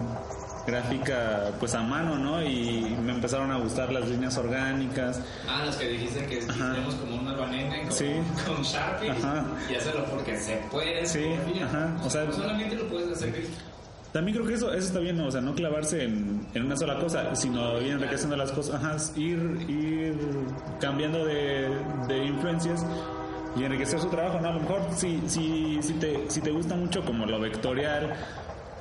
gráfica 0.65 1.51
pues 1.59 1.73
a 1.75 1.81
mano, 1.81 2.17
¿no? 2.17 2.41
Y 2.41 2.95
me 3.03 3.11
empezaron 3.11 3.51
a 3.51 3.57
gustar 3.57 3.91
las 3.91 4.07
líneas 4.07 4.37
orgánicas. 4.37 5.21
Ah, 5.45 5.63
las 5.65 5.75
que 5.75 5.89
dijiste 5.89 6.25
que 6.25 6.37
tenemos 6.37 6.95
como 6.95 7.17
una 7.17 7.33
banana 7.33 7.81
con, 7.81 7.91
sí. 7.91 8.13
con 8.47 8.61
Sharpie 8.63 9.13
y 9.69 9.75
hacerlo 9.75 10.05
porque 10.09 10.37
se 10.37 10.55
puede. 10.71 11.05
Sí, 11.05 11.25
ajá. 11.61 11.97
O 12.05 12.09
sea, 12.09 12.31
solamente 12.31 12.77
lo 12.77 12.87
puedes 12.87 13.11
hacer. 13.11 13.43
También 14.13 14.37
creo 14.37 14.47
que 14.47 14.53
eso, 14.53 14.73
eso 14.73 14.87
está 14.87 14.99
bien, 14.99 15.19
o 15.19 15.29
sea, 15.29 15.41
no 15.41 15.53
clavarse 15.53 16.05
en, 16.05 16.47
en 16.53 16.65
una 16.65 16.77
sola 16.77 16.97
cosa, 16.97 17.35
sino 17.35 17.81
ir 17.81 17.91
enriqueciendo 17.91 18.37
las 18.37 18.53
cosas, 18.53 18.75
ajá, 18.75 18.95
ir, 19.17 19.65
ir 19.67 20.17
cambiando 20.79 21.25
de, 21.25 21.69
de 22.07 22.25
influencias 22.25 22.85
y 23.55 23.63
enriquecer 23.63 23.99
su 23.99 24.09
trabajo, 24.09 24.39
¿no? 24.39 24.49
A 24.49 24.53
lo 24.53 24.59
mejor 24.61 24.81
si, 24.95 25.21
si, 25.27 25.79
si, 25.81 25.93
te, 25.93 26.29
si 26.29 26.41
te 26.41 26.51
gusta 26.51 26.75
mucho 26.75 27.03
como 27.03 27.25
lo 27.25 27.39
vectorial, 27.39 28.13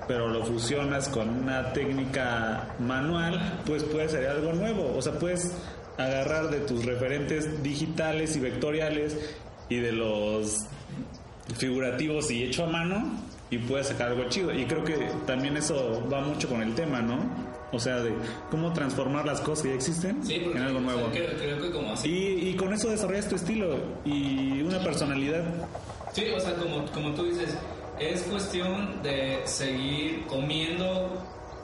pero 0.06 0.28
lo 0.28 0.44
fusionas 0.44 1.08
con 1.08 1.28
una 1.28 1.72
técnica 1.72 2.74
manual, 2.78 3.60
pues 3.66 3.84
puede 3.84 4.08
ser 4.08 4.26
algo 4.26 4.52
nuevo. 4.52 4.94
O 4.96 5.02
sea, 5.02 5.18
puedes 5.18 5.56
agarrar 5.98 6.48
de 6.50 6.60
tus 6.60 6.84
referentes 6.84 7.62
digitales 7.62 8.36
y 8.36 8.40
vectoriales 8.40 9.36
y 9.68 9.80
de 9.80 9.92
los 9.92 10.66
figurativos 11.56 12.30
y 12.30 12.44
hecho 12.44 12.64
a 12.64 12.68
mano 12.68 13.04
y 13.50 13.58
puedes 13.58 13.88
sacar 13.88 14.08
algo 14.08 14.24
chido. 14.28 14.52
Y 14.52 14.64
creo 14.66 14.84
que 14.84 15.10
también 15.26 15.56
eso 15.56 16.06
va 16.12 16.20
mucho 16.20 16.48
con 16.48 16.62
el 16.62 16.74
tema, 16.74 17.00
¿no? 17.00 17.47
O 17.72 17.78
sea, 17.78 17.96
de 17.96 18.12
cómo 18.50 18.72
transformar 18.72 19.26
las 19.26 19.40
cosas 19.40 19.62
que 19.62 19.68
ya 19.70 19.74
existen 19.74 20.20
en 20.30 20.58
algo 20.58 20.80
nuevo. 20.80 21.10
Y, 22.04 22.54
con 22.54 22.72
eso 22.72 22.88
desarrollas 22.88 23.28
tu 23.28 23.36
estilo 23.36 23.76
y 24.04 24.62
una 24.62 24.78
personalidad. 24.80 25.44
Sí, 26.12 26.24
o 26.34 26.40
sea, 26.40 26.54
como, 26.54 26.86
como 26.86 27.12
tú 27.14 27.24
dices, 27.24 27.54
es 28.00 28.22
cuestión 28.22 29.02
de 29.02 29.40
seguir 29.44 30.24
comiendo 30.26 31.10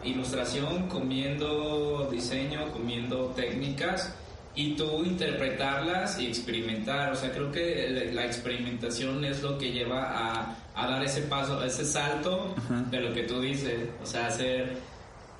ilustración, 0.04 0.88
comiendo 0.88 2.08
diseño, 2.10 2.70
comiendo 2.72 3.28
técnicas 3.28 4.14
y 4.54 4.76
tú 4.76 5.04
interpretarlas 5.04 6.18
y 6.20 6.26
experimentar. 6.26 7.12
O 7.12 7.16
sea, 7.16 7.32
creo 7.32 7.50
que 7.50 8.10
la 8.12 8.26
experimentación 8.26 9.24
es 9.24 9.42
lo 9.42 9.56
que 9.56 9.72
lleva 9.72 10.02
a, 10.02 10.56
a 10.74 10.86
dar 10.86 11.02
ese 11.02 11.22
paso, 11.22 11.64
ese 11.64 11.84
salto 11.84 12.54
de 12.90 13.00
lo 13.00 13.14
que 13.14 13.22
tú 13.22 13.40
dices. 13.40 13.88
O 14.02 14.06
sea, 14.06 14.26
hacer 14.26 14.76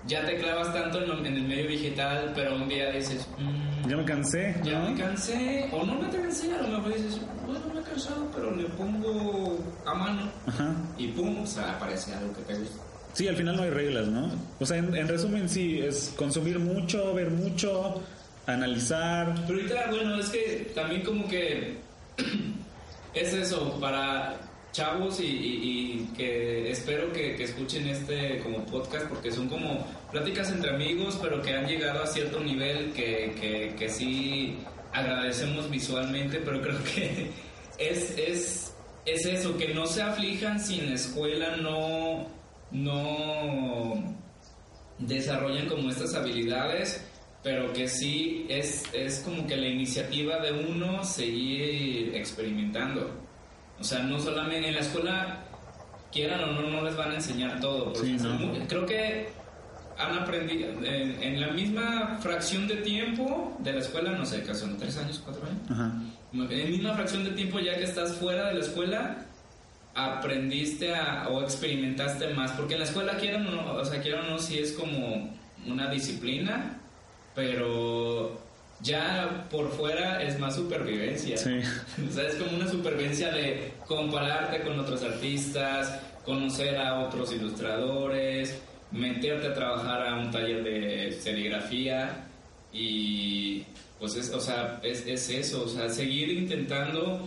ya 0.07 0.24
te 0.24 0.36
clavas 0.36 0.72
tanto 0.72 1.02
en, 1.02 1.26
el 1.26 1.42
medio 1.42 1.68
digital, 1.68 2.32
pero 2.34 2.57
un 2.57 2.68
día 2.68 2.90
dices, 2.90 3.26
mm, 3.38 3.88
ya 3.88 3.96
me 3.96 4.05
cansé. 4.05 4.55
Ya 4.62 4.80
me 4.80 4.94
cansé, 4.98 5.68
o 5.72 5.84
no 5.84 5.94
me 5.94 6.09
cansé, 6.11 6.52
a 6.55 6.62
lo 6.62 6.68
mejor 6.78 6.94
dices, 6.94 7.20
bueno, 7.46 7.61
me 7.72 7.80
he 7.80 7.82
cansado, 7.82 8.30
pero 8.34 8.55
le 8.55 8.64
pongo 8.64 9.59
a 9.86 9.94
mano 9.94 10.30
y 10.98 11.09
pum, 11.09 11.42
o 11.42 11.46
sea, 11.46 11.72
aparece 11.72 12.14
algo 12.14 12.32
que 12.34 12.42
te 12.42 12.59
gusta. 12.59 12.82
Sí, 13.14 13.28
al 13.28 13.36
final 13.36 13.57
no 13.57 13.62
hay 13.62 13.70
reglas, 13.70 14.09
¿no? 14.09 14.28
O 14.59 14.66
sea, 14.66 14.78
en, 14.78 15.09
resumen, 15.09 15.48
sí, 15.48 15.78
es 15.78 16.12
consumir 16.16 16.59
mucho, 16.59 17.14
ver 17.14 17.30
mucho, 17.30 18.02
analizar. 18.46 19.34
Pero 19.46 19.61
ahorita, 19.61 19.86
bueno, 19.90 20.18
es 20.18 20.28
que 20.30 20.72
también 20.74 21.02
como 21.02 21.28
que 21.28 21.78
es 23.14 23.32
eso, 23.32 23.78
para 23.80 24.34
chavos 24.75 25.20
y, 25.20 26.09
que 26.16 26.70
espero 26.70 27.12
que, 27.12 27.43
escuchen 27.43 27.87
este 27.87 28.41
como 28.41 28.66
podcast 28.66 29.07
porque 29.07 29.31
son 29.31 29.49
como 29.49 29.87
pláticas 30.11 30.51
entre 30.51 30.70
amigos, 30.70 31.18
pero 31.22 31.41
que 31.41 31.55
han 31.55 31.66
llegado 31.66 32.03
a 32.03 32.07
cierto 32.07 32.41
nivel 32.41 32.93
que, 32.93 33.75
que, 33.79 33.89
sí 33.89 34.57
agradecemos 34.93 35.70
visualmente, 35.70 36.41
pero 36.45 36.61
creo 36.61 36.83
que 36.85 37.31
es, 37.79 38.18
es, 38.18 38.75
es 39.07 39.27
eso, 39.27 39.57
que 39.57 39.72
no 39.72 39.87
se 39.87 40.03
aflijan 40.03 40.61
sin 40.61 40.93
escuela, 40.93 41.57
no, 41.57 42.27
no 42.72 44.16
desarrollan 44.99 45.68
como 45.68 45.89
estas 45.89 46.14
habilidades, 46.14 47.05
pero 47.45 47.72
que 47.72 47.87
sí 47.87 48.47
es, 48.49 48.83
es 48.93 49.20
como 49.20 49.47
que 49.47 49.57
la 49.57 49.68
iniciativa 49.68 50.41
de 50.41 50.53
uno 50.53 51.05
seguir 51.05 52.14
experimentando. 52.16 53.24
O 53.81 53.85
sea, 53.85 54.01
no 54.01 54.18
solamente 54.18 54.68
en 54.68 54.75
la 54.75 54.81
escuela, 54.81 55.45
quieran 56.12 56.45
o 56.45 56.47
no, 56.53 56.70
no 56.70 56.83
les 56.83 56.97
van 56.97 57.11
a 57.11 57.14
enseñar 57.16 57.61
todo. 57.61 57.93
creo 58.68 58.87
que 58.87 59.29
han 59.99 60.18
aprendido 60.18 60.70
en, 60.85 61.41
la 61.41 61.49
misma 61.49 62.18
fracción 62.20 62.66
de 62.66 62.77
tiempo 62.77 63.57
de 63.61 63.72
la 63.72 63.79
escuela, 63.81 64.12
no 64.12 64.25
sé, 64.25 64.43
que 64.43 64.55
son 64.55 64.77
tres 64.77 64.97
años, 64.99 65.20
cuatro 65.25 65.43
años. 65.47 66.05
En 66.33 66.64
la 66.64 66.66
misma 66.66 66.95
fracción 66.95 67.25
de 67.25 67.31
tiempo 67.31 67.61
ya 67.61 67.77
que 67.77 67.85
estás 67.85 68.14
fuera 68.14 68.49
de 68.49 68.55
la 68.55 68.61
escuela, 68.61 69.27
aprendiste 69.95 70.95
a, 70.95 71.29
o 71.29 71.43
experimentaste 71.43 72.35
más. 72.35 72.53
Porque 72.53 72.75
en 72.75 72.81
la 72.81 72.87
escuela, 72.87 73.16
quieran 73.16 73.47
o 73.47 73.51
no, 73.51 73.72
o 73.75 73.85
sea, 73.85 74.01
quieran 74.01 74.27
o 74.27 74.31
no, 74.31 74.39
sí 74.39 74.59
es 74.59 74.72
como 74.72 75.33
una 75.66 75.89
disciplina, 75.91 76.79
pero 77.35 78.43
ya 78.81 79.47
por 79.51 79.70
fuera 79.70 80.22
es 80.22 80.39
más 80.39 80.57
supervivencia. 80.57 81.37
Sí. 81.37 81.61
o 82.09 82.12
sea, 82.12 82.29
es 82.29 82.35
como 82.37 82.57
una 82.57 82.68
supervivencia 82.68 83.31
de 83.33 83.72
compararte 83.87 84.62
con 84.62 84.79
otros 84.79 85.03
artistas, 85.03 86.01
conocer 86.25 86.77
a 86.77 87.01
otros 87.01 87.33
ilustradores, 87.33 88.59
meterte 88.91 89.49
a 89.49 89.55
trabajar 89.55 90.07
a 90.07 90.14
un 90.16 90.31
taller 90.31 90.62
de 90.62 91.12
serigrafía 91.20 92.27
y 92.72 93.64
pues 93.99 94.16
es, 94.16 94.31
o 94.31 94.41
sea, 94.41 94.81
es, 94.83 95.07
es 95.07 95.31
eso, 95.31 95.64
o 95.64 95.68
sea, 95.68 95.89
seguir 95.89 96.31
intentando 96.31 97.27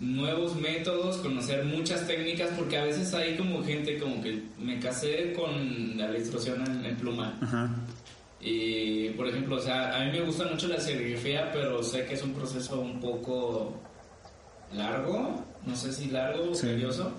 nuevos 0.00 0.54
métodos, 0.56 1.16
conocer 1.18 1.64
muchas 1.64 2.06
técnicas, 2.06 2.50
porque 2.56 2.76
a 2.76 2.84
veces 2.84 3.12
hay 3.14 3.36
como 3.36 3.64
gente 3.64 3.98
como 3.98 4.22
que 4.22 4.42
me 4.58 4.78
casé 4.78 5.32
con 5.32 5.96
la 5.96 6.10
ilustración 6.10 6.64
en, 6.66 6.84
en 6.84 6.96
pluma. 6.96 7.38
Ajá. 7.40 7.70
Y, 8.46 9.08
por 9.10 9.26
ejemplo, 9.26 9.56
o 9.56 9.60
sea, 9.60 9.96
a 9.96 10.04
mí 10.04 10.12
me 10.12 10.20
gusta 10.20 10.44
mucho 10.44 10.68
la 10.68 10.78
serigrafía, 10.78 11.50
pero 11.50 11.82
sé 11.82 12.04
que 12.04 12.12
es 12.12 12.22
un 12.22 12.34
proceso 12.34 12.78
un 12.78 13.00
poco 13.00 13.72
largo, 14.74 15.42
no 15.64 15.74
sé 15.74 15.90
si 15.90 16.10
largo 16.10 16.50
o 16.50 16.54
serioso, 16.54 17.10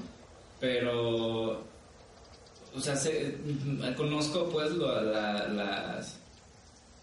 pero, 0.59 1.63
o 2.75 2.79
sea, 2.79 2.93
conozco 3.97 4.49
pues 4.49 4.71
las 4.73 6.19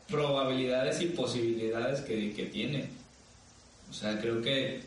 probabilidades 0.09 1.01
y 1.01 1.07
posibilidades 1.07 2.01
que, 2.03 2.33
que 2.33 2.47
tiene. 2.47 2.91
O 3.91 3.93
sea, 3.93 4.21
creo 4.21 4.41
que 4.41 4.83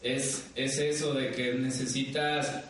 es, 0.00 0.48
es 0.54 0.78
eso 0.78 1.12
de 1.12 1.32
que 1.32 1.54
necesitas 1.54 2.62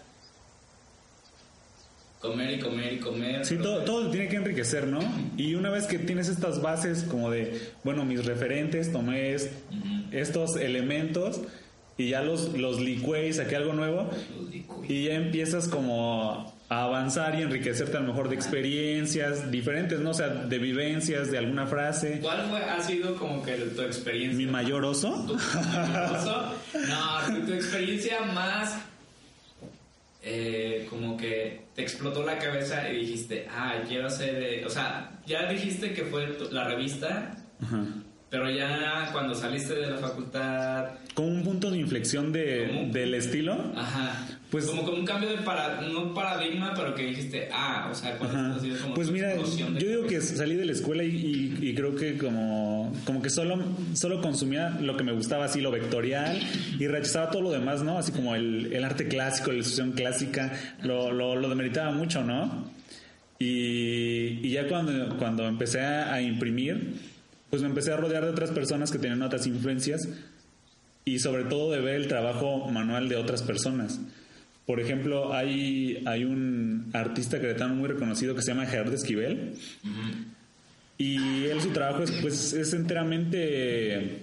comer 2.20 2.52
y 2.54 2.58
comer 2.58 2.92
y 2.94 2.98
comer. 2.98 3.44
Sí, 3.44 3.56
todo, 3.56 3.84
todo 3.84 4.10
tiene 4.10 4.28
que 4.28 4.36
enriquecer, 4.36 4.86
¿no? 4.86 5.00
Y 5.36 5.54
una 5.54 5.70
vez 5.70 5.86
que 5.86 5.98
tienes 5.98 6.28
estas 6.28 6.60
bases 6.60 7.04
como 7.04 7.30
de, 7.30 7.60
bueno, 7.84 8.04
mis 8.04 8.24
referentes, 8.24 8.92
tomé 8.92 9.36
estos 10.12 10.56
elementos 10.56 11.40
y 11.96 12.10
ya 12.10 12.22
los, 12.22 12.52
los 12.56 12.80
licué 12.80 13.28
y 13.28 13.32
saqué 13.32 13.56
algo 13.56 13.72
nuevo. 13.72 14.08
Y 14.88 15.06
ya 15.06 15.14
empiezas 15.14 15.68
como 15.68 16.54
a 16.68 16.84
avanzar 16.84 17.38
y 17.38 17.42
enriquecerte 17.42 17.96
a 17.96 18.00
lo 18.00 18.08
mejor 18.08 18.28
de 18.28 18.34
experiencias 18.34 19.50
diferentes, 19.50 20.00
¿no? 20.00 20.10
O 20.10 20.14
sea, 20.14 20.28
de 20.28 20.58
vivencias, 20.58 21.30
de 21.30 21.38
alguna 21.38 21.66
frase. 21.66 22.20
¿Cuál 22.20 22.48
fue, 22.50 22.62
ha 22.62 22.80
sido 22.82 23.16
como 23.16 23.42
que 23.42 23.54
tu 23.54 23.82
experiencia? 23.82 24.38
¿Mi 24.38 24.50
mayor 24.50 24.84
oso? 24.84 25.24
¿Tu 25.26 25.34
mayor 25.34 26.16
oso? 26.16 26.54
No, 26.88 27.34
tu, 27.34 27.46
tu 27.46 27.52
experiencia 27.54 28.20
más 28.20 28.76
eh, 30.22 30.86
como 30.90 31.16
que 31.16 31.66
te 31.74 31.82
explotó 31.82 32.24
la 32.24 32.38
cabeza 32.38 32.90
y 32.90 33.00
dijiste, 33.00 33.46
ah, 33.50 33.82
quiero 33.86 34.06
hacer, 34.06 34.42
eh", 34.42 34.64
o 34.64 34.70
sea, 34.70 35.20
ya 35.26 35.50
dijiste 35.50 35.92
que 35.92 36.04
fue 36.04 36.36
la 36.50 36.64
revista, 36.64 37.36
Ajá. 37.62 37.84
Pero 38.30 38.50
ya 38.50 39.08
cuando 39.12 39.34
saliste 39.34 39.74
de 39.74 39.90
la 39.90 39.96
facultad, 39.96 40.86
Como 41.14 41.28
un 41.28 41.42
punto 41.42 41.70
de 41.70 41.78
inflexión 41.78 42.32
de, 42.32 42.88
del 42.92 43.14
estilo. 43.14 43.72
ajá, 43.74 44.26
Pues- 44.50 44.66
como 44.66 44.82
con 44.84 44.94
un 45.00 45.04
cambio 45.04 45.28
de 45.30 45.38
para, 45.38 45.80
no 45.82 46.12
paradigma, 46.14 46.72
pero 46.76 46.94
que 46.94 47.02
dijiste, 47.06 47.48
ah, 47.52 47.88
o 47.90 47.94
sea, 47.94 48.16
cuando 48.18 48.38
Ajá. 48.38 48.58
como 48.82 48.94
Pues 48.94 49.10
mira, 49.10 49.34
yo 49.36 49.88
digo 49.88 50.06
que 50.06 50.20
salí 50.20 50.54
de 50.56 50.64
la 50.66 50.72
escuela 50.72 51.04
y, 51.04 51.08
y- 51.60 51.68
y 51.70 51.74
creo 51.74 51.96
que 51.96 52.16
como, 52.18 52.92
como 53.04 53.20
que 53.22 53.30
solo, 53.30 53.58
solo 53.94 54.20
consumía 54.20 54.70
lo 54.80 54.96
que 54.96 55.04
me 55.04 55.12
gustaba, 55.12 55.46
así 55.46 55.60
lo 55.60 55.70
vectorial, 55.70 56.38
y 56.78 56.86
rechazaba 56.86 57.30
todo 57.30 57.42
lo 57.42 57.50
demás, 57.50 57.82
¿no? 57.82 57.98
Así 57.98 58.12
como 58.12 58.34
el, 58.36 58.72
el 58.72 58.84
arte 58.84 59.08
clásico, 59.08 59.48
la 59.48 59.54
ilustración 59.54 59.92
clásica, 59.92 60.52
lo, 60.82 61.12
lo, 61.12 61.34
lo 61.36 61.48
demeritaba 61.48 61.90
mucho, 61.92 62.22
¿no? 62.24 62.70
Y, 63.38 64.40
y 64.42 64.50
ya 64.50 64.66
cuando, 64.68 65.16
cuando 65.18 65.46
empecé 65.46 65.80
a 65.80 66.20
imprimir, 66.20 66.94
pues 67.50 67.62
me 67.62 67.68
empecé 67.68 67.92
a 67.92 67.96
rodear 67.96 68.24
de 68.24 68.30
otras 68.30 68.50
personas 68.50 68.90
que 68.90 68.98
tenían 68.98 69.22
otras 69.22 69.46
influencias 69.46 70.08
y 71.04 71.18
sobre 71.18 71.44
todo 71.44 71.72
de 71.72 71.80
ver 71.80 71.94
el 71.94 72.08
trabajo 72.08 72.68
manual 72.70 73.08
de 73.08 73.16
otras 73.16 73.42
personas. 73.42 74.00
Por 74.66 74.80
ejemplo, 74.80 75.32
hay, 75.32 76.02
hay 76.06 76.24
un 76.24 76.90
artista 76.92 77.38
cretano 77.40 77.74
muy 77.74 77.88
reconocido 77.88 78.34
que 78.34 78.42
se 78.42 78.48
llama 78.52 78.66
Gerardo 78.66 78.94
Esquivel 78.94 79.54
y 80.98 81.44
él 81.46 81.60
su 81.60 81.70
trabajo 81.70 82.02
es, 82.02 82.10
pues, 82.20 82.52
es 82.52 82.74
enteramente 82.74 84.18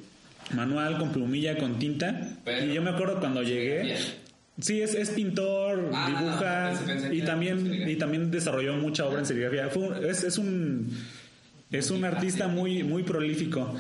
manual, 0.54 0.98
con 1.00 1.12
plumilla, 1.12 1.58
con 1.58 1.80
tinta. 1.80 2.38
Pero- 2.44 2.66
y 2.66 2.74
yo 2.76 2.82
me 2.82 2.92
acuerdo 2.92 3.20
cuando 3.20 3.42
llegué... 3.42 3.96
Sí, 4.58 4.82
es, 4.82 4.94
es 4.96 5.10
pintor, 5.10 5.90
Ah, 5.94 6.08
dibuja 6.08 7.10
que 7.10 7.14
y 7.16 7.22
también 7.24 7.90
y 7.90 7.96
también 7.98 8.32
desarrolló 8.32 8.74
mucha 8.78 9.06
obra 9.06 9.20
en 9.20 9.26
serigrafía. 9.26 9.68
Fue 9.68 10.10
es, 10.10 10.24
es 10.24 10.38
un 10.38 10.92
es 11.72 11.92
un 11.92 12.04
artista 12.06 12.48
muy 12.48 12.84
muy 12.84 13.04
prolífico. 13.04 13.76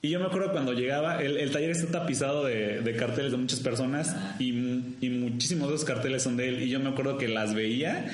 Y 0.00 0.10
yo 0.10 0.20
me 0.20 0.26
acuerdo 0.26 0.52
cuando 0.52 0.74
llegaba, 0.74 1.20
el, 1.22 1.38
el 1.38 1.50
taller 1.50 1.70
está 1.70 1.90
tapizado 2.00 2.44
de, 2.44 2.82
de 2.82 2.94
carteles 2.96 3.32
de 3.32 3.36
muchas 3.36 3.58
personas 3.58 4.14
y, 4.38 4.50
y 5.00 5.10
muchísimos 5.10 5.68
de 5.70 5.74
esos 5.74 5.84
carteles 5.86 6.22
son 6.22 6.36
de 6.36 6.48
él. 6.50 6.62
Y 6.62 6.68
yo 6.68 6.78
me 6.78 6.88
acuerdo 6.90 7.18
que 7.18 7.26
las 7.26 7.52
veía 7.52 8.08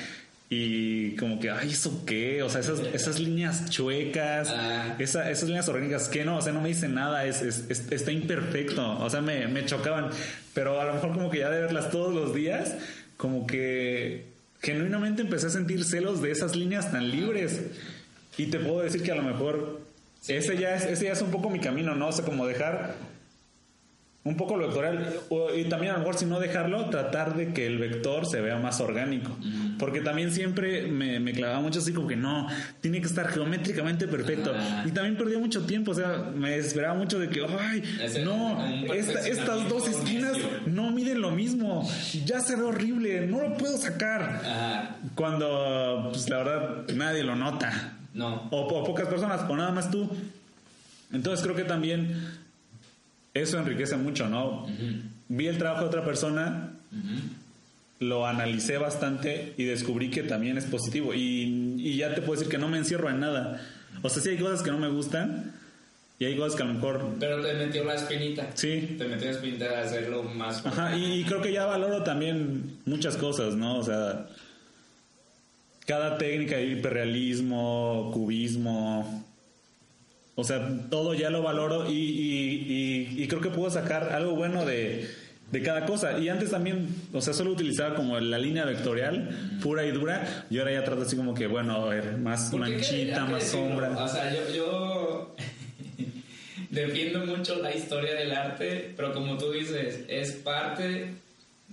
y 0.49 1.11
como 1.15 1.39
que, 1.39 1.51
ay, 1.51 1.71
¿eso 1.71 2.03
qué? 2.05 2.41
O 2.43 2.49
sea, 2.49 2.61
esas, 2.61 2.79
esas 2.93 3.19
líneas 3.19 3.69
chuecas, 3.69 4.49
Ah. 4.51 4.95
esa- 4.99 5.29
esas 5.29 5.47
líneas 5.47 5.67
orgánicas, 5.69 6.07
que 6.07 6.23
no, 6.25 6.37
o 6.37 6.41
sea, 6.41 6.53
no 6.53 6.61
me 6.61 6.69
dice 6.69 6.87
nada, 6.87 7.25
es, 7.25 7.41
es- 7.43 7.65
es- 7.69 7.91
está 7.91 8.11
imperfecto, 8.11 8.97
o 8.99 9.09
sea, 9.09 9.21
me, 9.21 9.47
me 9.47 9.65
chocaban, 9.65 10.09
pero 10.55 10.79
a 10.81 10.85
lo 10.85 10.93
mejor 10.95 11.13
como 11.13 11.29
que 11.31 11.39
ya 11.39 11.49
de 11.49 11.61
verlas 11.61 11.89
todos 11.91 12.13
los 12.13 12.33
días, 12.35 12.75
como 13.17 13.45
que 13.47 14.25
genuinamente 14.61 15.21
empecé 15.21 15.47
a 15.47 15.49
sentir 15.51 15.83
celos 15.83 16.21
de 16.21 16.31
esas 16.31 16.55
líneas 16.55 16.91
tan 16.91 17.09
libres. 17.09 17.61
Y 18.37 18.47
te 18.47 18.59
puedo 18.59 18.81
decir 18.81 19.01
que 19.03 19.11
a 19.11 19.15
lo 19.15 19.23
mejor 19.23 19.81
ese, 20.27 20.57
ya 20.57 20.75
es, 20.75 20.85
ese 20.85 21.05
ya 21.05 21.13
es 21.13 21.21
un 21.21 21.31
poco 21.31 21.49
mi 21.49 21.59
camino, 21.59 21.95
¿no? 21.95 22.07
O 22.07 22.11
sea, 22.11 22.25
como 22.25 22.45
dejar 22.47 22.95
un 24.23 24.37
poco 24.37 24.57
lo 24.57 24.65
vectorial 24.65 25.13
y 25.55 25.65
también 25.65 25.91
a 25.91 25.93
lo 25.93 25.99
mejor 25.99 26.17
si 26.17 26.25
no 26.25 26.39
dejarlo, 26.39 26.89
tratar 26.89 27.35
de 27.35 27.53
que 27.53 27.67
el 27.67 27.77
vector 27.77 28.25
se 28.25 28.41
vea 28.41 28.57
más 28.57 28.81
orgánico. 28.81 29.29
Porque 29.77 30.01
también 30.01 30.31
siempre 30.31 30.87
me, 30.87 31.19
me 31.19 31.31
clavaba 31.31 31.61
mucho 31.61 31.77
así 31.77 31.93
como 31.93 32.07
que 32.07 32.15
no, 32.15 32.47
tiene 32.81 33.01
que 33.01 33.05
estar 33.05 33.27
geométricamente 33.27 34.07
perfecto. 34.07 34.51
Ah. 34.57 34.83
Y 34.83 34.89
también 34.89 35.15
perdía 35.15 35.37
mucho 35.37 35.61
tiempo, 35.67 35.91
o 35.91 35.93
sea, 35.93 36.31
me 36.35 36.57
desesperaba 36.57 36.95
mucho 36.95 37.19
de 37.19 37.29
que, 37.29 37.45
ay, 37.59 37.83
no, 38.23 38.65
esta- 38.95 39.27
estas 39.27 39.69
dos 39.69 39.87
esquinas 39.87 40.35
no 40.65 40.89
miden 40.89 41.21
lo 41.21 41.29
mismo, 41.29 41.87
ya 42.25 42.39
se 42.41 42.55
ve 42.55 42.63
horrible, 42.63 43.27
no 43.27 43.41
lo 43.41 43.55
puedo 43.57 43.77
sacar. 43.77 44.41
Cuando, 45.13 46.09
pues 46.11 46.27
la 46.31 46.37
verdad, 46.37 46.69
nadie 46.95 47.23
lo 47.23 47.35
nota. 47.35 47.91
No. 48.15 48.47
O, 48.51 48.61
o 48.61 48.83
pocas 48.83 49.07
personas, 49.07 49.41
o 49.47 49.55
nada 49.55 49.71
más 49.71 49.91
tú. 49.91 50.09
Entonces 51.13 51.43
creo 51.43 51.55
que 51.55 51.63
también 51.65 52.27
eso 53.33 53.59
enriquece 53.59 53.95
mucho, 53.97 54.27
¿no? 54.27 54.63
Ujú, 54.63 54.71
Vi 55.27 55.47
el 55.47 55.57
trabajo 55.57 55.81
de 55.83 55.87
otra 55.89 56.03
persona, 56.03 56.71
ujú. 56.91 57.19
lo 57.99 58.25
analicé 58.25 58.77
bastante 58.77 59.53
y 59.57 59.65
descubrí 59.65 60.09
que 60.09 60.23
también 60.23 60.57
es 60.57 60.65
positivo. 60.65 61.13
Y, 61.13 61.75
y 61.77 61.97
ya 61.97 62.15
te 62.15 62.21
puedo 62.21 62.39
decir 62.39 62.49
que 62.51 62.57
no 62.57 62.67
me 62.67 62.77
encierro 62.79 63.09
en 63.09 63.19
nada. 63.19 63.61
O 64.01 64.09
sea, 64.09 64.21
sí 64.23 64.29
hay 64.29 64.37
cosas 64.37 64.61
que 64.63 64.71
no 64.71 64.77
me 64.77 64.89
gustan 64.89 65.53
y 66.19 66.25
hay 66.25 66.37
cosas 66.37 66.55
que 66.55 66.63
a 66.63 66.65
lo 66.65 66.73
mejor... 66.73 67.15
Pero 67.19 67.41
te 67.41 67.53
metió 67.53 67.83
la 67.83 67.95
espinita. 67.95 68.47
Sí. 68.53 68.95
Te 68.97 69.05
metió 69.05 69.25
la 69.27 69.31
espinita 69.35 69.65
de 69.65 69.75
hacerlo 69.77 70.23
más. 70.23 70.65
Ajá, 70.65 70.97
y, 70.97 71.21
y 71.21 71.23
creo 71.23 71.41
que 71.41 71.51
ya 71.51 71.65
valoro 71.65 72.03
también 72.03 72.77
muchas 72.85 73.17
cosas, 73.17 73.55
¿no? 73.55 73.77
O 73.79 73.83
sea, 73.83 74.27
cada 75.85 76.17
técnica, 76.17 76.59
hiperrealismo, 76.61 78.11
cubismo, 78.13 79.25
o 80.35 80.43
sea, 80.43 80.67
todo 80.89 81.13
ya 81.13 81.29
lo 81.29 81.41
valoro 81.43 81.89
y, 81.89 81.93
y- 81.95 83.13
y- 83.17 83.23
y 83.23 83.27
creo 83.27 83.41
que 83.41 83.49
puedo 83.49 83.69
sacar 83.71 84.11
algo 84.11 84.35
bueno 84.35 84.65
de, 84.65 85.07
de 85.51 85.61
cada 85.61 85.85
cosa. 85.85 86.17
Y 86.19 86.27
antes 86.29 86.51
también, 86.51 86.87
o 87.13 87.21
sea, 87.21 87.33
solo 87.33 87.51
utilizaba 87.51 87.95
como 87.95 88.19
la 88.19 88.37
línea 88.37 88.65
vectorial, 88.65 89.59
pura 89.61 89.85
y 89.85 89.91
dura, 89.91 90.45
y 90.49 90.57
ahora 90.59 90.73
ya 90.73 90.83
trato 90.83 91.03
así 91.03 91.15
como 91.15 91.33
que, 91.33 91.47
bueno, 91.47 91.75
a 91.75 91.89
ver, 91.89 92.17
más 92.17 92.49
Porque, 92.51 92.71
¿qué- 92.71 92.77
manchita, 92.77 93.25
más 93.25 93.43
decirlo? 93.43 93.67
sombra. 93.69 93.89
O 94.03 94.07
sea, 94.09 94.33
yo, 94.33 94.53
yo 94.55 95.35
defiendo 96.69 97.25
mucho 97.25 97.61
la 97.61 97.73
historia 97.75 98.13
del 98.15 98.31
arte, 98.33 98.93
pero 98.97 99.13
como 99.13 99.37
tú 99.37 99.51
dices, 99.51 100.01
es 100.07 100.31
parte. 100.33 101.11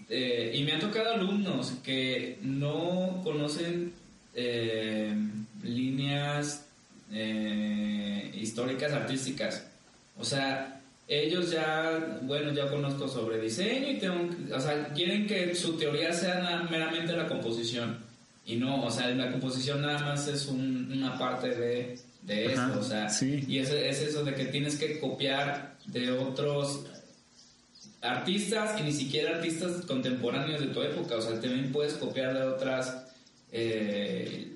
eh, 0.08 0.52
y 0.54 0.62
me 0.64 0.72
han 0.72 0.80
tocado 0.80 1.14
alumnos 1.14 1.72
que 1.84 2.38
no 2.42 3.20
conocen 3.24 3.92
eh, 4.35 5.14
líneas 5.62 6.66
eh, 7.12 8.30
históricas 8.35 8.93
artísticas. 8.93 9.64
O 10.18 10.24
sea, 10.24 10.80
ellos 11.09 11.51
ya, 11.51 12.18
bueno, 12.22 12.53
ya 12.53 12.68
conozco 12.68 13.09
sobre 13.09 13.41
diseño 13.41 13.91
y 13.91 13.99
tengo, 13.99 14.28
o 14.55 14.61
sea, 14.61 14.89
quieren 14.95 15.26
que 15.26 15.55
su 15.55 15.76
teoría 15.76 16.12
sea 16.12 16.66
meramente 16.70 17.12
la 17.16 17.26
composición. 17.26 17.99
Y 18.47 18.57
no, 18.57 18.85
o 18.85 18.91
sea, 18.91 19.09
la 19.11 19.30
composición 19.30 19.83
nada 19.83 20.01
más 20.01 20.26
es 20.28 20.47
un- 20.47 20.91
una 20.93 21.16
parte 21.18 21.49
de, 21.51 21.99
de 22.22 22.53
Ajá, 22.55 22.66
esto, 22.68 22.80
o 22.80 22.83
sea, 22.83 23.09
sí. 23.09 23.45
y 23.47 23.59
es, 23.59 23.70
es 23.70 24.01
eso 24.01 24.24
de 24.24 24.35
que 24.35 24.47
tienes 24.47 24.76
que 24.76 24.99
copiar 24.99 25.76
de 25.87 26.11
otros 26.12 26.87
artistas 28.01 28.78
y 28.80 28.83
ni 28.83 28.93
siquiera 28.93 29.37
artistas 29.37 29.85
contemporáneos 29.87 30.61
de 30.61 30.66
tu 30.68 30.83
época, 30.83 31.16
o 31.16 31.20
sea, 31.22 31.33
también 31.41 31.70
puedes 31.72 31.95
copiar 31.95 32.35
de 32.35 32.43
otras 32.45 33.05
eh, 33.53 34.48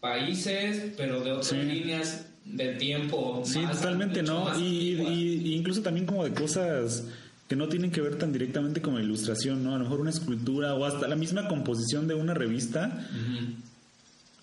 países, 0.00 0.92
pero 0.96 1.20
de 1.22 1.32
otras 1.32 1.48
Sí. 1.48 1.56
líneas 1.56 2.26
del 2.44 2.78
tiempo. 2.78 3.42
Sí, 3.44 3.58
más- 3.60 3.76
totalmente, 3.78 4.22
¿no? 4.22 4.46
Y, 4.58 4.92
antiguas. 4.94 5.12
y- 5.12 5.36
y 5.48 5.54
incluso 5.56 5.82
también 5.82 6.06
como 6.06 6.24
de 6.24 6.32
cosas 6.32 7.04
que 7.48 7.56
no 7.56 7.68
tienen 7.68 7.90
que 7.90 8.00
ver 8.00 8.16
tan 8.16 8.32
directamente 8.32 8.80
con 8.80 8.94
la 8.94 9.02
ilustración, 9.02 9.62
¿no? 9.64 9.74
A 9.74 9.78
lo 9.78 9.84
mejor 9.84 10.00
una 10.00 10.10
escultura 10.10 10.74
o 10.74 10.84
hasta 10.84 11.06
la 11.08 11.16
misma 11.16 11.48
composición 11.48 12.06
de 12.08 12.14
una 12.14 12.32
revista. 12.32 13.06
Ujú. 13.10 13.46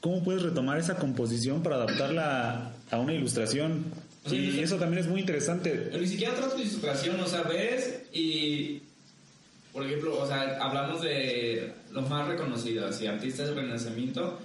¿Cómo 0.01 0.23
puedes 0.23 0.43
retomar 0.43 0.77
esa 0.77 0.95
composición 0.97 1.63
para 1.63 1.77
adaptarla 1.77 2.71
a 2.91 2.99
una 2.99 3.13
ilustración? 3.13 3.85
Y 4.29 4.59
eso 4.59 4.75
también 4.75 5.03
es 5.03 5.09
muy 5.09 5.21
interesante. 5.21 5.71
Pero 5.89 6.01
ni 6.01 6.07
siquiera 6.07 6.33
otra 6.33 6.59
ilustración, 6.59 7.17
o 7.19 7.25
sea, 7.27 7.43
ves 7.43 8.01
y, 8.13 8.81
por 9.77 9.85
ejemplo, 9.85 10.19
o 10.19 10.25
sea, 10.25 10.57
hablamos 10.59 11.03
de 11.03 11.71
los 11.91 12.09
más 12.09 12.27
reconocidos 12.27 12.99
y 12.99 13.05
artistas 13.05 13.45
del 13.45 13.57
Renacimiento, 13.57 14.39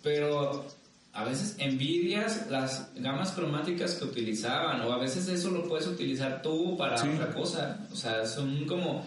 pero 0.00 0.64
a 1.12 1.24
veces 1.24 1.56
envidias 1.58 2.46
las 2.48 2.88
gamas 2.94 3.32
cromáticas 3.32 3.96
que 3.96 4.04
utilizaban, 4.04 4.80
o 4.82 4.92
a 4.92 4.98
veces 4.98 5.26
eso 5.26 5.50
lo 5.50 5.68
puedes 5.68 5.88
utilizar 5.88 6.40
tú 6.40 6.76
para 6.76 6.96
Sí. 6.96 7.08
otra 7.08 7.34
cosa, 7.34 7.84
o 7.92 7.96
sea, 7.96 8.24
son 8.26 8.64
como 8.66 9.04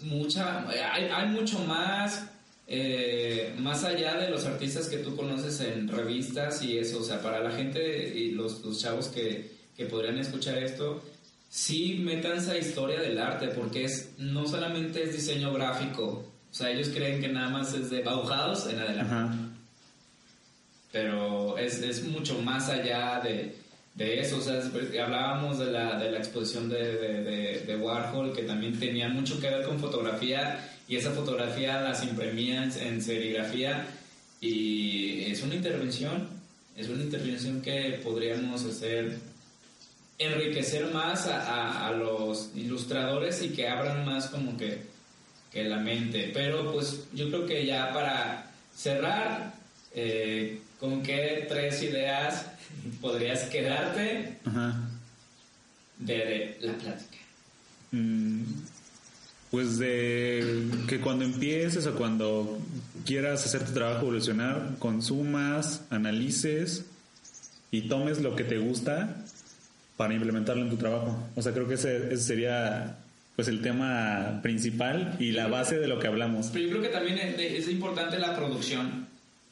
mucha, 0.00 0.66
hay, 0.70 1.10
hay 1.12 1.28
mucho 1.28 1.58
más 1.58 2.24
eh, 2.66 3.54
más 3.58 3.84
allá 3.84 4.14
de 4.14 4.30
los 4.30 4.46
artistas 4.46 4.88
que 4.88 4.96
tú 4.96 5.14
conoces 5.14 5.60
en 5.60 5.88
revistas 5.88 6.62
y 6.62 6.78
eso, 6.78 7.00
o 7.00 7.04
sea, 7.04 7.20
para 7.20 7.40
la 7.40 7.50
gente 7.50 8.16
y 8.16 8.30
los, 8.30 8.64
los 8.64 8.80
chavos 8.80 9.08
que, 9.08 9.52
que 9.76 9.84
podrían 9.84 10.18
escuchar 10.18 10.56
esto, 10.56 11.02
sí 11.52 12.00
metan 12.02 12.38
esa 12.38 12.56
historia 12.56 12.98
del 12.98 13.18
arte, 13.18 13.48
porque 13.48 13.84
es 13.84 14.14
no 14.16 14.48
solamente 14.48 15.02
es 15.02 15.12
diseño 15.12 15.52
gráfico, 15.52 16.24
o 16.50 16.54
sea, 16.54 16.70
ellos 16.70 16.88
creen 16.88 17.20
que 17.20 17.28
nada 17.28 17.50
más 17.50 17.74
es 17.74 17.90
de 17.90 18.02
Bauhaus 18.02 18.66
en 18.68 18.78
adelante, 18.78 19.14
Ajá. 19.14 19.34
pero 20.90 21.58
es, 21.58 21.82
es 21.82 22.04
mucho 22.04 22.40
más 22.40 22.70
allá 22.70 23.20
de, 23.22 23.54
de 23.94 24.20
eso, 24.20 24.38
o 24.38 24.40
sea, 24.40 24.62
hablábamos 25.04 25.58
de 25.58 25.70
la, 25.70 25.98
de 25.98 26.10
la 26.10 26.18
exposición 26.18 26.70
de, 26.70 26.96
de, 26.96 27.64
de, 27.66 27.76
Warhol, 27.76 28.34
que 28.34 28.44
también 28.44 28.78
tenía 28.80 29.10
mucho 29.10 29.38
que 29.38 29.50
ver 29.50 29.66
con 29.66 29.78
fotografía, 29.78 30.70
y 30.88 30.96
esa 30.96 31.10
fotografía 31.10 31.82
las 31.82 32.02
imprimía 32.02 32.64
en, 32.64 33.02
serigrafía, 33.02 33.86
y 34.40 35.24
es 35.24 35.42
una 35.42 35.56
intervención, 35.56 36.28
es 36.78 36.88
una 36.88 37.02
intervención 37.02 37.60
que 37.60 38.00
podríamos 38.02 38.64
hacer, 38.64 39.18
enriquecer 40.18 40.92
más 40.92 41.26
a, 41.26 41.88
a, 41.88 41.92
los 41.92 42.50
ilustradores 42.54 43.42
y 43.42 43.50
que 43.50 43.68
abran 43.68 44.04
más 44.04 44.26
como 44.26 44.56
que, 44.56 44.82
que 45.52 45.64
la 45.64 45.78
mente. 45.78 46.30
Pero 46.32 46.72
pues 46.72 47.04
yo 47.12 47.28
creo 47.28 47.46
que 47.46 47.66
ya 47.66 47.92
para 47.92 48.50
cerrar, 48.74 49.54
eh, 49.94 50.60
¿con 50.78 51.02
qué 51.02 51.46
tres 51.48 51.82
ideas 51.82 52.46
podrías 53.00 53.44
quedarte 53.44 54.38
de, 55.98 56.58
la 56.60 56.72
plática? 56.74 57.18
Mm, 57.90 58.42
pues 59.50 59.78
de 59.78 60.66
que 60.88 61.00
cuando 61.00 61.24
empieces 61.24 61.86
o 61.86 61.94
cuando 61.94 62.58
quieras 63.04 63.44
hacer 63.44 63.64
tu 63.64 63.72
trabajo 63.72 64.02
evolucionar, 64.02 64.76
consumas, 64.78 65.82
analices 65.90 66.86
y 67.70 67.82
tomes 67.82 68.20
lo 68.20 68.34
que 68.36 68.44
te 68.44 68.58
gusta 68.58 69.24
para 69.96 70.14
implementarlo 70.14 70.62
en 70.62 70.70
tu 70.70 70.76
trabajo. 70.76 71.16
O 71.36 71.42
sea, 71.42 71.52
creo 71.52 71.68
que 71.68 71.74
ese, 71.74 72.16
sería 72.16 72.96
pues 73.36 73.48
el 73.48 73.62
tema 73.62 74.40
principal 74.42 75.16
y 75.18 75.32
la 75.32 75.48
base 75.48 75.78
de 75.78 75.88
lo 75.88 75.98
que 75.98 76.06
hablamos. 76.06 76.50
Pero 76.52 76.64
yo 76.64 76.70
creo 76.70 76.82
que 76.82 76.88
también 76.88 77.18
es 77.18 77.68
importante 77.68 78.18
la 78.18 78.36
producción. 78.36 79.06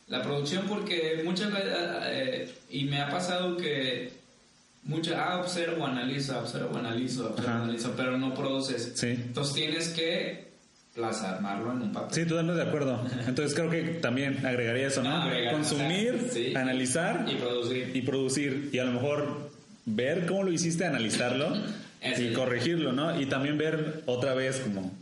La 0.08 0.22
producción 0.22 0.64
porque 0.68 1.22
muchas 1.24 1.52
veces, 1.52 1.72
eh, 2.06 2.50
y 2.70 2.84
me 2.84 3.00
ha 3.00 3.08
pasado 3.08 3.56
que 3.56 4.10
muchas, 4.82 5.14
ah, 5.16 5.40
observo, 5.40 5.86
analizo, 5.86 6.38
observo, 6.38 6.76
analizo, 6.76 7.30
observo, 7.30 7.50
analizo, 7.50 7.94
pero 7.96 8.18
no 8.18 8.34
produces. 8.34 8.92
Sí. 8.96 9.08
Entonces 9.08 9.54
tienes 9.54 9.88
que 9.90 10.50
plasmarlo 10.94 11.72
en 11.72 11.82
un 11.82 11.92
papel. 11.92 12.12
Sí, 12.12 12.26
totalmente 12.26 12.60
de 12.62 12.68
acuerdo. 12.68 13.04
Entonces 13.26 13.54
creo 13.54 13.70
que 13.70 13.82
también 14.00 14.44
agregaría 14.44 14.88
eso, 14.88 15.02
¿no? 15.02 15.30
Consumir, 15.52 16.54
analizar 16.56 17.26
y 17.28 17.36
producir. 17.36 17.90
Y 17.94 18.02
producir. 18.02 18.70
Y 18.72 18.78
a 18.78 18.84
lo 18.84 18.92
mejor 18.92 19.49
ver 19.86 20.26
cómo 20.26 20.44
lo 20.44 20.52
hiciste, 20.52 20.84
analizarlo 20.84 21.52
y 22.18 22.32
corregirlo, 22.32 22.92
¿no? 22.92 23.20
Y 23.20 23.26
también 23.26 23.58
ver 23.58 24.02
otra 24.06 24.34
vez 24.34 24.60
como 24.60 24.92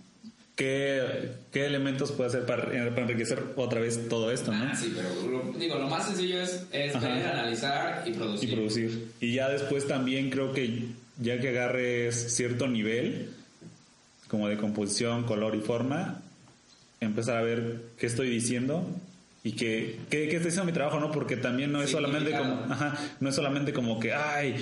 ¿Qué, 0.59 1.31
¿Qué, 1.53 1.66
elementos 1.66 2.11
puede 2.11 2.31
hacer 2.31 2.45
para, 2.45 2.74
enriquecer 2.74 3.41
otra 3.55 3.81
vez 3.81 4.09
todo 4.09 4.33
esto, 4.33 4.51
¿no? 4.51 4.64
Ah, 4.64 4.74
sí, 4.74 4.93
pero 4.93 5.31
lo, 5.31 5.53
digo, 5.57 5.79
lo 5.79 5.89
más 5.89 6.07
sencillo 6.07 6.43
es, 6.43 6.66
es 6.72 6.97
analizar 6.97 8.03
y 8.05 8.11
producir. 8.11 8.49
Y 8.49 8.53
producir. 8.57 9.09
Y 9.20 9.35
ya 9.35 9.49
después 9.51 9.87
también 9.87 10.31
creo 10.31 10.53
que 10.53 10.89
ya 11.20 11.39
que 11.39 11.51
agarres 11.51 12.35
cierto 12.35 12.66
nivel, 12.66 13.31
como 14.26 14.49
de 14.49 14.57
composición, 14.57 15.22
color 15.26 15.55
y 15.55 15.61
forma, 15.61 16.22
empezar 17.01 17.37
a 17.37 17.43
ver 17.43 17.83
qué 17.97 18.07
estoy 18.07 18.29
diciendo 18.29 18.85
y 19.49 19.53
que, 19.53 19.99
qué, 20.11 20.29
qué 20.29 20.37
está 20.37 20.49
haciendo 20.49 20.67
mi 20.67 20.73
trabajo, 20.73 21.01
¿no? 21.01 21.11
Porque 21.11 21.39
también 21.39 21.73
no 21.73 21.81
es 21.81 21.91
solamente 21.91 22.33
como, 22.33 22.71
ajá, 22.71 22.99
no 23.19 23.31
es 23.31 23.35
solamente 23.35 23.73
como 23.73 23.99
que, 23.99 24.13
ay, 24.13 24.57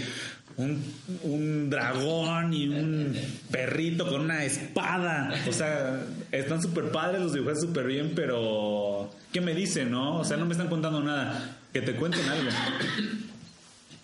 un, 0.59 0.81
un, 1.25 1.69
dragón 1.69 2.55
y 2.55 2.69
un 2.69 3.13
perrito 3.51 4.07
con 4.07 4.21
una 4.21 4.45
espada. 4.45 5.43
O 5.49 5.53
sea, 5.53 6.05
están 6.31 6.63
súper 6.63 6.93
padres, 6.93 7.21
los 7.21 7.33
dibujan 7.33 7.61
súper 7.61 7.85
bien, 7.85 8.13
pero 8.15 9.11
¿qué 9.33 9.41
me 9.41 9.55
dicen, 9.55 9.91
no? 9.91 10.21
O 10.21 10.25
sea, 10.25 10.37
no 10.37 10.47
me 10.47 10.53
están 10.53 10.69
contando 10.69 11.03
nada. 11.03 11.59
Que 11.73 11.83
te 11.83 11.97
cuenten 11.97 12.25
algo. 12.29 12.51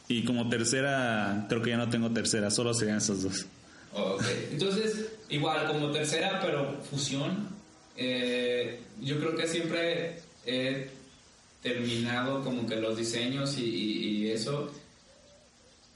Y 0.08 0.24
como 0.24 0.48
tercera, 0.48 1.46
creo 1.48 1.62
que 1.62 1.70
ya 1.70 1.76
no 1.76 1.90
tengo 1.90 2.10
tercera, 2.10 2.50
solo 2.50 2.74
serían 2.74 2.96
esos 2.96 3.22
dos. 3.22 3.46
Ok, 3.94 4.24
entonces, 4.50 5.12
igual 5.28 5.68
como 5.68 5.92
tercera, 5.92 6.40
pero 6.42 6.82
fusión. 6.90 7.50
Eh, 7.96 8.80
yo 9.00 9.20
creo 9.20 9.36
que 9.36 9.46
siempre 9.46 10.18
he 10.46 10.88
terminado 11.62 12.42
como 12.42 12.66
que 12.66 12.76
los 12.76 12.96
diseños 12.96 13.56
y, 13.58 13.64
y 13.64 14.30
eso 14.30 14.72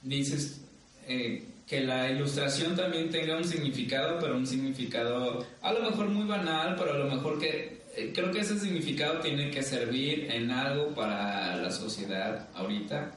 dices 0.01 0.61
eh, 1.07 1.43
que 1.67 1.81
la 1.81 2.09
ilustración 2.09 2.75
también 2.75 3.09
tenga 3.09 3.37
un 3.37 3.43
significado, 3.43 4.19
pero 4.19 4.37
un 4.37 4.47
significado 4.47 5.45
a 5.61 5.73
lo 5.73 5.81
mejor 5.81 6.09
muy 6.09 6.25
banal, 6.25 6.75
pero 6.77 6.93
a 6.93 6.97
lo 6.97 7.13
mejor 7.13 7.39
que 7.39 7.81
eh, 7.95 8.11
creo 8.13 8.31
que 8.31 8.39
ese 8.39 8.57
significado 8.57 9.19
tiene 9.19 9.51
que 9.51 9.61
servir 9.63 10.31
en 10.31 10.49
algo 10.49 10.93
para 10.93 11.57
la 11.57 11.71
sociedad 11.71 12.47
ahorita, 12.55 13.11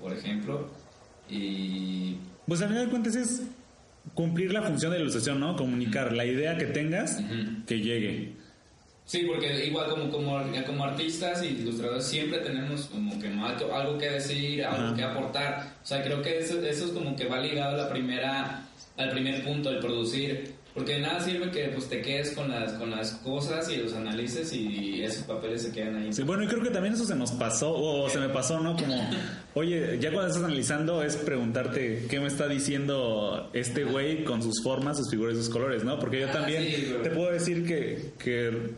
por 0.00 0.12
ejemplo. 0.12 0.68
Y. 1.30 2.16
Pues 2.46 2.60
a 2.60 2.68
final 2.68 2.84
de 2.84 2.90
cuentas 2.90 3.16
es 3.16 3.42
cumplir 4.14 4.52
la 4.52 4.62
función 4.62 4.92
de 4.92 4.98
la 4.98 5.02
ilustración, 5.02 5.40
¿no? 5.40 5.56
Comunicar 5.56 6.12
la 6.12 6.26
idea 6.26 6.56
que 6.58 6.66
tengas 6.66 7.18
que 7.66 7.80
llegue. 7.80 8.34
Sí, 9.06 9.24
porque 9.24 9.64
igual 9.64 9.88
como, 9.88 10.10
como, 10.10 10.42
como 10.66 10.84
artistas 10.84 11.40
y 11.44 11.46
ilustradores 11.46 12.04
siempre 12.04 12.40
tenemos 12.40 12.86
como 12.86 13.16
que 13.20 13.28
algo, 13.28 13.72
algo 13.72 13.98
que 13.98 14.10
decir, 14.10 14.64
algo 14.64 14.96
que 14.96 15.04
aportar. 15.04 15.74
O 15.80 15.86
sea, 15.86 16.02
creo 16.02 16.20
que 16.22 16.40
eso, 16.40 16.60
eso 16.60 16.86
es 16.86 16.90
como 16.90 17.14
que 17.14 17.26
va 17.26 17.38
ligado 17.38 17.76
a 17.76 17.84
la 17.84 17.88
primera, 17.88 18.64
al 18.96 19.10
primer 19.10 19.44
punto, 19.44 19.70
el 19.70 19.78
producir. 19.78 20.56
Porque 20.74 20.94
de 20.94 21.00
nada 21.00 21.20
sirve 21.20 21.50
que 21.52 21.68
pues 21.68 21.88
te 21.88 22.02
quedes 22.02 22.32
con 22.32 22.50
las, 22.50 22.72
con 22.74 22.90
las 22.90 23.12
cosas 23.12 23.70
y 23.70 23.76
los 23.76 23.94
analices 23.94 24.52
y 24.52 25.02
esos 25.02 25.22
papeles 25.22 25.62
se 25.62 25.72
quedan 25.72 25.96
ahí. 25.96 26.12
Sí, 26.12 26.22
bueno, 26.22 26.42
y 26.42 26.48
creo 26.48 26.62
que 26.62 26.68
también 26.68 26.92
eso 26.92 27.06
se 27.06 27.14
nos 27.14 27.30
pasó, 27.30 27.72
o 27.72 28.10
se 28.10 28.18
me 28.18 28.28
pasó, 28.28 28.60
¿no? 28.60 28.76
Como, 28.76 29.08
oye, 29.54 29.98
ya 30.00 30.12
cuando 30.12 30.28
estás 30.28 30.44
analizando 30.44 31.02
es 31.02 31.16
preguntarte 31.16 32.06
qué 32.10 32.20
me 32.20 32.26
está 32.26 32.46
diciendo 32.46 33.48
este 33.54 33.84
güey 33.84 34.24
con 34.24 34.42
sus 34.42 34.62
formas, 34.62 34.98
sus 34.98 35.10
figuras 35.10 35.36
y 35.36 35.38
sus 35.38 35.48
colores, 35.48 35.82
¿no? 35.82 35.98
Porque 35.98 36.20
yo 36.20 36.26
ah, 36.28 36.32
también 36.32 36.66
te 37.02 37.08
puedo 37.08 37.30
decir 37.30 37.64
que, 37.64 38.12
que 38.18 38.74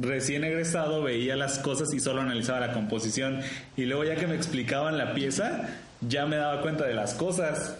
recién 0.00 0.44
egresado 0.44 1.02
veía 1.02 1.36
las 1.36 1.58
cosas 1.58 1.92
y 1.94 2.00
solo 2.00 2.22
analizaba 2.22 2.60
la 2.60 2.72
composición 2.72 3.40
y 3.76 3.84
luego 3.84 4.04
ya 4.04 4.16
que 4.16 4.26
me 4.26 4.34
explicaban 4.34 4.96
la 4.96 5.14
pieza 5.14 5.68
ya 6.00 6.26
me 6.26 6.36
daba 6.36 6.62
cuenta 6.62 6.86
de 6.86 6.94
las 6.94 7.14
cosas. 7.14 7.76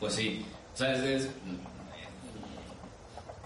Pues 0.00 0.14
sí, 0.14 0.44
o 0.74 0.76
sea, 0.76 0.92
es, 0.92 1.28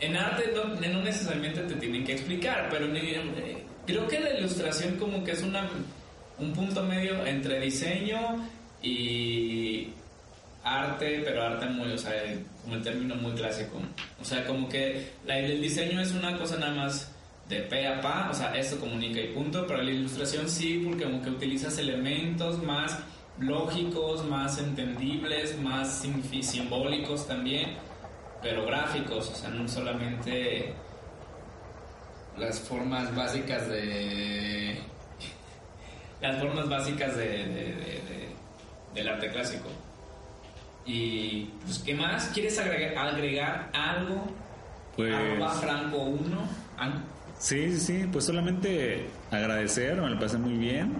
en 0.00 0.16
arte 0.16 0.52
no, 0.54 1.02
necesariamente 1.02 1.60
te 1.62 1.74
tienen 1.74 2.04
que 2.04 2.12
explicar, 2.12 2.68
pero 2.70 2.86
eh, 2.86 3.64
creo 3.86 4.08
que 4.08 4.20
la 4.20 4.38
ilustración 4.38 4.96
como 4.96 5.22
que 5.22 5.32
es 5.32 5.42
una, 5.42 5.68
un 6.38 6.52
punto 6.52 6.82
medio 6.82 7.24
entre 7.26 7.60
diseño 7.60 8.48
y 8.82 9.88
arte, 10.62 11.22
pero 11.24 11.42
arte 11.42 11.66
muy, 11.66 11.92
o 11.92 11.98
sea, 11.98 12.12
como 12.62 12.76
el 12.76 12.82
término 12.82 13.14
muy 13.16 13.32
clásico. 13.32 13.78
O 14.20 14.24
sea, 14.24 14.46
como 14.46 14.68
que 14.68 15.10
el 15.26 15.60
diseño 15.60 16.00
es 16.00 16.12
una 16.12 16.38
cosa 16.38 16.56
nada 16.56 16.74
más 16.74 17.13
de 17.48 17.60
pe 17.60 17.86
a 17.86 18.00
pa, 18.00 18.28
o 18.30 18.34
sea, 18.34 18.56
esto 18.56 18.78
comunica 18.80 19.20
y 19.20 19.28
punto, 19.28 19.66
pero 19.66 19.82
la 19.82 19.90
ilustración 19.90 20.48
sí, 20.48 20.82
porque 20.84 21.04
como 21.04 21.22
que 21.22 21.30
utilizas 21.30 21.76
elementos 21.78 22.62
más 22.62 22.98
lógicos, 23.38 24.24
más 24.26 24.58
entendibles, 24.58 25.58
más 25.60 26.06
simbólicos 26.42 27.26
también, 27.26 27.76
pero 28.42 28.64
gráficos, 28.64 29.30
o 29.30 29.34
sea, 29.34 29.50
no 29.50 29.68
solamente 29.68 30.74
las 32.38 32.60
formas 32.60 33.14
básicas 33.14 33.68
de... 33.68 34.78
las 36.20 36.40
formas 36.40 36.68
básicas 36.68 37.16
de, 37.16 38.32
del 38.94 39.08
arte 39.08 39.30
clásico. 39.30 39.68
Y, 40.86 41.44
pues, 41.64 41.78
¿qué 41.78 41.94
más? 41.94 42.30
¿Quieres 42.34 42.58
agregar, 42.58 43.06
agregar 43.06 43.70
algo? 43.72 44.26
Pues... 44.96 45.14
Franco 45.60 45.98
1. 45.98 46.64
Sí, 47.44 47.70
sí, 47.72 47.78
sí, 47.78 48.08
pues 48.10 48.24
solamente 48.24 49.06
agradecer, 49.30 50.00
me 50.00 50.08
lo 50.08 50.18
pasé 50.18 50.38
muy 50.38 50.54
bien. 50.54 50.94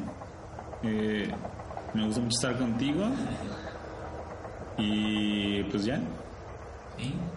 Eh, 0.82 1.26
me 1.94 2.04
gusta 2.04 2.20
mucho 2.20 2.36
estar 2.36 2.58
contigo. 2.58 3.06
Y 4.76 5.62
pues 5.62 5.86
ya. 5.86 5.98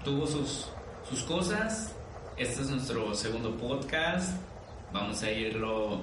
tuvo 0.03 0.27
sus, 0.27 0.67
sus 1.09 1.23
cosas. 1.23 1.95
Este 2.35 2.63
es 2.63 2.69
nuestro 2.69 3.13
segundo 3.13 3.55
podcast. 3.55 4.41
Vamos 4.91 5.23
a 5.23 5.31
irlo 5.31 6.01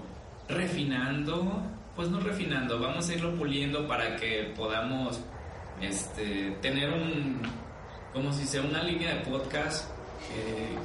refinando. 0.49 1.61
Pues 1.95 2.09
no 2.09 2.21
refinando, 2.21 2.81
vamos 2.81 3.07
a 3.11 3.13
irlo 3.13 3.35
puliendo 3.35 3.87
para 3.87 4.17
que 4.17 4.55
podamos 4.57 5.21
este, 5.83 6.53
tener 6.63 6.91
un, 6.91 7.43
como 8.15 8.33
si 8.33 8.47
sea 8.47 8.63
una 8.63 8.83
línea 8.83 9.17
de 9.17 9.21
podcast 9.31 9.94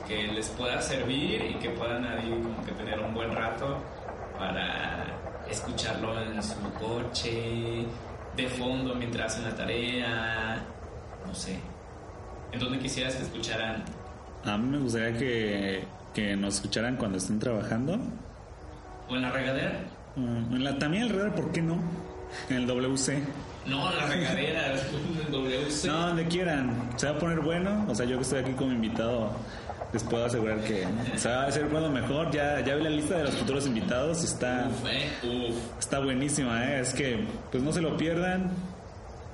que, 0.07 0.27
les 0.27 0.49
pueda 0.49 0.81
servir 0.81 1.43
y 1.51 1.53
que 1.55 1.69
puedan 1.69 2.05
ahí 2.05 2.29
como 2.29 2.63
que 2.65 2.71
tener 2.71 2.99
un 2.99 3.13
buen 3.13 3.33
rato 3.35 3.77
para 4.37 5.05
escucharlo 5.49 6.21
en 6.21 6.41
su 6.41 6.55
coche, 6.79 7.85
de 8.35 8.47
fondo 8.47 8.95
mientras 8.95 9.33
hacen 9.33 9.45
la 9.45 9.55
tarea, 9.55 10.63
no 11.25 11.35
sé. 11.35 11.59
¿En 12.51 12.59
dónde 12.59 12.79
quisieras 12.79 13.15
que 13.15 13.23
escucharan? 13.23 13.83
A 14.45 14.57
mí 14.57 14.69
me 14.69 14.77
gustaría 14.79 15.17
que, 15.17 15.83
que 16.13 16.35
nos 16.35 16.55
escucharan 16.55 16.95
cuando 16.95 17.17
estén 17.17 17.39
trabajando. 17.39 17.99
¿O 19.07 19.15
en 19.15 19.21
la 19.21 19.31
regadera? 19.31 19.79
Mm, 20.15 20.55
en 20.55 20.63
la, 20.63 20.79
también 20.79 21.03
el 21.03 21.09
regadera, 21.09 21.35
¿por 21.35 21.51
qué 21.51 21.61
no? 21.61 21.77
En 22.49 22.57
el 22.57 22.67
WC. 22.67 23.21
No, 23.65 23.91
la 23.93 24.05
regadera, 24.07 24.73
WC. 25.31 25.87
No, 25.87 26.07
donde 26.07 26.27
quieran. 26.27 26.89
Se 26.97 27.07
va 27.09 27.15
a 27.15 27.19
poner 27.19 27.39
bueno. 27.41 27.85
O 27.87 27.93
sea, 27.95 28.05
yo 28.05 28.15
que 28.17 28.23
estoy 28.23 28.39
aquí 28.39 28.51
como 28.53 28.71
invitado, 28.71 29.31
les 29.93 30.03
puedo 30.03 30.25
asegurar 30.25 30.59
que 30.63 30.85
se 31.15 31.29
va 31.29 31.43
a 31.43 31.47
hacer 31.47 31.65
bueno 31.65 31.89
mejor. 31.89 32.31
Ya, 32.31 32.61
ya 32.65 32.75
vi 32.75 32.83
la 32.83 32.89
lista 32.89 33.17
de 33.17 33.23
los 33.25 33.35
futuros 33.35 33.67
invitados. 33.67 34.23
Está, 34.23 34.69
Uf, 34.69 34.89
eh, 34.89 35.09
uf. 35.49 35.55
está 35.79 35.99
buenísima, 35.99 36.63
¿eh? 36.65 36.79
Es 36.81 36.93
que, 36.93 37.25
pues 37.51 37.61
no 37.63 37.71
se 37.71 37.81
lo 37.81 37.95
pierdan. 37.97 38.49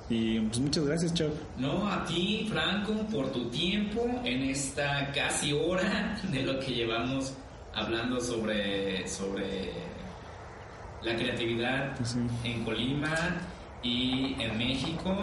Y 0.08 0.38
pues 0.40 0.60
muchas 0.60 0.84
gracias, 0.86 1.14
Chuck. 1.14 1.32
No, 1.56 1.90
a 1.90 2.04
ti, 2.04 2.46
Franco, 2.50 2.92
por 3.12 3.32
tu 3.32 3.48
tiempo 3.50 4.06
en 4.24 4.42
esta 4.42 5.10
casi 5.12 5.52
hora 5.52 6.16
de 6.30 6.42
lo 6.42 6.60
que 6.60 6.72
llevamos 6.74 7.32
hablando 7.74 8.20
sobre, 8.20 9.06
sobre 9.08 9.72
la 11.02 11.14
creatividad 11.16 11.96
Sí. 12.04 12.18
en 12.44 12.64
Colima 12.64 13.14
y 13.82 14.36
en 14.40 14.58
México. 14.58 15.14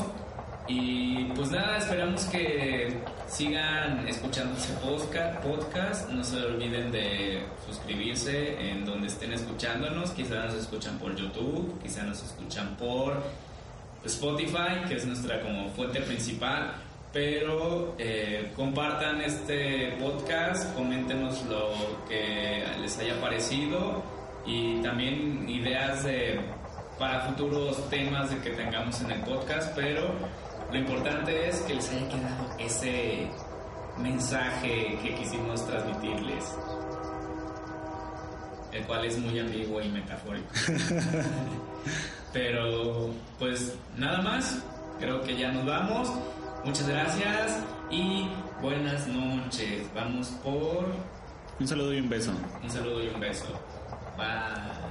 Y 0.67 1.25
pues 1.35 1.51
nada, 1.51 1.77
esperamos 1.77 2.23
que 2.25 2.97
sigan 3.27 4.07
escuchando 4.07 4.55
este 4.57 4.73
posca- 4.75 5.39
podcast. 5.41 6.09
No 6.09 6.23
se 6.23 6.37
olviden 6.37 6.91
de 6.91 7.43
suscribirse 7.67 8.71
en 8.71 8.85
donde 8.85 9.07
estén 9.07 9.33
escuchándonos. 9.33 10.11
Quizás 10.11 10.53
nos 10.53 10.63
escuchan 10.63 10.97
por 10.99 11.15
YouTube, 11.15 11.79
quizás 11.83 12.05
nos 12.05 12.23
escuchan 12.23 12.77
por 12.77 13.21
Spotify, 14.05 14.85
que 14.87 14.95
es 14.95 15.05
nuestra 15.05 15.41
como 15.41 15.69
fuente 15.71 15.99
principal. 16.01 16.73
Pero 17.11 17.93
eh, 17.99 18.51
compartan 18.55 19.21
este 19.21 19.97
podcast, 19.99 20.73
coméntenos 20.75 21.43
lo 21.45 21.71
que 22.09 22.63
les 22.81 22.97
haya 22.99 23.19
parecido 23.21 24.01
y 24.47 24.81
también 24.81 25.47
ideas 25.47 26.03
de, 26.05 26.39
para 26.99 27.21
futuros 27.21 27.89
temas 27.89 28.29
de 28.29 28.37
que 28.39 28.51
tengamos 28.51 29.01
en 29.01 29.11
el 29.11 29.19
podcast. 29.21 29.73
Pero 29.75 30.09
lo 30.71 30.77
importante 30.77 31.49
es 31.49 31.57
que 31.61 31.75
les 31.75 31.89
haya 31.91 32.07
quedado 32.09 32.57
ese 32.59 33.27
mensaje 33.97 34.97
que 35.03 35.15
quisimos 35.15 35.65
transmitirles, 35.67 36.45
el 38.71 38.83
cual 38.85 39.05
es 39.05 39.17
muy 39.19 39.39
ambiguo 39.39 39.81
y 39.81 39.89
metafórico. 39.89 40.47
Pero 42.33 43.11
pues 43.37 43.75
nada 43.97 44.21
más, 44.21 44.57
creo 44.99 45.21
que 45.21 45.37
ya 45.37 45.51
nos 45.51 45.65
vamos. 45.65 46.11
Muchas 46.65 46.87
gracias 46.87 47.59
y 47.91 48.27
buenas 48.61 49.05
noches. 49.07 49.87
Vamos 49.93 50.29
por 50.43 50.85
Un 51.59 51.67
saludo 51.67 51.93
y 51.93 51.99
un 51.99 52.09
beso. 52.09 52.31
un 52.63 52.69
saludo 52.69 53.03
y 53.03 53.09
un 53.09 53.19
beso. 53.19 53.45
Bye. 54.17 54.82